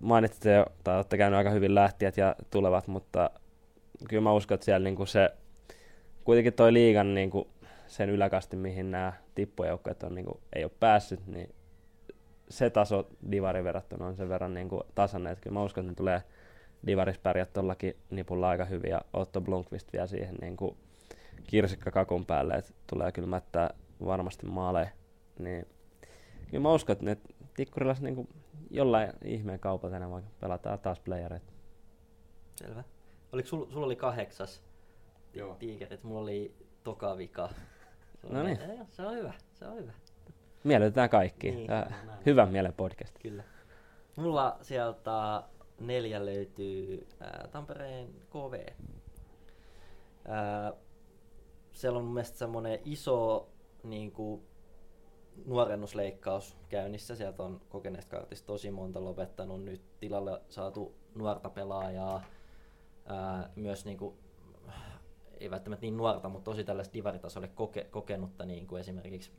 mainitsitte 0.00 0.52
jo, 0.54 0.66
tai 0.84 0.96
olette 0.96 1.16
käynyt 1.16 1.38
aika 1.38 1.50
hyvin 1.50 1.74
lähtijät 1.74 2.16
ja 2.16 2.36
tulevat, 2.50 2.86
mutta 2.86 3.30
kyllä 4.08 4.22
mä 4.22 4.32
uskon, 4.32 4.54
että 4.54 4.64
siellä 4.64 4.84
niinku 4.84 5.06
se, 5.06 5.30
kuitenkin 6.24 6.52
toi 6.52 6.72
liigan 6.72 7.14
niinku 7.14 7.48
sen 7.86 8.10
yläkasti, 8.10 8.56
mihin 8.56 8.90
nämä 8.90 9.12
tippujoukkueet 9.34 10.02
on, 10.02 10.14
niinku, 10.14 10.40
ei 10.52 10.64
ole 10.64 10.72
päässyt, 10.80 11.26
niin 11.26 11.54
se 12.48 12.70
taso 12.70 13.08
Divari 13.30 13.64
verrattuna 13.64 14.06
on 14.06 14.16
sen 14.16 14.28
verran 14.28 14.54
niinku 14.54 14.82
tasainen, 14.94 15.32
että 15.32 15.42
kyllä 15.42 15.54
mä 15.54 15.62
uskon, 15.62 15.84
että 15.84 15.92
ne 15.92 15.96
tulee 15.96 16.22
Divaris 16.86 17.18
pärjät 17.18 17.52
tollakin 17.52 17.96
nipulla 18.10 18.48
aika 18.48 18.64
hyvin 18.64 18.90
ja 18.90 19.00
Otto 19.12 19.40
Blomqvist 19.40 19.92
vielä 19.92 20.06
siihen 20.06 20.34
niinku 20.40 20.76
kirsikka 21.46 21.90
kakun 21.90 22.26
päälle, 22.26 22.54
että 22.54 22.72
tulee 22.86 23.12
kyllä 23.12 23.28
mättää 23.28 23.74
varmasti 24.04 24.46
maaleja, 24.46 24.90
niin 25.38 25.66
kyllä 26.50 26.62
mä 26.62 26.72
uskon, 26.72 26.92
että 26.92 27.04
ne 27.04 27.16
Tikkurilas 27.56 28.00
niinku 28.00 28.28
jollain 28.70 29.12
ihmeen 29.24 29.60
kaupalla 29.60 29.92
tänään 29.92 30.10
vaikka 30.10 30.30
pelataan 30.40 30.78
taas 30.78 31.00
playereita. 31.00 31.52
Selvä. 32.56 32.84
Oliko 33.32 33.48
sul, 33.48 33.66
sulla 33.70 33.86
oli 33.86 33.96
kahdeksas 33.96 34.62
Joo. 35.34 35.54
tiikerit, 35.54 36.02
mulla 36.02 36.20
oli 36.20 36.54
toka 36.84 37.16
vika. 37.16 37.48
Se 38.24 38.28
on, 38.28 38.34
No 38.34 38.42
niin. 38.42 38.58
Se 38.90 39.02
on 39.06 39.14
hyvä, 39.16 39.32
se 39.52 39.64
on 39.66 39.76
hyvä. 39.76 39.92
Miellytetään 40.64 41.10
kaikki. 41.10 41.50
Niin, 41.50 41.66
Tää 41.66 41.92
näin. 42.06 42.18
hyvän 42.26 42.48
mielen 42.48 42.72
podcast. 42.72 43.18
Kyllä. 43.22 43.42
Mulla 44.16 44.58
sieltä 44.62 45.42
neljä 45.80 46.26
löytyy 46.26 47.06
ää, 47.20 47.48
Tampereen 47.50 48.08
KV. 48.30 48.66
Ää, 50.28 50.72
siellä 51.72 51.98
on 51.98 52.04
mun 52.04 52.14
mielestä 52.14 52.38
semmonen 52.38 52.78
iso 52.84 53.48
niin 53.82 54.12
kuin, 54.12 54.42
nuorennusleikkaus 55.46 56.56
käynnissä. 56.68 57.16
Sieltä 57.16 57.42
on 57.42 57.60
kokeneesta 57.68 58.16
kartista 58.16 58.46
tosi 58.46 58.70
monta 58.70 59.04
lopettanut. 59.04 59.64
Nyt 59.64 59.82
tilalle 60.00 60.40
saatu 60.48 60.94
nuorta 61.14 61.50
pelaajaa. 61.50 62.24
Ää, 63.06 63.50
myös 63.56 63.84
niin 63.84 63.98
kuin, 63.98 64.14
ei 65.44 65.50
välttämättä 65.50 65.86
niin 65.86 65.96
nuorta, 65.96 66.28
mutta 66.28 66.44
tosi 66.44 66.64
tällaista 66.64 66.94
divaritasolle 66.94 67.48
koke, 67.48 67.84
kokenutta, 67.84 68.44
niin 68.44 68.66
kuin 68.66 68.80
esimerkiksi 68.80 69.30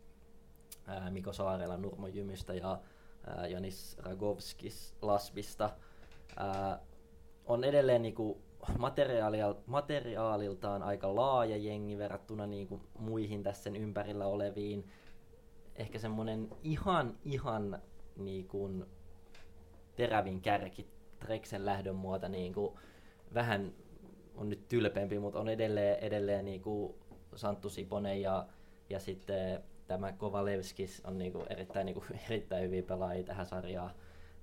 ää, 0.88 1.10
Miko 1.10 1.34
Saarela 1.34 1.78
Nurmo 1.78 2.08
Jymystä 2.08 2.53
ja 2.53 2.80
ää, 3.28 3.47
Janis 3.47 3.97
Ragovskis 3.99 4.95
Lasbista. 5.01 5.70
Ää, 6.38 6.80
on 7.45 7.64
edelleen 7.64 8.01
niinku 8.01 8.41
materiaalia, 8.78 9.56
materiaaliltaan 9.66 10.84
aika 10.84 11.16
laaja 11.16 11.58
jengi 11.58 11.97
verrattuna 11.97 12.47
niinku 12.47 12.82
muihin 12.99 13.43
tässä 13.43 13.64
sen 13.64 13.76
ympärillä 13.76 14.26
oleviin. 14.26 14.88
Ehkä 15.76 15.99
semmonen 15.99 16.49
ihan, 16.64 17.18
ihan 17.26 17.82
niinku 18.18 18.70
terävin 19.95 20.41
kärki 20.41 20.88
Treksen 21.20 21.66
lähdön 21.66 21.95
muuta 21.95 22.30
niinku 22.30 22.80
vähän 23.34 23.74
on 24.38 24.50
nyt 24.50 24.68
tylpempi, 24.68 25.20
mutta 25.20 25.40
on 25.40 25.50
edelleen, 25.50 26.00
edelleen 26.00 26.46
niinku 26.46 26.96
Santtu 27.36 27.70
Siponen 27.70 28.22
ja, 28.22 28.46
ja 28.90 29.00
sitten 29.00 29.64
tämä 29.88 30.12
Kovalevskis 30.12 31.02
on 31.06 31.18
niinku 31.18 31.46
erittäin, 31.50 31.86
niinku, 31.86 32.04
erittäin 32.30 32.64
hyviä 32.64 32.84
pelaajia 32.84 33.24
tähän 33.24 33.46
sarjaan. 33.46 33.92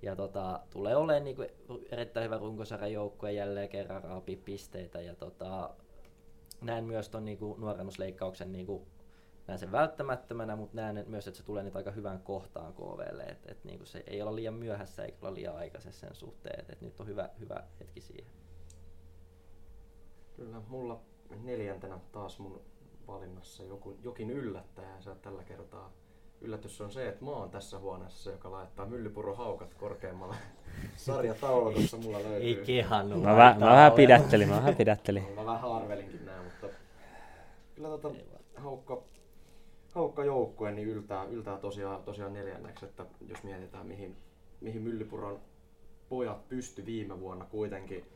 Ja 0.03 0.17
tota, 0.17 0.61
tulee 0.71 0.97
olemaan 0.97 1.25
niinku 1.25 1.45
erittäin 1.91 2.25
hyvä 2.25 2.39
runkosarjan 2.39 2.93
joukkue 2.93 3.33
jälleen 3.33 3.69
kerran 3.69 4.05
raapii 4.05 4.37
pisteitä. 4.37 5.01
Ja 5.01 5.15
tota, 5.15 5.71
näen 6.61 6.85
myös 6.85 7.09
tuon 7.09 7.25
niinku 7.25 7.57
nuorennusleikkauksen 7.59 8.53
niinku, 8.53 8.87
näen 9.47 9.59
sen 9.59 9.73
välttämättömänä, 9.73 10.57
mutta 10.57 10.77
näen 10.77 11.05
myös, 11.09 11.29
että 11.29 11.39
se 11.39 11.45
tulee 11.45 11.63
nyt 11.63 11.77
aika 11.77 11.91
hyvään 11.91 12.21
kohtaan 12.21 12.75
KVlle, 12.75 13.23
että 13.23 13.53
et 13.53 13.65
niinku 13.65 13.85
se 13.85 14.05
ei 14.07 14.23
ole 14.23 14.35
liian 14.35 14.55
myöhässä 14.55 15.05
eikä 15.05 15.19
ole 15.23 15.35
liian 15.35 15.57
aikaisessa 15.57 16.01
sen 16.01 16.15
suhteen, 16.15 16.61
että 16.61 16.73
et 16.73 16.81
nyt 16.81 17.01
on 17.01 17.07
hyvä, 17.07 17.29
hyvä 17.41 17.65
hetki 17.81 18.01
siihen. 18.01 18.42
Kyllä, 20.37 20.61
mulla 20.69 21.01
neljäntenä 21.43 21.99
taas 22.13 22.39
mun 22.39 22.61
valinnassa 23.07 23.63
joku, 23.65 23.97
jokin 24.03 24.31
yllättäjä. 24.31 25.01
Se 25.01 25.15
tällä 25.15 25.45
kertaa 25.45 25.93
yllätys 26.41 26.81
on 26.81 26.93
se, 26.93 27.09
että 27.09 27.25
mä 27.25 27.31
oon 27.31 27.51
tässä 27.51 27.79
huoneessa 27.79 28.31
joka 28.31 28.51
laittaa 28.51 28.87
myllypuro 28.87 29.35
haukat 29.35 29.75
korkeammalle 29.75 30.37
sarjataulukossa. 30.97 31.97
Mulla 31.97 32.23
löytyy. 32.23 32.49
Ei 32.49 32.63
kehannut. 32.67 33.23
Mä, 33.23 33.37
mä, 33.37 33.57
mä 33.59 33.67
vähän 33.67 33.93
pidättelin, 33.93 34.49
mä 34.49 34.57
vähän 34.57 34.77
pidättelin. 34.77 35.33
Mä 35.35 35.47
vähän 35.47 35.73
arvelinkin 35.73 36.27
näin, 36.27 36.45
mutta 36.45 36.67
kyllä 37.75 37.89
tota 37.89 38.11
haukka, 38.57 39.03
haukka 39.95 40.25
joukkue 40.25 40.73
niin 40.73 40.89
yltää, 40.89 41.25
yltää 41.25 41.57
tosiaan, 41.57 42.03
tosiaan 42.03 42.33
neljänneksi, 42.33 42.85
että 42.85 43.07
jos 43.29 43.43
mietitään 43.43 43.87
mihin, 43.87 44.17
mihin 44.61 44.83
Myllypuron 44.83 45.41
pojat 46.09 46.49
pysty 46.49 46.87
viime 46.87 47.21
vuonna 47.21 47.45
kuitenkin 47.45 48.07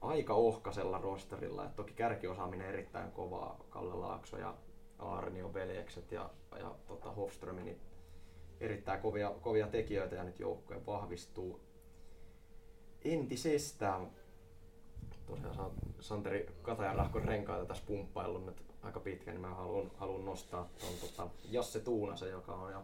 aika 0.00 0.34
ohkasella 0.34 0.98
rosterilla. 0.98 1.64
Et 1.64 1.76
toki 1.76 1.92
kärkiosaaminen 1.92 2.68
erittäin 2.68 3.12
kovaa, 3.12 3.64
Kalle 3.70 3.94
Laakso 3.94 4.38
ja 4.38 4.54
Arnio 4.98 5.54
veljekset 5.54 6.12
ja, 6.12 6.30
ja 6.58 6.74
tota 6.86 7.12
Hofström, 7.12 7.56
niin 7.56 7.80
erittäin 8.60 9.00
kovia, 9.00 9.34
kovia 9.40 9.66
tekijöitä 9.66 10.16
ja 10.16 10.24
nyt 10.24 10.40
joukkue 10.40 10.86
vahvistuu 10.86 11.60
entisestään. 13.04 14.10
Tosiaan 15.26 15.70
Santeri 16.00 16.46
Katajan 16.62 16.96
rahkon 16.96 17.24
renkaita 17.24 17.64
tässä 17.66 17.84
pumppaillut 17.86 18.46
nyt 18.46 18.62
aika 18.82 19.00
pitkään, 19.00 19.34
niin 19.34 19.48
mä 19.48 19.54
haluan, 19.54 19.90
haluan 19.96 20.24
nostaa 20.24 20.68
ton 20.78 20.94
tota 21.00 21.28
Jasse 21.50 21.80
Tuunasen, 21.80 22.30
joka 22.30 22.54
on 22.54 22.72
ja 22.72 22.82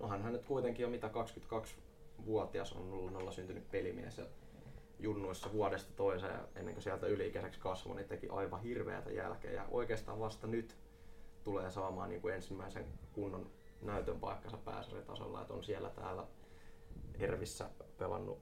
onhan 0.00 0.22
hän 0.22 0.32
nyt 0.32 0.44
kuitenkin 0.44 0.82
jo 0.82 0.88
mitä 0.88 1.08
22-vuotias 1.08 2.72
on 2.72 2.92
ollut 2.92 3.12
nolla 3.12 3.32
syntynyt 3.32 3.70
pelimies 3.70 4.18
ja 4.18 4.24
junnuissa 5.02 5.52
vuodesta 5.52 5.92
toiseen 5.96 6.40
ennen 6.54 6.74
kuin 6.74 6.82
sieltä 6.82 7.06
yliikäiseksi 7.06 7.60
kasvoi, 7.60 7.96
niin 7.96 8.08
teki 8.08 8.28
aivan 8.28 8.62
hirveätä 8.62 9.10
jälkeä. 9.10 9.52
Ja 9.52 9.66
oikeastaan 9.70 10.20
vasta 10.20 10.46
nyt 10.46 10.76
tulee 11.44 11.70
saamaan 11.70 12.08
niin 12.08 12.20
kuin 12.20 12.34
ensimmäisen 12.34 12.86
kunnon 13.12 13.50
näytön 13.82 14.20
paikkansa 14.20 14.56
pääsarjatasolla, 14.56 15.40
että 15.40 15.54
on 15.54 15.64
siellä 15.64 15.90
täällä 15.90 16.26
Ervissä 17.18 17.70
pelannut, 17.98 18.38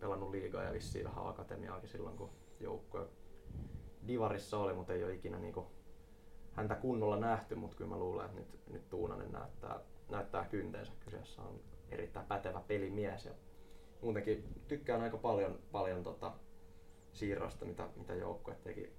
pelannut 0.00 0.30
liigaa 0.30 0.62
ja 0.62 0.72
vissiin 0.72 1.04
vähän 1.04 1.26
akatemiaakin 1.26 1.88
silloin, 1.88 2.16
kun 2.16 2.30
joukkue 2.60 3.06
Divarissa 4.08 4.58
oli, 4.58 4.74
mutta 4.74 4.92
ei 4.92 5.04
ole 5.04 5.14
ikinä 5.14 5.38
niin 5.38 5.54
kuin 5.54 5.66
häntä 6.52 6.74
kunnolla 6.74 7.16
nähty, 7.16 7.54
mutta 7.54 7.76
kyllä 7.76 7.90
mä 7.90 7.98
luulen, 7.98 8.26
että 8.26 8.38
nyt, 8.38 8.60
nyt 8.70 8.88
Tuunanen 8.88 9.32
näyttää, 9.32 9.80
näyttää 10.10 10.44
kynteensä. 10.44 10.92
Kyseessä 11.04 11.42
on 11.42 11.60
erittäin 11.90 12.26
pätevä 12.26 12.62
pelimies 12.68 13.24
ja 13.24 13.32
muutenkin 14.02 14.44
tykkään 14.68 15.00
aika 15.00 15.16
paljon, 15.16 15.58
paljon 15.72 16.02
tota 16.02 16.32
siirrosta, 17.12 17.64
mitä, 17.64 17.88
mitä 17.96 18.14
joukkue 18.14 18.56
teki, 18.64 18.92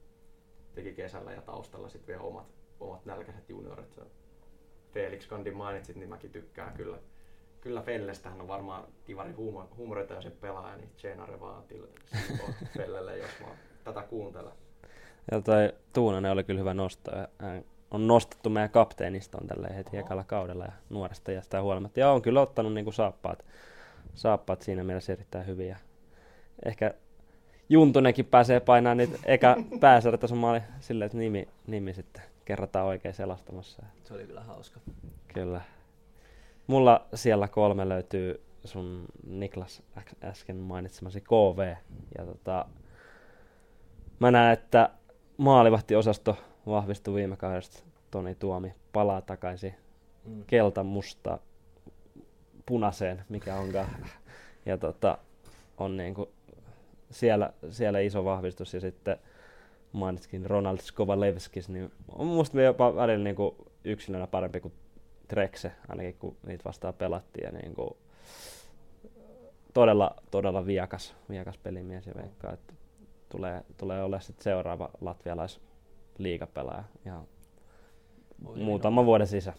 teki 0.76 0.93
kesällä 0.93 1.32
ja 1.32 1.41
taustalla 1.41 1.89
sitten 1.89 2.08
vielä 2.08 2.28
omat, 2.28 2.48
omat 2.80 3.06
nälkäiset 3.06 3.50
juniorit. 3.50 4.00
Felix 4.93 5.28
Kandin 5.28 5.58
mainitsit, 5.58 5.95
niin 5.95 6.10
mäkin 6.10 6.32
tykkään 6.32 6.74
kyllä. 6.74 6.98
Kyllä 7.62 7.82
Fellestä 7.82 8.30
hän 8.30 8.41
on 8.41 8.48
varmaan 8.48 8.84
Divari 9.08 9.32
huumoritaisen 9.78 10.32
pelaaja, 10.32 10.78
niin 10.78 10.89
Tjenare 11.02 11.39
vaan 11.39 11.64
Fellelle, 12.78 13.18
jos 13.18 13.32
mä 13.39 13.48
tätä 13.84 14.02
kuuntelen. 14.02 14.54
Ja 15.32 15.41
toi 15.41 15.74
Tuunanen 15.93 16.32
oli 16.32 16.43
kyllä 16.43 16.60
hyvä 16.60 16.74
nosto. 16.74 17.12
Hän 17.39 17.66
on 17.91 18.08
nostettu 18.08 18.50
meidän 18.50 18.70
kapteenista 18.70 19.38
tällä 19.48 19.68
heti 19.68 19.98
ekalla 19.98 20.24
kaudella 20.24 20.66
ja 20.66 20.72
nuoresta 20.89 21.32
ja 21.32 21.41
sitä 21.41 21.62
huolimatta. 21.62 22.00
Ja 22.00 22.12
on 22.12 22.22
kyllä 22.22 22.41
ottanut 22.41 22.74
niinku 22.74 22.91
saappaat 22.91 23.45
saappaat 24.18 24.61
siinä 24.61 24.84
mielessä 24.84 25.13
erittäin 25.13 25.47
hyviä. 25.47 25.78
Ehkä 26.65 26.93
Juntunenkin 27.70 28.26
pääsee 28.26 28.59
painamaan 28.59 28.97
niitä 28.97 29.18
eka 29.26 29.55
pääsarjatason 29.80 30.38
maali 30.38 30.61
silleen, 30.80 31.05
että 31.05 31.18
nimi, 31.18 31.47
nimi 31.68 31.93
sitten 31.93 32.24
kerrataan 32.45 32.86
oikein 32.86 33.13
selastamassa. 33.13 33.84
Se 34.03 34.13
oli 34.13 34.26
kyllä 34.26 34.41
hauska. 34.41 34.80
Kyllä. 35.34 35.61
Mulla 36.68 37.07
siellä 37.13 37.47
kolme 37.47 37.89
löytyy 37.89 38.41
sun 38.65 39.05
Niklas 39.28 39.84
äsken 40.24 40.55
mainitsemasi 40.55 41.22
KV. 41.22 41.76
Ja 42.18 42.26
tota, 42.26 42.65
mä 44.20 44.32
näen, 44.32 44.53
että 44.53 44.89
maalivahtiosasto 45.38 46.38
vahvistui 46.68 47.13
viime 47.13 47.38
kaudesta. 47.38 47.84
Toni 48.11 48.36
Tuomi 48.36 48.74
palaa 48.93 49.22
takaisin 49.22 49.76
mm. 50.26 50.43
kelta 50.47 50.84
musta 50.84 51.39
punaiseen, 52.68 53.24
mikä 53.30 53.55
onkaan. 53.55 53.88
Ja 54.65 54.78
tota, 54.78 55.18
on 55.78 55.97
niinku 55.97 56.30
siellä, 57.11 57.53
siellä 57.70 57.99
iso 57.99 58.26
vahvistus 58.26 58.74
ja 58.74 58.80
sitten 58.80 59.18
mainitskin 59.91 60.45
Ronald 60.45 60.78
Skovalevskis, 60.78 61.70
niin 61.70 61.91
on 62.09 62.28
musta 62.28 62.61
jopa 62.61 62.95
välillä 62.95 63.24
niinku 63.24 63.55
yksilönä 63.84 64.28
parempi 64.28 64.59
kuin 64.59 64.74
Trekse, 65.28 65.72
ainakin 65.89 66.15
kun 66.20 66.38
niitä 66.47 66.63
vastaan 66.63 66.93
pelattiin. 66.93 67.45
Ja 67.45 67.51
niinku, 67.51 67.97
todella, 69.74 70.15
todella 70.32 70.65
viakas, 70.65 71.15
viakas 71.30 71.57
pelimies 71.57 72.07
ja 72.07 72.13
veikkaa, 72.15 72.53
että 72.53 72.74
tulee, 73.30 73.63
tulee 73.78 74.03
olemaan 74.03 74.22
sit 74.22 74.41
seuraava 74.41 74.89
latvialais 75.01 75.61
liigapelaaja 76.18 76.84
ihan 77.05 77.28
muutama 78.55 79.05
vuoden 79.05 79.28
sisä. 79.28 79.53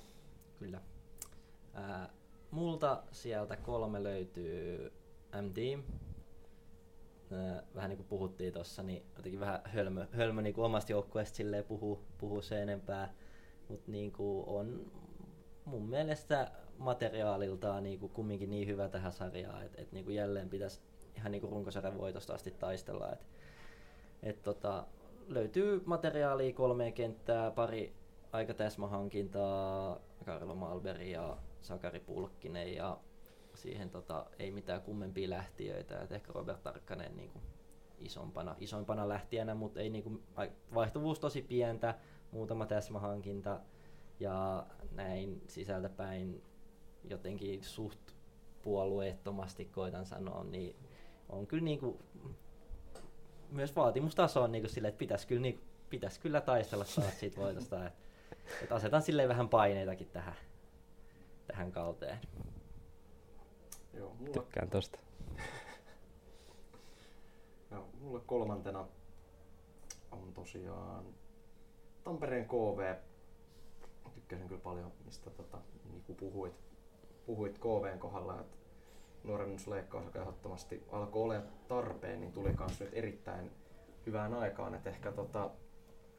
Kyllä. 0.58 0.80
Ää, 1.74 2.08
multa 2.50 3.02
sieltä 3.12 3.56
kolme 3.56 4.02
löytyy 4.02 4.92
MD. 5.42 5.78
Vähän 7.74 7.88
niin 7.88 7.96
kuin 7.96 8.08
puhuttiin 8.08 8.52
tuossa, 8.52 8.82
niin 8.82 9.02
jotenkin 9.16 9.40
vähän 9.40 9.60
hölmö, 9.64 10.06
hölmö 10.12 10.42
niin 10.42 10.54
kuin 10.54 10.64
omasta 10.64 10.92
joukkueesta 10.92 11.36
silleen 11.36 11.64
puhuu, 11.64 12.04
puhuu 12.18 12.42
se 12.42 12.62
enempää. 12.62 13.14
Mutta 13.68 13.90
niin 13.90 14.12
on 14.46 14.92
mun 15.64 15.88
mielestä 15.88 16.50
materiaaliltaan 16.78 17.82
niin 17.82 17.98
kuin 18.00 18.12
kumminkin 18.12 18.50
niin 18.50 18.68
hyvä 18.68 18.88
tähän 18.88 19.12
sarjaan, 19.12 19.62
että 19.62 19.82
et 19.82 19.92
niin 19.92 20.04
kuin 20.04 20.14
jälleen 20.14 20.50
pitäisi 20.50 20.80
ihan 21.16 21.32
niin 21.32 21.40
kuin 21.40 21.52
runkosarjan 21.52 21.98
voitosta 21.98 22.34
asti 22.34 22.50
taistella. 22.50 23.12
Et, 23.12 23.26
et 24.22 24.42
tota, 24.42 24.86
löytyy 25.28 25.82
materiaalia 25.86 26.52
kolmeen 26.52 26.92
kenttää, 26.92 27.50
pari 27.50 27.94
aika 28.32 28.54
täsmähankintaa, 28.54 30.00
Karlo 30.24 30.54
Malberi 30.54 31.10
ja 31.10 31.36
Sakari 31.60 32.04
ja 32.74 32.98
siihen 33.54 33.90
tota, 33.90 34.26
ei 34.38 34.50
mitään 34.50 34.82
kummempia 34.82 35.30
lähtiöitä. 35.30 36.00
Et 36.02 36.12
ehkä 36.12 36.32
Robert 36.32 36.62
Tarkkanen 36.62 37.16
niin 37.16 37.30
kuin 37.30 37.42
isompana, 37.98 38.54
isompana 38.58 39.08
lähtijänä, 39.08 39.54
mutta 39.54 39.80
ei 39.80 39.90
niin 39.90 40.04
kuin, 40.04 40.22
vaihtuvuus 40.74 41.18
tosi 41.20 41.42
pientä, 41.42 41.94
muutama 42.30 42.66
täsmähankinta 42.66 43.60
ja 44.20 44.66
näin 44.92 45.42
sisältäpäin 45.46 46.42
jotenkin 47.04 47.64
suht 47.64 48.00
puolueettomasti 48.62 49.64
koitan 49.64 50.06
sanoa, 50.06 50.44
niin 50.44 50.76
on 51.28 51.46
kyllä 51.46 51.64
niin 51.64 51.78
kuin, 51.78 51.98
myös 53.50 53.76
vaatimustaso 53.76 54.42
on 54.42 54.52
niin 54.52 54.62
kuin 54.62 54.70
sille, 54.70 54.88
että 54.88 54.98
pitäisi 54.98 55.26
kyllä, 55.26 55.42
niin, 55.42 55.60
pitäisi 55.90 56.20
kyllä 56.20 56.40
taistella 56.40 56.84
taas 56.84 57.20
siitä 57.20 57.40
voitosta. 57.40 57.86
Että, 57.86 57.98
että 58.62 58.74
asetan 58.74 59.02
silleen 59.02 59.28
vähän 59.28 59.48
paineitakin 59.48 60.10
tähän 60.10 60.34
tähän 61.48 61.72
kauteen. 61.72 62.18
Joo, 63.94 64.14
mulla... 64.14 64.32
Tykkään 64.32 64.70
tosta. 64.70 64.98
Joo, 67.70 67.88
mulle 68.00 68.20
kolmantena 68.26 68.86
on 70.10 70.32
tosiaan 70.34 71.04
Tampereen 72.04 72.48
KV. 72.48 72.94
Tykkäsin 74.14 74.48
kyllä 74.48 74.60
paljon, 74.60 74.92
mistä 75.04 75.30
tota, 75.30 75.58
niin 75.90 76.02
kuin 76.06 76.16
puhuit, 76.16 76.54
puhuit 77.26 77.58
KVn 77.58 77.98
kohdalla, 77.98 78.40
että 78.40 78.56
nuorennusleikkaus, 79.24 80.04
joka 80.04 80.20
ehdottomasti 80.20 80.86
alkoi 80.92 81.22
olla 81.22 81.42
tarpeen, 81.68 82.20
niin 82.20 82.32
tuli 82.32 82.54
myös 82.58 82.80
nyt 82.80 82.90
erittäin 82.92 83.50
hyvään 84.06 84.34
aikaan. 84.34 84.74
Että 84.74 84.90
ehkä 84.90 85.12
tota, 85.12 85.50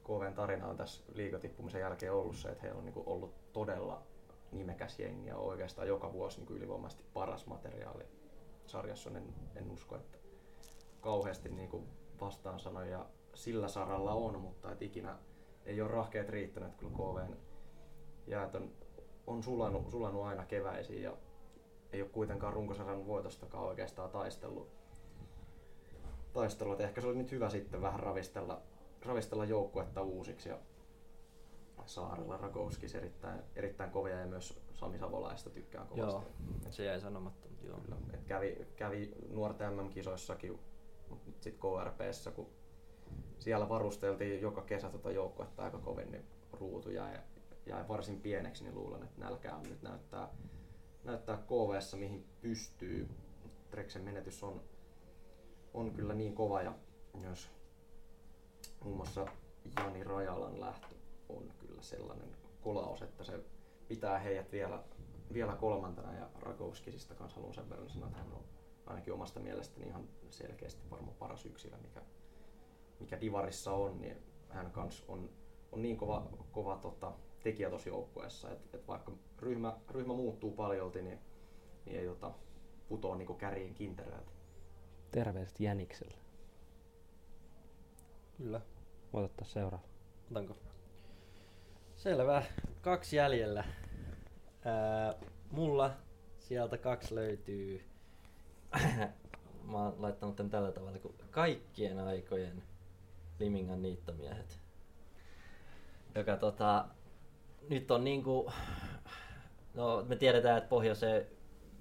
KVn 0.04 0.34
tarina 0.34 0.68
on 0.68 0.78
tässä 0.78 1.04
liigatippumisen 1.14 1.82
jälkeen 1.82 2.14
ollut 2.14 2.36
se, 2.36 2.50
että 2.50 2.62
heillä 2.62 2.80
on 2.80 2.86
niin 2.86 3.04
ollut 3.06 3.54
todella 3.54 4.04
nimekäs 4.52 5.00
jengi 5.00 5.28
ja 5.28 5.38
oikeastaan 5.38 5.88
joka 5.88 6.14
vuosi 6.14 6.40
niin 6.40 6.58
ylivoimaisesti 6.58 7.04
paras 7.14 7.46
materiaali 7.46 8.04
sarjassa. 8.66 9.10
En, 9.10 9.34
en 9.56 9.72
usko, 9.72 9.96
että 9.96 10.18
kauheasti 11.02 11.50
niin 11.50 11.70
kuin 11.70 11.88
vastaansanoja 12.22 13.06
sillä 13.36 13.68
saralla 13.68 14.14
on, 14.14 14.42
mutta 14.42 14.72
et 14.72 14.82
ikinä 14.82 15.18
ei 15.66 15.82
ole 15.82 15.92
rahkeet 15.92 16.30
riittänyt. 16.30 16.76
Kyllä 16.76 16.94
KVn 16.94 17.38
jäät 18.28 18.56
on, 18.56 18.72
on 19.28 19.44
sulanut, 19.44 19.90
sulanut 19.90 20.24
aina 20.24 20.46
keväisiin 20.46 21.04
ja 21.04 21.18
ei 21.94 22.02
ole 22.02 22.10
kuitenkaan 22.10 22.54
runkosarjan 22.54 23.08
voitostakaan 23.08 23.64
oikeastaan 23.64 24.10
taistellut. 24.10 24.70
taistellut. 26.34 26.82
Ehkä 26.82 27.02
se 27.02 27.08
oli 27.08 27.16
nyt 27.16 27.32
hyvä 27.32 27.50
sitten 27.50 27.82
vähän 27.82 28.00
ravistella, 28.00 28.62
ravistella 29.06 29.46
joukkuetta 29.46 30.02
uusiksi 30.02 30.50
ja 30.50 30.58
Saarella 31.86 32.38
Rakouskis 32.38 32.96
erittäin, 32.96 33.42
erittäin 33.56 33.92
kovia 33.92 34.20
ja 34.20 34.28
myös 34.28 34.60
Sami 34.74 35.00
Savolaista 35.00 35.50
tykkään 35.50 35.88
kovasti. 35.88 36.12
Joo, 36.12 36.72
se 36.72 36.86
jäi 36.86 37.02
sanomatta, 37.02 37.48
mutta 37.50 37.68
joo. 37.68 37.80
Kyllä, 37.80 37.98
et 38.14 38.24
kävi, 38.24 38.68
kävi 38.76 39.16
nuorten 39.30 39.74
MM-kisoissakin, 39.74 40.60
mutta 41.10 41.32
sitten 41.32 41.54
KRPssä, 41.54 42.32
kun 42.32 42.48
siellä 43.40 43.70
varusteltiin 43.70 44.42
joka 44.42 44.62
kesä 44.62 44.90
tota 44.90 45.12
joukkuetta 45.12 45.64
aika 45.64 45.78
kovin, 45.78 46.12
niin 46.12 46.26
ruutu 46.54 46.90
jäi, 46.90 47.20
jäi 47.66 47.88
varsin 47.88 48.22
pieneksi, 48.22 48.64
niin 48.64 48.76
luulen, 48.76 49.04
että 49.04 49.22
nälkää 49.22 49.62
nyt 49.62 49.82
näyttää, 49.82 50.30
näyttää 51.04 51.38
KVssa, 51.38 51.98
mihin 51.98 52.26
pystyy. 52.42 53.10
Treksen 53.70 54.02
menetys 54.02 54.44
on, 54.44 54.62
on 55.74 55.92
kyllä 55.92 56.14
niin 56.14 56.36
kova 56.36 56.62
ja 56.62 56.74
myös 57.14 57.50
muun 58.84 58.98
muassa 58.98 59.26
Jani 59.78 60.04
Rajalan 60.04 60.60
lähtö 60.60 60.99
on 61.30 61.54
kyllä 61.60 61.82
sellainen 61.82 62.38
kolaus, 62.62 63.02
että 63.02 63.24
se 63.24 63.40
pitää 63.88 64.20
heidät 64.20 64.52
vielä, 64.52 64.84
vielä 65.34 65.56
kolmantena 65.56 66.14
ja 66.14 66.30
Rakouskisista 66.40 67.16
kanssa 67.16 67.36
haluan 67.36 67.54
sen 67.54 67.70
verran 67.70 67.90
sanoa, 67.90 68.08
että 68.08 68.20
hän 68.20 68.34
on 68.34 68.44
ainakin 68.86 69.14
omasta 69.14 69.40
mielestäni 69.40 69.88
ihan 69.88 70.10
selkeästi 70.30 70.90
varmaan 70.92 71.16
paras 71.20 71.46
yksilö, 71.46 71.78
mikä, 71.78 72.02
mikä 73.00 73.22
Divarissa 73.22 73.74
on, 73.74 74.02
niin 74.02 74.18
hän 74.50 74.72
kanssa 74.72 75.04
on, 75.08 75.30
on 75.72 75.82
niin 75.82 75.98
kova, 75.98 76.30
kova 76.52 76.78
tota, 76.78 77.14
tekijä 77.44 77.70
tuossa 77.70 77.90
joukkueessa, 77.90 78.52
että 78.52 78.78
et 78.78 78.88
vaikka 78.88 79.12
ryhmä, 79.40 79.78
ryhmä 79.90 80.14
muuttuu 80.14 80.52
paljolti, 80.52 81.02
niin, 81.02 81.20
niin 81.86 82.00
ei 82.00 82.08
tota, 82.08 82.32
putoa 82.90 83.16
niinku 83.16 83.34
kärjen 83.34 83.74
kintereiltä. 83.74 84.32
Terveiset 85.12 85.60
Jänikselle. 85.60 86.18
Kyllä. 88.38 88.62
Otetaan 89.14 89.50
seuraava. 89.50 89.88
Otanko? 90.32 90.56
Selvä. 92.00 92.44
Kaksi 92.82 93.16
jäljellä. 93.16 93.64
Ää, 94.66 95.14
mulla 95.52 95.92
sieltä 96.40 96.78
kaksi 96.78 97.16
löytyy. 97.16 97.86
Mä 99.72 99.78
oon 99.78 99.96
laittanut 99.98 100.36
tän 100.36 100.50
tällä 100.50 100.72
tavalla, 100.72 101.00
kuin 101.00 101.16
kaikkien 101.32 102.00
aikojen 102.00 102.64
Limingan 103.40 103.82
niittomiehet. 103.82 104.60
Joka 106.16 106.38
tota, 106.38 106.86
nyt 107.70 107.92
on 107.92 108.04
niinku, 108.04 108.52
no 109.74 110.06
me 110.08 110.16
tiedetään, 110.16 110.58
että 110.58 110.70
pohjoiseen 110.70 111.26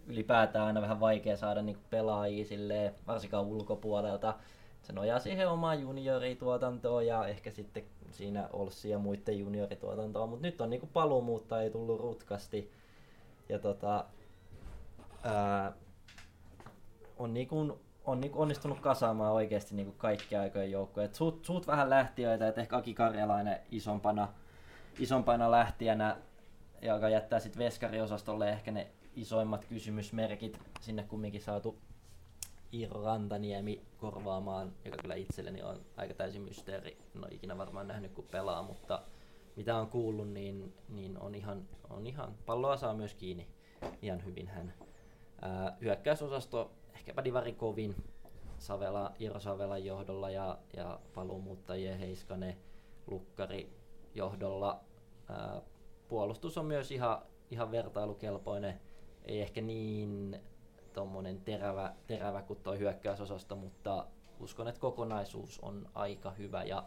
ylipäätään 0.07 0.66
aina 0.66 0.83
vähän 0.83 1.01
vaikea 1.01 1.37
saada 1.37 1.62
niinku 1.62 1.83
pelaajia 1.91 2.45
silleen, 2.45 2.95
varsinkaan 3.07 3.47
ulkopuolelta. 3.47 4.35
Se 4.89 4.93
nojaa 4.93 5.18
siihen 5.18 5.49
omaan 5.49 5.80
juniorituotantoon 5.80 7.07
ja 7.07 7.26
ehkä 7.26 7.51
sitten 7.51 7.84
siinä 8.11 8.49
Olssi 8.53 8.91
ja 8.91 8.99
muiden 8.99 9.39
juniorituotantoon, 9.39 10.28
mutta 10.28 10.47
nyt 10.47 10.61
on 10.61 10.70
niinku 10.70 10.86
paluumuutta 10.86 11.62
ei 11.62 11.70
tullut 11.70 12.01
rutkasti. 12.01 12.72
Ja 13.49 13.59
tota, 13.59 14.05
ää, 15.22 15.72
on, 17.18 17.34
niinku, 17.34 17.78
on 18.05 18.20
niinku 18.20 18.43
onnistunut 18.43 18.80
kasaamaan 18.80 19.32
oikeasti 19.32 19.74
niinku 19.74 19.95
kaikki 19.99 20.36
aikojen 20.36 20.70
joukkoja. 20.70 21.09
Suut, 21.12 21.45
suut 21.45 21.66
vähän 21.66 21.91
lähtiöitä, 21.91 22.49
että 22.49 22.61
ehkä 22.61 22.76
Aki 22.76 22.95
Karjalainen 22.95 23.61
isompana, 23.70 24.28
isompana 24.99 25.51
lähtijänä, 25.51 26.16
joka 26.82 27.09
jättää 27.09 27.41
sitten 27.41 27.64
veskariosastolle 27.64 28.51
ehkä 28.51 28.70
ne 28.70 28.86
isoimmat 29.16 29.64
kysymysmerkit. 29.64 30.61
Sinne 30.80 31.03
kumminkin 31.03 31.43
saatu 31.43 31.78
Iiro 32.73 33.03
Rantaniemi 33.03 33.83
korvaamaan, 33.97 34.73
joka 34.85 34.97
kyllä 34.97 35.14
itselleni 35.14 35.62
on 35.62 35.81
aika 35.97 36.14
täysin 36.14 36.43
mysteeri. 36.43 36.99
En 37.14 37.25
ole 37.25 37.35
ikinä 37.35 37.59
varmaan 37.59 37.89
nähnyt, 37.89 38.12
kun 38.12 38.25
pelaa, 38.31 38.62
mutta 38.62 39.03
mitä 39.57 39.77
on 39.77 39.87
kuullut, 39.87 40.29
niin, 40.29 40.75
niin 40.89 41.19
on, 41.21 41.35
ihan, 41.35 41.69
on 41.91 42.07
ihan, 42.07 42.35
palloa 42.47 42.77
saa 42.77 42.95
myös 42.95 43.14
kiinni 43.14 43.49
ihan 44.03 44.25
hyvin 44.25 44.49
hän. 44.49 44.75
Ää, 45.43 45.77
hyökkäysosasto 45.81 46.71
ehkäpä 46.95 47.25
Divari 47.25 47.53
kovin 47.53 47.97
Savela, 48.59 49.12
Iiro 49.21 49.41
Savelan 49.41 49.85
johdolla 49.85 50.31
ja, 50.31 50.59
ja 50.77 51.01
paluumuuttajien 51.14 51.99
Heiskanen 51.99 52.57
Lukkari 53.07 53.73
johdolla. 54.14 54.81
Ää, 55.29 55.62
puolustus 56.09 56.59
on 56.59 56.66
myös 56.66 56.93
ihan, 56.93 57.23
ihan 57.51 57.71
vertailukelpoinen, 57.71 58.81
ei 59.25 59.41
ehkä 59.41 59.61
niin 59.61 60.41
tommonen 60.99 61.40
terävä, 61.40 61.94
terävä 62.07 62.42
kuin 62.42 62.59
tuo 62.62 62.72
hyökkäysosasto, 62.72 63.57
mutta 63.57 64.07
uskon, 64.40 64.68
että 64.68 64.80
kokonaisuus 64.80 65.61
on 65.61 65.88
aika 65.94 66.30
hyvä 66.30 66.62
ja 66.64 66.84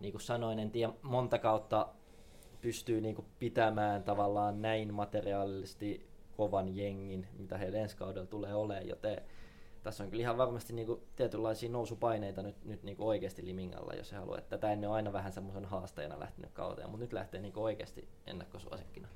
niin 0.00 0.12
kuin 0.12 0.22
sanoin, 0.22 0.58
en 0.58 0.70
tiedä 0.70 0.92
monta 1.02 1.38
kautta 1.38 1.88
pystyy 2.60 3.00
niin 3.00 3.14
kuin 3.14 3.26
pitämään 3.38 4.02
tavallaan 4.02 4.62
näin 4.62 4.94
materiaalisesti 4.94 6.08
kovan 6.36 6.76
jengin, 6.76 7.26
mitä 7.38 7.58
heillä 7.58 7.78
ensi 7.78 7.96
kaudella 7.96 8.26
tulee 8.26 8.54
olemaan, 8.54 8.88
joten 8.88 9.22
tässä 9.82 10.04
on 10.04 10.10
kyllä 10.10 10.22
ihan 10.22 10.38
varmasti 10.38 10.72
niin 10.72 10.86
kuin 10.86 11.00
tietynlaisia 11.16 11.70
nousupaineita 11.70 12.42
nyt, 12.42 12.64
nyt 12.64 12.82
niin 12.82 12.96
kuin 12.96 13.06
oikeasti 13.06 13.46
Limingalla, 13.46 13.92
jos 13.94 14.12
he 14.12 14.16
haluaa. 14.16 14.40
Tätä 14.40 14.72
ennen 14.72 14.90
on 14.90 14.96
aina 14.96 15.12
vähän 15.12 15.32
semmoisen 15.32 15.64
haastajana 15.64 16.20
lähtenyt 16.20 16.50
kauteen, 16.52 16.90
mutta 16.90 17.04
nyt 17.04 17.12
lähtee 17.12 17.40
niin 17.40 17.52
kuin 17.52 17.64
oikeasti 17.64 18.08
ennakkosuosikkina. 18.26 19.08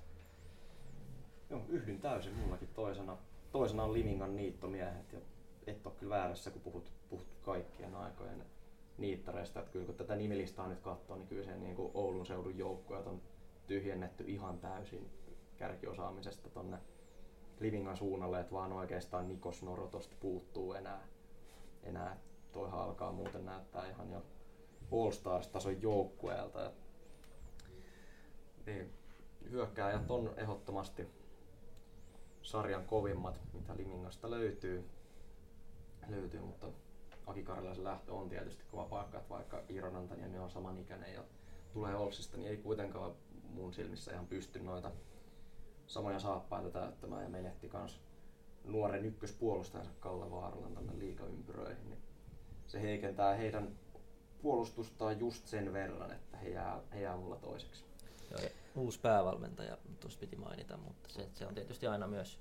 Joo, 1.50 1.60
yhdyn 1.68 2.00
täysin 2.00 2.34
mullakin 2.34 2.68
toisena. 2.74 3.16
Toisena 3.54 3.84
on 3.84 3.92
Limingan 3.92 4.36
niittomiehet 4.36 5.12
ja 5.12 5.18
et 5.66 5.86
ole 5.86 5.94
kyllä 5.94 6.16
väärässä, 6.16 6.50
kun 6.50 6.62
puhut, 6.62 6.92
puhut 7.10 7.26
kaikkien 7.42 7.94
aikojen 7.94 8.44
niittareista. 8.98 9.60
Että 9.60 9.72
kyllä 9.72 9.86
kun 9.86 9.94
tätä 9.94 10.16
nimilistaa 10.16 10.68
nyt 10.68 10.80
katsoo, 10.80 11.16
niin 11.16 11.28
kyllä 11.28 11.44
se 11.44 11.56
niin 11.56 11.76
kuin 11.76 11.90
Oulun 11.94 12.26
seudun 12.26 12.58
joukkueet 12.58 13.06
on 13.06 13.22
tyhjennetty 13.66 14.24
ihan 14.26 14.58
täysin 14.58 15.10
kärkiosaamisesta 15.56 16.50
tonne 16.50 16.78
Livingan 17.60 17.96
suunnalle, 17.96 18.40
että 18.40 18.52
vaan 18.52 18.72
oikeastaan 18.72 19.28
Nikos 19.28 19.62
Norotosta 19.62 20.16
puuttuu 20.20 20.72
enää. 20.72 21.06
enää. 21.82 22.16
Toihan 22.52 22.80
alkaa 22.80 23.12
muuten 23.12 23.46
näyttää 23.46 23.88
ihan 23.88 24.10
jo 24.10 24.22
All 24.92 25.10
Stars-tason 25.10 25.82
joukkueelta. 25.82 26.72
Niin, 28.66 28.92
hyökkääjät 29.50 30.10
on 30.10 30.34
ehdottomasti 30.36 31.23
sarjan 32.44 32.86
kovimmat, 32.86 33.40
mitä 33.52 33.76
Limingasta 33.76 34.30
löytyy. 34.30 34.90
löytyy 36.08 36.40
mutta 36.40 36.66
Aki 37.26 37.42
Karjalaisen 37.42 37.84
lähtö 37.84 38.12
on 38.12 38.28
tietysti 38.28 38.64
kova 38.70 38.84
paikka, 38.84 39.18
että 39.18 39.30
vaikka 39.30 39.62
Iiro 39.70 39.90
Rantaniemi 39.90 40.38
on 40.38 40.50
samanikäinen 40.50 41.14
ja 41.14 41.24
tulee 41.72 41.96
Olsista, 41.96 42.36
niin 42.36 42.48
ei 42.48 42.56
kuitenkaan 42.56 43.12
mun 43.50 43.72
silmissä 43.72 44.12
ihan 44.12 44.26
pysty 44.26 44.58
noita 44.58 44.90
samoja 45.86 46.18
saappaita 46.18 46.70
täyttämään 46.70 47.22
ja 47.22 47.28
menetti 47.28 47.68
kans 47.68 48.00
nuoren 48.64 49.04
ykköspuolustajansa 49.04 49.92
Kalle 50.00 50.30
Vaaralan 50.30 50.74
tänne 50.74 50.98
liikaympyröihin, 50.98 51.90
niin 51.90 52.02
se 52.66 52.82
heikentää 52.82 53.34
heidän 53.34 53.78
puolustustaan 54.42 55.20
just 55.20 55.46
sen 55.46 55.72
verran, 55.72 56.12
että 56.12 56.36
he 56.36 56.48
jää, 56.48 56.80
he 56.94 57.00
jää 57.00 57.16
mulla 57.16 57.36
toiseksi. 57.36 57.84
Joo, 58.42 58.50
uusi 58.74 59.00
päävalmentaja 59.00 59.78
tuossa 60.00 60.18
piti 60.18 60.36
mainita, 60.36 60.76
mutta 60.76 61.08
se, 61.08 61.28
se 61.34 61.46
on 61.46 61.54
tietysti 61.54 61.86
aina 61.86 62.06
myös, 62.06 62.38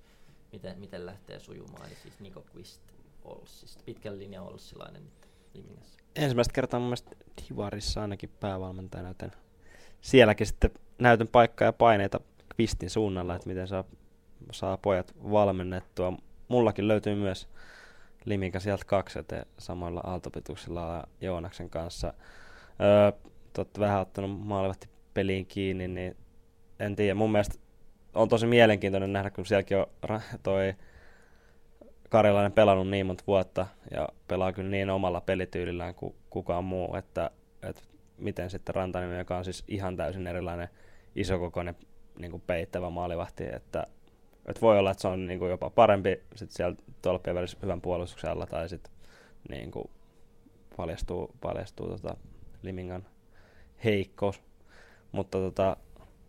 miten, 0.52 0.80
miten 0.80 1.06
lähtee 1.06 1.39
sujumaan. 1.39 1.88
Eli 1.88 1.96
siis 1.96 2.20
Niko 2.20 2.46
Quist 2.56 2.82
Olssista, 3.24 3.84
pitkän 3.86 4.20
linjan 4.20 4.44
Olssilainen 4.44 5.04
nyt. 5.04 5.24
Ensimmäistä 6.16 6.54
kertaa 6.54 6.80
mun 6.80 6.88
mielestä 6.88 7.12
Divarissa 7.50 8.02
ainakin 8.02 8.30
päävalmentajana, 8.39 9.10
joten 9.10 9.32
sielläkin 10.02 10.48
sitten 10.48 10.72
näytön 11.00 11.28
paikkaa 11.28 11.66
ja 11.66 11.74
paineita 11.74 12.20
Kvistin 12.56 12.89
suunnalla, 12.89 13.36
että 13.36 13.50
miten 13.50 13.68
saa, 13.68 13.84
saa 14.52 14.78
pojat 14.78 15.14
valmennettua. 15.32 16.14
Mullakin 16.48 16.88
löytyy 16.88 17.16
myös 17.16 17.48
Limika 18.26 18.60
sieltä 18.60 18.86
kaksi, 18.86 19.20
että 19.20 19.46
samoilla 19.60 20.02
aaltopituksilla 20.04 21.04
Joonaksen 21.22 21.70
kanssa. 21.70 22.14
Öö, 22.82 23.12
totta 23.54 23.80
vähän 23.80 24.02
ottanut 24.02 24.39
maalivahti 24.39 24.88
peliin 25.14 25.45
kiinni, 25.45 25.88
niin 25.88 26.18
en 26.80 26.95
tiedä. 26.95 27.16
Mun 27.16 27.32
mielestä 27.32 27.55
on 28.14 28.30
tosi 28.30 28.47
mielenkiintoinen 28.47 29.14
nähdä, 29.14 29.30
kun 29.30 29.45
sielläkin 29.45 29.78
on 29.78 29.86
toi 30.43 30.74
Karjalainen 32.09 32.51
pelannut 32.51 32.89
niin 32.89 33.05
monta 33.05 33.24
vuotta 33.28 33.68
ja 33.91 34.09
pelaa 34.28 34.53
kyllä 34.53 34.70
niin 34.70 34.89
omalla 34.89 35.22
pelityylillään 35.22 35.95
kuin 35.95 36.16
kukaan 36.30 36.64
muu, 36.64 36.95
että, 36.95 37.32
että 37.64 37.82
miten 38.18 38.49
sitten 38.49 38.76
Rantanen, 38.76 39.18
joka 39.18 39.38
on 39.38 39.45
siis 39.45 39.64
ihan 39.68 39.97
täysin 39.97 40.28
erilainen 40.28 40.70
isokokoinen 41.16 41.76
niin 42.20 42.32
kuin 42.32 42.43
peittävä 42.47 42.89
maalivahti, 42.89 43.43
että, 43.43 43.88
että 44.45 44.61
voi 44.61 44.80
olla, 44.80 44.91
että 44.91 45.01
se 45.01 45.07
on 45.07 45.28
niin 45.28 45.39
kuin 45.39 45.51
jopa 45.51 45.70
parempi 45.70 46.22
sit 46.36 46.51
siellä 46.51 46.76
tolppien 47.01 47.36
välissä 47.36 47.57
hyvän 47.61 47.82
puolustuksen 47.82 48.32
alla 48.32 48.45
tai 48.45 48.70
sitten 48.70 48.93
niin 49.49 49.72
kuin 49.72 49.89
paljastuu, 50.78 51.36
paljastuu 51.41 51.88
tota 51.88 52.18
Limingan 52.61 53.05
heikkous. 53.84 54.41
Mutta 55.14 55.38
tota, 55.38 55.78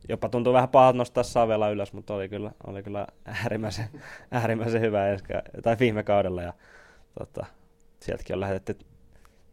jopa 0.08 0.28
tuntuu 0.28 0.52
vähän 0.52 0.68
pahalta 0.68 0.98
nostaa 0.98 1.24
Savela 1.24 1.70
ylös, 1.70 1.92
mutta 1.92 2.14
oli 2.14 2.28
kyllä, 2.28 2.52
oli 2.66 2.82
kyllä 2.82 3.06
äärimmäisen, 3.24 3.88
äärimmäisen 4.30 4.80
hyvä 4.80 5.08
ensi, 5.08 5.24
tai 5.62 5.76
viime 5.80 6.02
kaudella. 6.02 6.42
Ja, 6.42 6.52
tota, 7.18 7.46
sieltäkin 8.00 8.36
on 8.36 8.40
lähetetty 8.40 8.86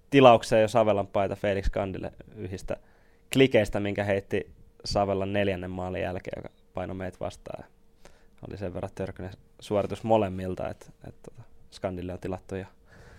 tilaukseen 0.10 0.62
jo 0.62 0.68
Savelan 0.68 1.08
paita 1.08 1.36
Felix 1.36 1.70
Kandille 1.70 2.14
yhdistä 2.36 2.78
klikeistä, 3.34 3.80
minkä 3.80 4.04
heitti 4.04 4.52
Savelan 4.86 5.34
neljännen 5.34 5.72
maalin 5.72 6.02
jälkeen, 6.02 6.44
joka 6.44 6.56
painoi 6.74 6.96
meitä 6.96 7.18
vastaan. 7.20 7.64
Oli 8.50 8.58
sen 8.58 8.74
verran 8.74 8.92
törkyinen 8.96 9.34
suoritus 9.60 10.04
molemmilta, 10.04 10.70
että, 10.70 10.86
että 11.08 11.32
että 11.72 11.78
Skandille 11.78 12.14
on 12.14 12.20
tilattu 12.20 12.56
jo 12.56 12.66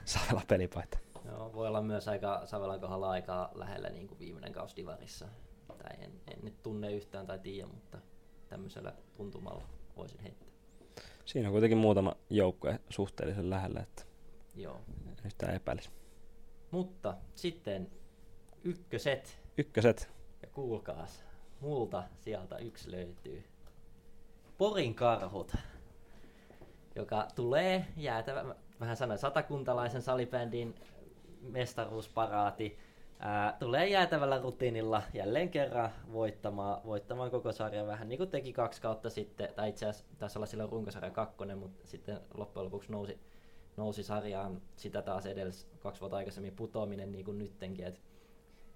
Savela 0.04 0.42
pelipaita. 0.48 0.98
Joo, 1.24 1.52
voi 1.52 1.68
olla 1.68 1.82
myös 1.82 2.08
aika 2.08 2.42
Savelan 2.44 2.80
kohdalla 2.80 3.10
aika 3.10 3.50
lähellä 3.54 3.88
niin 3.88 4.08
kuin 4.08 4.18
viimeinen 4.18 4.52
kausi 4.52 4.76
Divarissa. 4.76 5.28
Tai 5.82 5.96
en, 6.04 6.12
en 6.26 6.38
nyt 6.42 6.62
tunne 6.62 6.92
yhtään 6.92 7.26
tai 7.26 7.38
tiedä, 7.38 7.66
mutta 7.66 7.98
tämmöisellä 8.48 8.92
tuntumalla 9.16 9.64
voisin 9.96 10.20
heittää. 10.20 10.48
Siinä 11.24 11.48
on 11.48 11.52
kuitenkin 11.52 11.78
muutama 11.78 12.16
joukkue 12.30 12.80
suhteellisen 12.88 13.50
lähellä, 13.50 13.80
että 13.80 14.04
Joo. 14.56 14.80
en 15.06 15.16
yhtään 15.24 15.54
epäilisi. 15.54 15.90
Mutta 16.70 17.14
sitten 17.34 17.90
ykköset. 18.64 19.38
Ykköset. 19.58 20.12
Ja 20.42 20.48
kuulkaas, 20.48 21.24
multa 21.60 22.02
sieltä 22.20 22.58
yksi 22.58 22.90
löytyy. 22.90 23.44
Porin 24.58 24.94
karhut, 24.94 25.52
joka 26.96 27.28
tulee 27.34 27.86
jäätävä, 27.96 28.54
vähän 28.80 28.96
sanoin, 28.96 29.18
satakuntalaisen 29.18 30.02
salibändin 30.02 30.74
mestaruusparaati. 31.40 32.78
Ää, 33.24 33.56
tulee 33.58 33.88
jäätävällä 33.88 34.38
rutiinilla 34.38 35.02
jälleen 35.14 35.48
kerran 35.48 35.90
voittamaan, 36.12 36.80
voittamaan 36.84 37.30
koko 37.30 37.52
sarjan 37.52 37.86
vähän 37.86 38.08
niin 38.08 38.18
kuin 38.18 38.30
teki 38.30 38.52
kaksi 38.52 38.82
kautta 38.82 39.10
sitten, 39.10 39.48
tai 39.54 39.68
itse 39.68 39.86
asiassa 39.86 40.06
taisi 40.18 40.38
olla 40.38 40.46
silloin 40.46 40.70
runkosarja 40.70 41.10
kakkonen, 41.10 41.58
mutta 41.58 41.86
sitten 41.86 42.20
loppujen 42.34 42.64
lopuksi 42.64 42.92
nousi, 42.92 43.18
nousi 43.76 44.02
sarjaan 44.02 44.62
sitä 44.76 45.02
taas 45.02 45.26
edellis 45.26 45.68
kaksi 45.78 46.00
vuotta 46.00 46.16
aikaisemmin 46.16 46.56
putoaminen 46.56 47.12
niin 47.12 47.24
kuin 47.24 47.38
nyttenkin, 47.38 47.86
että 47.86 48.00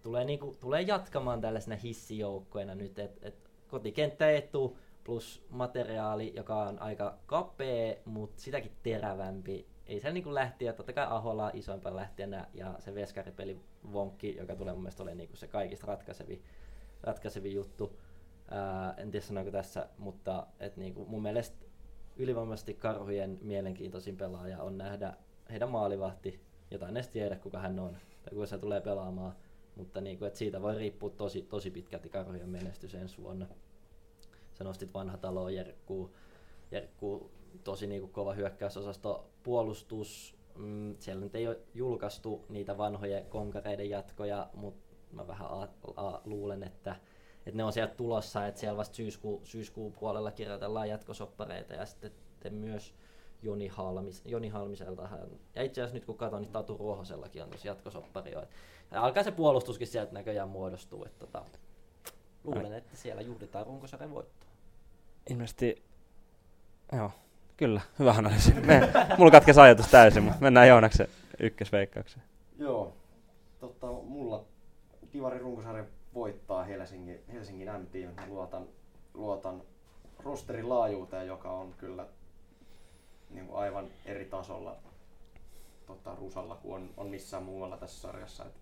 tulee, 0.02 0.24
niinku, 0.24 0.56
tulee 0.60 0.82
jatkamaan 0.82 1.40
tällaisena 1.40 1.76
hissijoukkoina 1.76 2.74
nyt, 2.74 2.98
että 2.98 3.28
et 3.28 3.50
kotikenttäetu 3.68 4.78
plus 5.04 5.46
materiaali, 5.50 6.32
joka 6.36 6.56
on 6.56 6.78
aika 6.82 7.18
kapea, 7.26 7.94
mutta 8.04 8.42
sitäkin 8.42 8.72
terävämpi. 8.82 9.66
Ei 9.86 10.00
siellä 10.00 10.14
niinku 10.14 10.34
lähtiä, 10.34 10.72
totta 10.72 10.92
kai 10.92 11.06
Ahola 11.08 11.50
isoimpana 11.54 11.96
lähtijänä 11.96 12.46
ja 12.54 12.74
se 12.78 12.94
veskaripeli 12.94 13.60
Vonkki, 13.92 14.36
joka 14.36 14.56
tulee 14.56 14.72
mun 14.72 14.82
mielestä 14.82 15.02
olemaan 15.02 15.18
niinku 15.18 15.36
se 15.36 15.46
kaikista 15.46 15.86
ratkaisevi, 15.86 16.42
ratkaisevi 17.02 17.54
juttu. 17.54 17.98
Ää, 18.50 18.94
en 18.96 19.10
tiedä 19.10 19.26
sanoinko 19.26 19.52
tässä, 19.52 19.88
mutta 19.98 20.46
et 20.60 20.76
niinku 20.76 21.04
mun 21.04 21.22
mielestä 21.22 21.66
ylivoimaisesti 22.16 22.74
karhujen 22.74 23.38
mielenkiintoisin 23.42 24.16
pelaaja 24.16 24.62
on 24.62 24.78
nähdä 24.78 25.14
heidän 25.50 25.70
maalivahti, 25.70 26.40
jota 26.70 26.88
en 26.88 26.96
edes 26.96 27.08
tiedä 27.08 27.36
kuka 27.36 27.58
hän 27.58 27.78
on, 27.78 27.96
tai 28.22 28.30
kuka 28.30 28.46
se 28.46 28.58
tulee 28.58 28.80
pelaamaan 28.80 29.36
mutta 29.76 30.00
niin 30.00 30.18
kuin, 30.18 30.26
että 30.26 30.38
siitä 30.38 30.62
voi 30.62 30.74
riippua 30.74 31.10
tosi, 31.10 31.42
tosi 31.42 31.70
pitkälti 31.70 32.08
karhujen 32.08 32.48
menestys 32.48 32.94
ensi 32.94 33.22
vuonna. 33.22 33.46
Sä 34.54 34.64
nostit 34.64 34.94
vanha 34.94 35.16
talo, 35.16 35.48
Jerkkuu, 35.48 36.16
Jerkkuu 36.70 37.30
tosi 37.64 37.86
niin 37.86 38.00
kuin 38.00 38.12
kova 38.12 38.32
hyökkäysosasto, 38.32 39.30
puolustus, 39.42 40.36
mm, 40.54 40.96
siellä 40.98 41.20
nyt 41.20 41.34
ei 41.34 41.48
ole 41.48 41.58
julkaistu 41.74 42.44
niitä 42.48 42.78
vanhoja 42.78 43.24
konkareiden 43.24 43.90
jatkoja, 43.90 44.50
mutta 44.54 44.96
mä 45.12 45.26
vähän 45.26 45.48
a, 45.50 45.68
a, 45.96 46.20
luulen, 46.24 46.62
että, 46.62 46.96
että 47.46 47.56
ne 47.56 47.64
on 47.64 47.72
sieltä 47.72 47.94
tulossa, 47.94 48.46
että 48.46 48.60
siellä 48.60 48.76
vasta 48.76 48.94
syyskuu, 48.94 49.40
syyskuun 49.44 49.92
puolella 49.92 50.30
kirjoitellaan 50.30 50.88
jatkosoppareita 50.88 51.74
ja 51.74 51.86
sitten 51.86 52.54
myös 52.54 52.94
Joni, 53.42 53.68
Halmis, 53.68 54.22
Joni 54.24 54.48
Halmiselta. 54.48 55.08
Ja 55.54 55.62
itse 55.62 55.80
asiassa 55.80 55.94
nyt 55.94 56.04
kun 56.04 56.16
katson, 56.16 56.42
niin 56.42 56.52
Tatu 56.52 56.76
Ruohosellakin 56.76 57.42
on 57.42 57.50
tosi 57.50 57.68
jatkosoppari 57.68 58.32
jo. 58.32 58.44
Ja 58.90 59.02
alkaa 59.02 59.22
se 59.22 59.30
puolustuskin 59.30 59.86
sieltä 59.86 60.12
näköjään 60.12 60.48
muodostuu. 60.48 61.04
Että 61.04 61.26
tota, 61.26 61.44
luulen, 62.44 62.72
että 62.72 62.96
siellä 62.96 63.22
juhlitaan 63.22 63.66
runkosarjan 63.66 64.10
voittoa. 64.10 64.50
Ilmeisesti, 65.30 65.82
joo, 66.92 67.10
kyllä, 67.56 67.80
hyvä 67.98 68.10
analyysi. 68.10 68.54
Me, 68.54 68.80
mulla 69.18 69.30
katkesi 69.30 69.60
ajatus 69.60 69.86
täysin, 69.86 70.22
mutta 70.22 70.40
mennään 70.40 70.68
Joonaksen 70.68 71.08
ykkösveikkaukseen. 71.40 72.24
Joo, 72.58 72.92
totta, 73.60 73.86
mulla 73.86 74.44
Divarin 75.12 75.40
runkosarja 75.40 75.84
voittaa 76.14 76.64
Helsingin, 76.64 77.20
Helsingin 77.32 77.68
M-team. 77.68 78.10
Luotan, 78.28 78.66
luotan 79.14 79.62
rosterin 80.24 80.68
laajuuteen, 80.68 81.26
joka 81.26 81.50
on 81.50 81.74
kyllä 81.78 82.06
niin 83.30 83.46
kuin 83.46 83.58
aivan 83.58 83.86
eri 84.04 84.24
tasolla 84.24 84.76
tota, 85.86 86.14
Rusalla 86.14 86.54
kuin 86.54 86.74
on, 86.74 86.90
on 86.96 87.06
missään 87.08 87.42
muualla 87.42 87.76
tässä 87.76 88.00
sarjassa. 88.00 88.44
Et, 88.44 88.52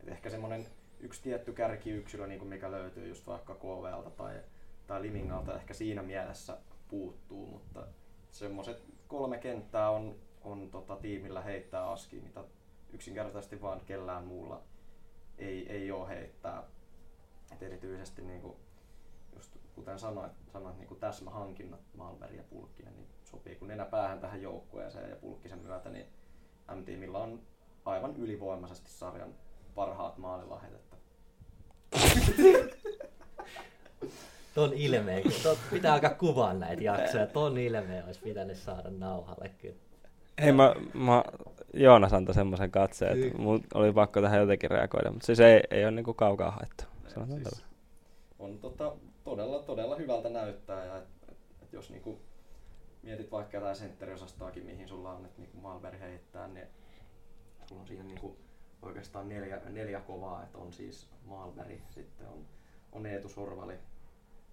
et 0.00 0.08
ehkä 0.08 0.30
semmoinen 0.30 0.66
yksi 1.00 1.22
tietty 1.22 1.52
kärkiyksilö, 1.52 2.26
niin 2.26 2.38
kuin 2.38 2.48
mikä 2.48 2.70
löytyy 2.70 3.08
just 3.08 3.26
vaikka 3.26 3.54
KVLta 3.54 4.10
tai, 4.10 4.40
tai 4.86 5.02
Limingalta, 5.02 5.56
ehkä 5.56 5.74
siinä 5.74 6.02
mielessä 6.02 6.58
puuttuu, 6.88 7.46
mutta 7.46 7.86
semmoiset 8.32 8.82
kolme 9.08 9.38
kenttää 9.38 9.90
on, 9.90 10.16
on 10.44 10.70
tota, 10.70 10.96
tiimillä 10.96 11.40
heittää 11.40 11.90
askiin, 11.90 12.24
mitä 12.24 12.44
yksinkertaisesti 12.92 13.62
vaan 13.62 13.80
kellään 13.80 14.24
muulla 14.24 14.62
ei, 15.38 15.72
ei 15.72 15.90
ole 15.90 16.08
heittää. 16.08 16.62
Et 17.52 17.62
erityisesti 17.62 18.22
niin 18.22 18.40
kuin, 18.40 18.56
just 19.34 19.56
kuten 19.74 19.98
sanoit, 19.98 20.32
sanoit 20.52 20.76
niin 20.76 20.88
kuin 20.88 21.00
täsmähankinnat 21.00 21.80
Malmberg 21.96 22.34
ja 22.34 22.42
Pulkkinen, 22.42 22.96
niin 22.96 23.08
sopii 23.24 23.56
kun 23.56 23.68
nenä 23.68 23.84
päähän 23.84 24.20
tähän 24.20 24.42
joukkueeseen 24.42 25.10
ja 25.10 25.16
Pulkkisen 25.16 25.58
myötä, 25.58 25.90
niin 25.90 26.06
M-tiimillä 26.74 27.18
on 27.18 27.42
aivan 27.84 28.16
ylivoimaisesti 28.16 28.90
sarjan 28.90 29.34
parhaat 29.74 30.18
maalilahdet. 30.18 30.74
Että 30.74 30.96
Ton 34.54 34.72
ilmeen, 34.74 35.22
ton 35.42 35.56
pitää 35.70 35.94
alkaa 35.94 36.14
kuvaa 36.14 36.54
näitä 36.54 36.82
jaksoja. 36.82 37.26
Ton 37.26 37.58
ilmeen 37.58 38.04
olisi 38.04 38.20
pitänyt 38.20 38.56
saada 38.56 38.90
nauhalle 38.90 39.50
kyllä. 39.58 39.76
Ei, 40.38 40.52
mä, 40.52 40.74
mä 40.94 41.24
Joonas 41.74 42.12
antoi 42.12 42.34
semmoisen 42.34 42.70
katseen, 42.70 43.22
että 43.22 43.38
mun 43.38 43.64
oli 43.74 43.92
pakko 43.92 44.20
tähän 44.20 44.40
jotenkin 44.40 44.70
reagoida, 44.70 45.10
mutta 45.10 45.26
siis 45.26 45.40
ei, 45.40 45.60
ei 45.70 45.84
ole 45.84 45.90
niinku 45.90 46.14
kaukaa 46.14 46.50
haettu. 46.50 46.84
Sanotaan 47.06 47.40
siis 47.40 47.48
siis... 47.48 47.64
on 48.38 48.58
tota, 48.58 48.92
todella, 49.24 49.62
todella 49.62 49.96
hyvältä 49.96 50.28
näyttää 50.28 50.84
ja 50.84 50.96
et, 50.96 51.04
et, 51.28 51.36
et 51.62 51.72
jos 51.72 51.90
niinku 51.90 52.18
mietit 53.02 53.32
vaikka 53.32 53.56
jotain 53.56 53.76
sentteriosastoakin, 53.76 54.66
mihin 54.66 54.88
sulla 54.88 55.12
on, 55.12 55.24
että 55.24 55.40
niinku 55.40 55.60
Malberg 55.60 56.00
heittää, 56.00 56.48
niin 56.48 56.66
sulla 57.66 57.80
on 57.80 57.86
siihen 57.86 58.08
niinku 58.08 58.36
oikeastaan 58.82 59.28
neljä, 59.28 59.60
neljä 59.68 60.00
kovaa, 60.00 60.42
että 60.42 60.58
on 60.58 60.72
siis 60.72 61.08
Malberg, 61.24 61.80
sitten 61.90 62.26
on, 62.26 62.44
on 62.92 63.06
Eetu 63.06 63.28
Sorvali, 63.28 63.74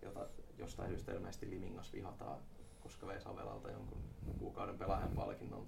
jota 0.02 0.28
jostain 0.58 0.90
syystä 0.90 1.14
ilmeisesti 1.14 1.50
Limingas 1.50 1.94
vihataan, 1.94 2.40
koska 2.80 3.08
vei 3.08 3.22
Savelalta 3.22 3.72
jonkun 3.72 4.02
kuukauden 4.40 4.78
pelaajan 4.78 5.12
palkinnon. 5.16 5.68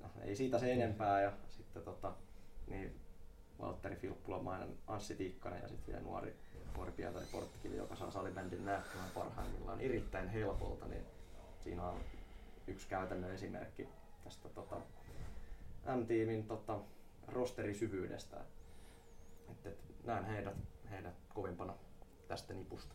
No, 0.00 0.10
ei 0.22 0.36
siitä 0.36 0.58
se 0.58 0.72
enempää 0.72 1.20
ja 1.20 1.32
sitten 1.48 1.82
tota, 1.82 2.12
niin 2.66 3.00
Valtteri 3.60 3.96
Filppulamainen, 3.96 4.78
Anssi 4.86 5.14
Tikkanen 5.14 5.62
ja 5.62 5.68
sitten 5.68 5.94
vielä 5.94 6.06
nuori, 6.06 6.36
nuori 6.76 6.92
Pietari 6.92 7.26
Porttikivi, 7.32 7.76
joka 7.76 7.96
saa 7.96 8.10
salibändin 8.10 8.64
näyttämään 8.64 9.10
parhaimmillaan 9.14 9.80
erittäin 9.80 10.28
helpolta, 10.28 10.86
niin 10.86 11.04
siinä 11.60 11.88
on 11.88 12.00
yksi 12.66 12.88
käytännön 12.88 13.30
esimerkki 13.30 13.88
tästä 14.24 14.48
tota, 14.48 14.76
M-tiimin 15.96 16.46
tota, 16.46 16.78
rosterisyvyydestä. 17.28 18.36
Et, 19.50 19.66
et, 19.66 19.78
näen 20.04 20.24
heidät, 20.24 20.56
heidät 20.90 21.14
kovimpana 21.34 21.74
tästä 22.28 22.54
nipusta. 22.54 22.94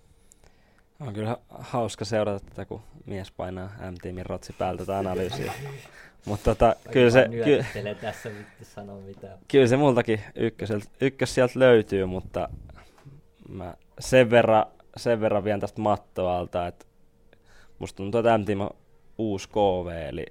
On 1.00 1.14
kyllä 1.14 1.38
hauska 1.50 2.06
seurata 2.06 2.46
tätä, 2.46 2.66
kun 2.66 2.82
mies 3.06 3.32
painaa 3.32 3.70
M-tiimin 3.92 4.26
rotsi 4.26 4.54
päältä 4.54 4.86
tätä 4.86 4.98
analyysiä. 4.98 5.54
Mutta 6.26 6.56
tota, 6.56 6.76
kyllä 6.92 7.10
se, 7.10 7.30
ky, 7.44 7.66
tässä 8.02 8.30
vittu 8.30 8.66
sanoa 8.66 9.02
mitään. 9.02 9.40
kyllä 9.48 9.68
se 9.68 9.78
multakin 9.78 10.22
ykköseltä, 10.36 10.86
ykkös 11.02 11.36
sieltä 11.36 11.60
löytyy, 11.60 12.06
mutta 12.06 12.50
mä 13.50 13.74
sen 14.00 14.30
verran, 14.30 14.66
sen 14.98 15.22
verran 15.22 15.44
vien 15.44 15.60
tästä 15.60 15.82
mattoa 15.82 16.38
alta, 16.38 16.68
että 16.68 16.86
musta 17.80 17.98
tuntuu, 17.98 18.20
että 18.20 18.38
M-tiim 18.38 18.62
on 18.62 18.70
uusi 19.18 19.50
KV, 19.50 20.08
eli 20.10 20.26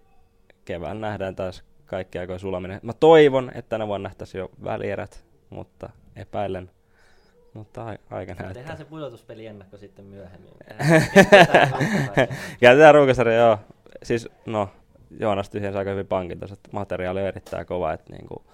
kevään 0.65 1.01
nähdään 1.01 1.37
taas 1.37 1.65
kaikki 1.87 2.19
aikojen 2.19 2.41
sulaminen. 2.41 2.81
Mä 2.83 2.93
toivon, 2.93 3.51
että 3.55 3.69
tänä 3.69 3.87
vuonna 3.87 4.09
nähtäisiin 4.09 4.39
jo 4.39 4.51
välierät, 4.65 5.25
mutta 5.51 5.91
epäilen. 6.17 6.71
Mutta 7.59 7.85
ai- 7.85 7.99
aika 8.11 8.35
näyttää. 8.35 8.55
Tehdään 8.55 8.79
se 8.79 8.85
pudotuspeli 8.85 9.47
ennakko 9.47 9.77
sitten 9.77 10.05
myöhemmin. 10.05 10.51
Käytetään 12.61 12.95
ruukasarja, 12.95 13.35
joo. 13.35 13.59
Siis, 14.03 14.29
no, 14.47 14.69
Joonas 15.21 15.51
tyhjensä 15.51 15.79
aika 15.79 15.91
hyvin 15.91 16.07
pankin 16.07 16.39
tuossa, 16.39 16.55
että 16.55 16.69
materiaali 16.73 17.21
on 17.21 17.27
erittäin 17.27 17.67
kova, 17.67 17.93
että 17.93 18.13
niinku, 18.13 18.45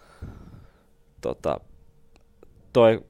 tota, 1.21 1.61
toi 2.73 3.05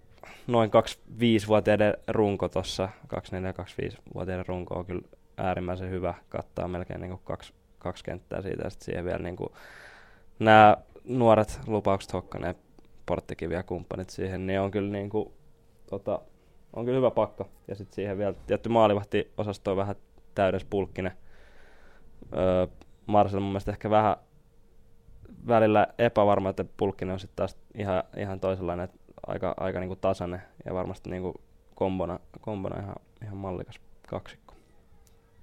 noin 0.47 0.70
25-vuotiaiden 0.70 1.95
runko 2.09 2.49
tuossa, 2.49 2.88
24-25-vuotiaiden 3.07 4.47
runko 4.47 4.74
on 4.74 4.86
kyllä 4.86 5.03
äärimmäisen 5.36 5.90
hyvä, 5.90 6.14
kattaa 6.28 6.68
melkein 6.68 7.01
niinku 7.01 7.20
kaksi, 7.24 7.53
kaksi 7.78 8.05
kenttää 8.05 8.42
siitä, 8.42 8.62
ja 8.64 8.70
sitten 8.70 8.84
siihen 8.84 9.05
vielä 9.05 9.18
niinku, 9.18 9.57
nämä 10.38 10.76
nuoret 11.05 11.61
lupaukset 11.66 12.12
Hokkanen 12.12 12.49
ja 12.49 12.55
Porttikivi 13.07 13.55
ja 13.55 13.62
kumppanit 13.62 14.11
siihen, 14.11 14.47
niin 14.47 14.61
on 14.61 14.70
kyllä 14.70 14.92
niin 14.92 15.11
kuin, 15.11 15.32
tota, 15.91 16.20
on 16.72 16.85
kyllä 16.85 16.97
hyvä 16.97 17.11
pakka. 17.11 17.45
Ja 17.68 17.74
sitten 17.74 17.95
siihen 17.95 18.18
vielä 18.18 18.35
tietty 18.47 18.68
maalivahti 18.68 19.32
osasto 19.37 19.76
vähän 19.76 19.97
täydes 20.35 20.64
pulkkinen. 20.64 21.12
Öö, 22.37 22.66
Marcel 23.07 23.41
mun 23.41 23.49
mielestä 23.49 23.70
ehkä 23.70 23.91
vähän 23.91 24.16
välillä 25.47 25.87
epävarma, 25.99 26.51
että 26.51 26.64
pulkkinen 26.76 27.12
on 27.12 27.20
sitten 27.20 27.37
taas 27.37 27.57
ihan, 27.74 28.03
ihan 28.16 28.41
toisenlainen, 28.41 28.85
että 28.85 28.99
aika, 29.26 29.55
aika 29.61 29.80
niinku 29.80 29.97
tasainen 29.97 30.43
ja 30.64 30.74
varmasti 30.74 31.11
niinku 31.11 31.35
kombona, 31.74 32.20
kombona 32.41 32.80
ihan, 32.80 32.97
ihan 33.22 33.37
mallikas 33.37 33.80
kaksikko. 34.09 34.55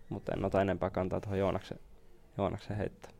Mutta 0.09 0.31
en 0.37 0.45
ota 0.45 0.61
enempää 0.61 0.89
kantaa 0.89 1.21
tuohon 1.21 1.39
Joonaksen, 1.39 1.79
Joonaksen 2.37 2.77
heittää. 2.77 3.11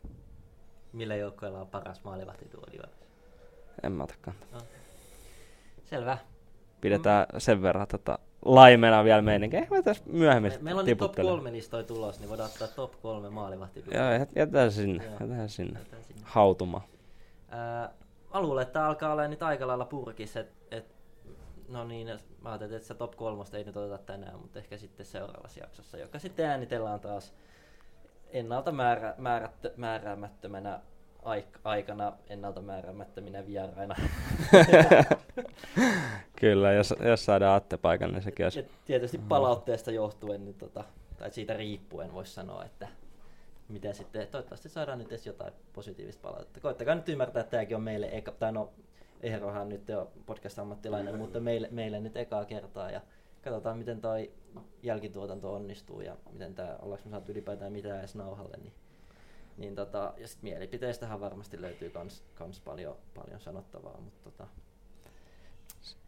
Millä 0.93 1.15
joukkoilla 1.15 1.61
on 1.61 1.67
paras 1.67 2.03
maalivahti 2.03 2.45
tuo? 2.45 2.61
En 3.83 3.91
mä 3.91 4.03
ota 4.03 4.15
kantaa. 4.21 4.47
No. 4.53 4.59
Selvä. 5.85 6.17
Pidetään 6.81 7.25
sen 7.37 7.61
verran 7.61 7.87
tota, 7.87 8.19
laimena 8.45 9.03
vielä 9.03 9.21
meininkin. 9.21 9.59
Ehkä 9.59 9.75
mä 9.75 9.81
tässä 9.81 10.03
myöhemmin 10.05 10.51
Me, 10.51 10.57
meillä 10.61 10.79
on 10.79 10.85
nyt 10.85 10.97
top 10.97 11.07
tiputtelen. 11.11 11.31
kolme 11.31 11.51
listoi 11.51 11.83
tulos, 11.83 12.19
niin 12.19 12.29
voidaan 12.29 12.49
ottaa 12.49 12.67
top 12.67 13.01
kolme 13.01 13.29
maalivahti. 13.29 13.83
Joo, 13.91 14.03
jät- 14.17 14.31
jätetään 14.35 14.71
sinne. 14.71 15.03
Joo. 15.03 15.13
Jätetään 15.13 15.49
sinne. 15.49 15.79
Jätetään 15.79 16.03
sinne. 16.03 16.21
Hautumaan. 16.23 16.83
Ää, 17.49 17.89
mä 18.33 18.41
luulen, 18.41 18.61
että 18.67 18.85
alkaa 18.85 19.11
olla 19.13 19.27
nyt 19.27 19.43
aika 19.43 19.67
lailla 19.67 19.85
purkissa, 19.85 20.39
et, 20.39 20.51
et, 20.71 20.85
no 21.69 21.83
niin, 21.83 22.07
mä 22.41 22.49
ajattelin, 22.49 22.75
että 22.75 22.87
se 22.87 22.93
top 22.93 23.15
kolmosta 23.15 23.57
ei 23.57 23.63
nyt 23.63 23.77
oteta 23.77 23.97
tänään, 23.97 24.39
mutta 24.39 24.59
ehkä 24.59 24.77
sitten 24.77 25.05
seuraavassa 25.05 25.59
jaksossa, 25.59 25.97
joka 25.97 26.19
sitten 26.19 26.45
äänitellään 26.45 26.99
taas 26.99 27.33
ennalta 28.29 28.71
määrä, 28.71 29.13
määrättö, 29.17 29.73
määräämättömänä 29.77 30.79
aikana, 31.63 32.13
ennalta 32.29 32.61
määräämättöminä 32.61 33.47
vieraina. 33.47 33.95
Kyllä, 36.41 36.73
jos, 36.73 36.93
jos 37.03 37.25
saadaan 37.25 37.55
Atte 37.55 37.77
paikan, 37.77 38.11
niin 38.11 38.21
sekin 38.21 38.45
olisi 38.45 38.65
tietysti 38.85 39.17
palautteesta 39.17 39.91
johtuen, 39.91 40.45
niin 40.45 40.55
tota, 40.55 40.83
tai 41.17 41.31
siitä 41.31 41.53
riippuen 41.53 42.13
voisi 42.13 42.33
sanoa, 42.33 42.65
että 42.65 42.87
miten 43.69 43.95
sitten, 43.95 44.27
toivottavasti 44.27 44.69
saadaan 44.69 44.99
nyt 44.99 45.07
edes 45.07 45.27
jotain 45.27 45.53
positiivista 45.73 46.21
palautetta. 46.21 46.59
Koittakaa 46.59 46.95
nyt 46.95 47.09
ymmärtää, 47.09 47.41
että 47.41 47.51
tämäkin 47.51 47.75
on 47.75 47.83
meille 47.83 48.09
eka, 48.11 48.31
tai 48.31 48.51
no 48.51 48.69
Eerohan 49.21 49.69
nyt 49.69 49.89
jo 49.89 50.11
podcast-ammattilainen, 50.25 51.17
mutta 51.17 51.39
meille, 51.39 51.67
meille 51.71 51.99
nyt 51.99 52.17
ekaa 52.17 52.45
kertaa 52.45 52.91
ja 52.91 53.01
katsotaan 53.43 53.77
miten 53.77 54.01
toi 54.01 54.31
jälkituotanto 54.83 55.53
onnistuu 55.53 56.01
ja 56.01 56.17
miten 56.31 56.55
tää, 56.55 56.77
ollaanko 56.81 57.05
me 57.05 57.11
saatu 57.11 57.31
ylipäätään 57.31 57.71
mitään 57.71 57.99
edes 57.99 58.15
nauhalle, 58.15 58.57
niin, 58.57 58.73
niin 59.57 59.75
tota, 59.75 60.13
ja 60.17 60.27
sit 60.27 60.41
mielipiteistähän 60.41 61.19
varmasti 61.19 61.61
löytyy 61.61 61.89
kans, 61.89 62.23
kans 62.35 62.59
paljon, 62.59 62.95
paljon 63.15 63.39
sanottavaa, 63.39 64.01
mutta 64.01 64.19
tota, 64.23 64.47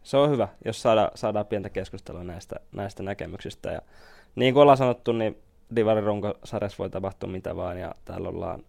se 0.02 0.16
on 0.16 0.30
hyvä, 0.30 0.48
jos 0.64 0.82
saadaan, 0.82 1.10
saadaan 1.14 1.46
pientä 1.46 1.70
keskustelua 1.70 2.24
näistä, 2.24 2.56
näistä 2.72 3.02
näkemyksistä. 3.02 3.70
Ja 3.70 3.82
niin 4.34 4.54
kuin 4.54 4.62
ollaan 4.62 4.78
sanottu, 4.78 5.12
niin 5.12 5.42
Divarin 5.76 6.04
runkosarjassa 6.04 6.78
voi 6.78 6.90
tapahtua 6.90 7.30
mitä 7.30 7.56
vaan, 7.56 7.78
ja 7.78 7.94
täällä 8.04 8.28
ollaan 8.28 8.64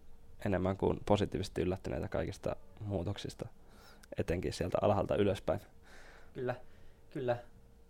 enemmän 0.46 0.78
kuin 0.78 1.00
positiivisesti 1.06 1.62
yllättyneitä 1.62 2.08
kaikista 2.08 2.56
muutoksista, 2.80 3.48
etenkin 4.18 4.54
sieltä 4.54 4.78
alhaalta 4.82 5.16
ylöspäin. 5.16 5.60
Kyllä, 6.34 6.56
kyllä. 7.14 7.38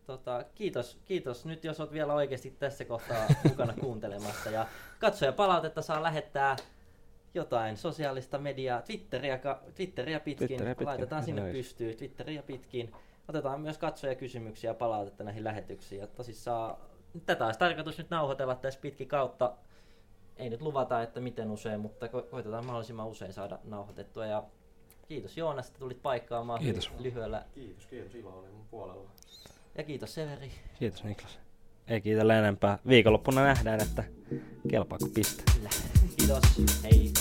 Tota, 0.05 0.45
kiitos, 0.55 0.97
kiitos 1.05 1.45
nyt, 1.45 1.63
jos 1.63 1.79
olet 1.79 1.91
vielä 1.91 2.13
oikeasti 2.13 2.55
tässä 2.59 2.86
kohtaa 2.86 3.27
mukana 3.49 3.73
kuuntelemassa. 3.73 4.49
Ja 4.49 4.65
katsoja 4.99 5.33
palautetta 5.33 5.81
saa 5.81 6.03
lähettää 6.03 6.55
jotain 7.36 7.77
sosiaalista 7.77 8.38
mediaa, 8.38 8.81
Twitteriä, 8.81 9.38
ka- 9.38 9.61
Twitteriä 9.75 10.19
pitkin. 10.19 10.47
Twitteriä 10.47 10.75
pitkin, 10.75 10.88
Laitetaan 10.88 11.23
sinne 11.23 11.41
noin. 11.41 11.53
pystyyn, 11.53 11.97
Twitteriä 11.97 12.43
pitkin. 12.43 12.91
Otetaan 13.27 13.61
myös 13.61 13.77
katsoja 13.77 14.15
kysymyksiä 14.15 14.69
ja 14.69 14.73
palautetta 14.73 15.23
näihin 15.23 15.43
lähetyksiin. 15.43 16.01
Ja 16.01 16.07
tosissaan 16.07 16.77
tätä 17.25 17.45
olisi 17.45 17.59
tarkoitus 17.59 17.97
nyt 17.97 18.09
nauhoitella 18.09 18.55
tässä 18.55 18.79
pitkin 18.79 19.07
kautta. 19.07 19.53
Ei 20.38 20.49
nyt 20.49 20.61
luvata, 20.61 21.01
että 21.01 21.19
miten 21.19 21.51
usein, 21.51 21.79
mutta 21.79 22.05
ko- 22.07 22.25
koitetaan 22.31 22.65
mahdollisimman 22.65 23.07
usein 23.07 23.33
saada 23.33 23.59
nauhoitettua. 23.63 24.25
Ja 24.25 24.43
kiitos 25.07 25.38
Joonas, 25.38 25.67
että 25.67 25.79
tulit 25.79 26.01
paikkaamaan 26.01 26.59
Kiitos. 26.59 26.91
lyhyellä 26.99 27.43
Kiitos, 27.55 27.86
kiitos. 27.86 28.15
Ilo 28.15 28.39
oli 28.39 28.47
mun 28.49 28.65
puolella. 28.71 29.09
ja 29.77 29.83
kiitos 29.83 30.13
Severi. 30.13 30.51
Kiitos 30.79 31.03
Niklas. 31.03 31.39
Ei 31.88 32.01
kiitellä 32.01 32.39
enempää. 32.39 32.79
Viikonloppuna 32.88 33.43
nähdään, 33.43 33.81
että 33.81 34.03
kelpaako 34.69 35.05
piste. 35.15 35.43
Kyllä. 35.55 35.69
Hey. 36.28 37.11